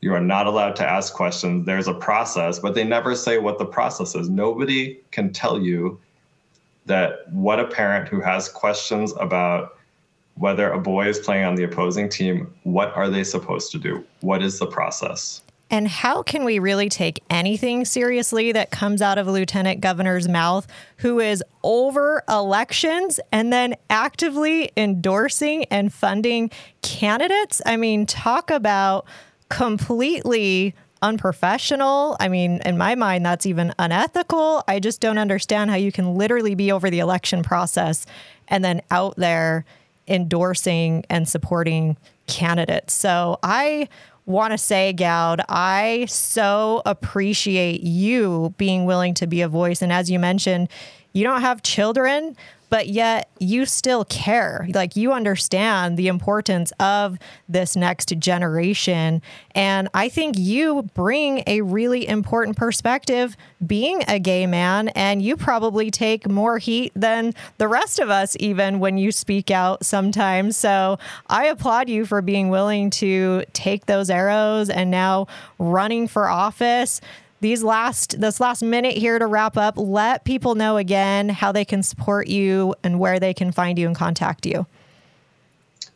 You 0.00 0.14
are 0.14 0.20
not 0.20 0.46
allowed 0.46 0.76
to 0.76 0.88
ask 0.88 1.14
questions. 1.14 1.64
There's 1.64 1.88
a 1.88 1.94
process, 1.94 2.58
but 2.58 2.74
they 2.74 2.84
never 2.84 3.14
say 3.14 3.38
what 3.38 3.58
the 3.58 3.64
process 3.64 4.14
is. 4.14 4.28
Nobody 4.28 5.00
can 5.10 5.32
tell 5.32 5.60
you 5.60 6.00
that 6.86 7.32
what 7.32 7.58
a 7.58 7.66
parent 7.66 8.08
who 8.08 8.20
has 8.20 8.48
questions 8.48 9.14
about 9.18 9.78
whether 10.36 10.72
a 10.72 10.80
boy 10.80 11.08
is 11.08 11.18
playing 11.18 11.44
on 11.44 11.54
the 11.54 11.62
opposing 11.62 12.08
team, 12.08 12.52
what 12.64 12.94
are 12.96 13.08
they 13.08 13.24
supposed 13.24 13.70
to 13.72 13.78
do? 13.78 14.04
What 14.20 14.42
is 14.42 14.58
the 14.58 14.66
process? 14.66 15.42
And 15.70 15.88
how 15.88 16.22
can 16.22 16.44
we 16.44 16.58
really 16.58 16.88
take 16.88 17.22
anything 17.30 17.84
seriously 17.84 18.52
that 18.52 18.70
comes 18.70 19.02
out 19.02 19.18
of 19.18 19.26
a 19.26 19.32
lieutenant 19.32 19.80
governor's 19.80 20.28
mouth 20.28 20.66
who 20.98 21.20
is 21.20 21.42
over 21.62 22.22
elections 22.28 23.18
and 23.32 23.52
then 23.52 23.74
actively 23.88 24.70
endorsing 24.76 25.64
and 25.64 25.92
funding 25.92 26.50
candidates? 26.82 27.62
I 27.64 27.76
mean, 27.76 28.06
talk 28.06 28.50
about 28.50 29.06
completely 29.48 30.74
unprofessional. 31.02 32.16
I 32.18 32.28
mean, 32.28 32.60
in 32.64 32.78
my 32.78 32.94
mind, 32.94 33.26
that's 33.26 33.46
even 33.46 33.74
unethical. 33.78 34.64
I 34.66 34.80
just 34.80 35.00
don't 35.00 35.18
understand 35.18 35.70
how 35.70 35.76
you 35.76 35.92
can 35.92 36.14
literally 36.14 36.54
be 36.54 36.72
over 36.72 36.88
the 36.88 37.00
election 37.00 37.42
process 37.42 38.06
and 38.48 38.64
then 38.64 38.80
out 38.90 39.16
there 39.16 39.64
endorsing 40.08 41.04
and 41.10 41.28
supporting 41.28 41.96
candidates. 42.26 42.94
So 42.94 43.38
I 43.42 43.88
want 44.26 44.52
to 44.52 44.58
say, 44.58 44.92
Goud, 44.92 45.40
I 45.48 46.06
so 46.08 46.82
appreciate 46.86 47.82
you 47.82 48.54
being 48.56 48.84
willing 48.84 49.14
to 49.14 49.26
be 49.26 49.42
a 49.42 49.48
voice. 49.48 49.82
And 49.82 49.92
as 49.92 50.10
you 50.10 50.18
mentioned, 50.18 50.68
you 51.12 51.24
don't 51.24 51.42
have 51.42 51.62
children, 51.62 52.36
but 52.70 52.88
yet 52.88 53.30
you 53.38 53.66
still 53.66 54.04
care. 54.04 54.66
Like 54.74 54.96
you 54.96 55.12
understand 55.12 55.96
the 55.96 56.08
importance 56.08 56.72
of 56.80 57.18
this 57.48 57.76
next 57.76 58.08
generation. 58.18 59.22
And 59.54 59.88
I 59.94 60.08
think 60.08 60.36
you 60.38 60.82
bring 60.94 61.42
a 61.46 61.60
really 61.60 62.06
important 62.06 62.56
perspective 62.56 63.36
being 63.64 64.02
a 64.08 64.18
gay 64.18 64.46
man, 64.46 64.88
and 64.88 65.22
you 65.22 65.36
probably 65.36 65.90
take 65.90 66.28
more 66.28 66.58
heat 66.58 66.92
than 66.94 67.32
the 67.58 67.68
rest 67.68 67.98
of 67.98 68.10
us, 68.10 68.36
even 68.40 68.78
when 68.78 68.98
you 68.98 69.10
speak 69.12 69.50
out 69.50 69.84
sometimes. 69.84 70.56
So 70.56 70.98
I 71.28 71.46
applaud 71.46 71.88
you 71.88 72.04
for 72.04 72.20
being 72.20 72.48
willing 72.48 72.90
to 72.90 73.44
take 73.52 73.86
those 73.86 74.10
arrows 74.10 74.68
and 74.68 74.90
now 74.90 75.26
running 75.58 76.08
for 76.08 76.28
office 76.28 77.00
these 77.40 77.62
last 77.62 78.20
this 78.20 78.40
last 78.40 78.62
minute 78.62 78.96
here 78.96 79.18
to 79.18 79.26
wrap 79.26 79.56
up 79.56 79.76
let 79.76 80.24
people 80.24 80.54
know 80.54 80.76
again 80.76 81.28
how 81.28 81.52
they 81.52 81.64
can 81.64 81.82
support 81.82 82.26
you 82.26 82.74
and 82.82 82.98
where 82.98 83.20
they 83.20 83.34
can 83.34 83.52
find 83.52 83.78
you 83.78 83.86
and 83.86 83.96
contact 83.96 84.46
you. 84.46 84.66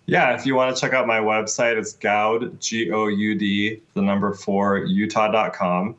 Yeah 0.07 0.35
if 0.35 0.45
you 0.45 0.55
want 0.55 0.75
to 0.75 0.81
check 0.81 0.93
out 0.93 1.07
my 1.07 1.19
website 1.21 1.77
it's 1.77 1.93
goud 1.95 2.61
g-o-u-d 2.61 3.83
the 3.95 4.03
number 4.03 4.33
four 4.35 4.79
utah.com 4.79 5.97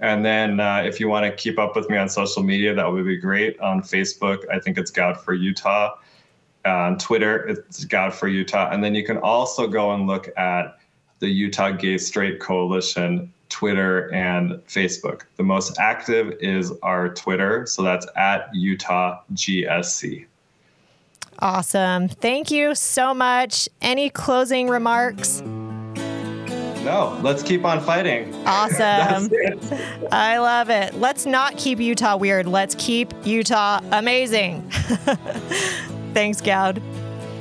and 0.00 0.24
then 0.24 0.58
uh, 0.58 0.82
if 0.84 0.98
you 0.98 1.08
want 1.08 1.24
to 1.24 1.32
keep 1.32 1.58
up 1.58 1.76
with 1.76 1.88
me 1.88 1.96
on 1.96 2.08
social 2.08 2.42
media 2.42 2.74
that 2.74 2.90
would 2.90 3.06
be 3.06 3.16
great. 3.16 3.58
On 3.60 3.82
facebook 3.82 4.40
i 4.50 4.58
think 4.58 4.78
it's 4.78 4.90
goud 4.90 5.20
for 5.20 5.34
utah. 5.34 5.96
On 6.64 6.96
Twitter, 6.96 7.44
it's 7.48 7.84
Goud 7.84 8.14
for 8.14 8.28
Utah. 8.28 8.70
And 8.70 8.84
then 8.84 8.94
you 8.94 9.04
can 9.04 9.16
also 9.18 9.66
go 9.66 9.92
and 9.94 10.06
look 10.06 10.28
at 10.38 10.78
the 11.18 11.28
Utah 11.28 11.70
Gay 11.70 11.98
Straight 11.98 12.38
Coalition 12.38 13.32
Twitter 13.52 14.12
and 14.14 14.52
Facebook. 14.66 15.22
The 15.36 15.42
most 15.42 15.78
active 15.78 16.34
is 16.40 16.72
our 16.82 17.12
Twitter, 17.12 17.66
so 17.66 17.82
that's 17.82 18.06
at 18.16 18.48
Utah 18.54 19.20
GSC. 19.34 20.24
Awesome. 21.38 22.08
Thank 22.08 22.50
you 22.50 22.74
so 22.74 23.12
much. 23.12 23.68
Any 23.82 24.08
closing 24.08 24.68
remarks? 24.68 25.42
No, 25.42 27.18
let's 27.22 27.42
keep 27.42 27.64
on 27.64 27.80
fighting. 27.80 28.32
Awesome. 28.46 29.30
I 30.10 30.38
love 30.38 30.68
it. 30.68 30.94
Let's 30.94 31.26
not 31.26 31.56
keep 31.56 31.78
Utah 31.78 32.16
weird. 32.16 32.46
Let's 32.46 32.74
keep 32.74 33.12
Utah 33.24 33.80
amazing. 33.92 34.68
Thanks, 36.14 36.40
Goud. 36.40 36.82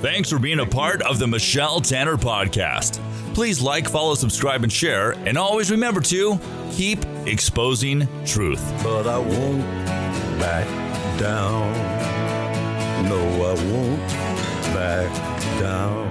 Thanks 0.02 0.32
for 0.32 0.40
being 0.40 0.60
a 0.60 0.66
part 0.66 1.04
of 1.04 1.20
the 1.20 1.28
Michelle 1.28 1.80
Tanner 1.80 2.18
podcast. 2.18 3.00
Please 3.36 3.62
like, 3.62 3.88
follow, 3.88 4.16
subscribe, 4.16 4.64
and 4.64 4.74
share. 4.74 5.12
And 5.12 5.38
always 5.38 5.70
remember 5.70 6.02
to 6.02 6.40
keep 6.72 7.06
exposing 7.28 8.08
truth. 8.26 8.68
But 8.84 9.06
I 9.08 9.20
won't 9.20 9.62
back 10.40 10.68
down. 11.20 11.72
No, 13.08 13.20
I 13.46 13.54
won't 13.72 14.08
back 14.74 15.60
down. 15.60 16.11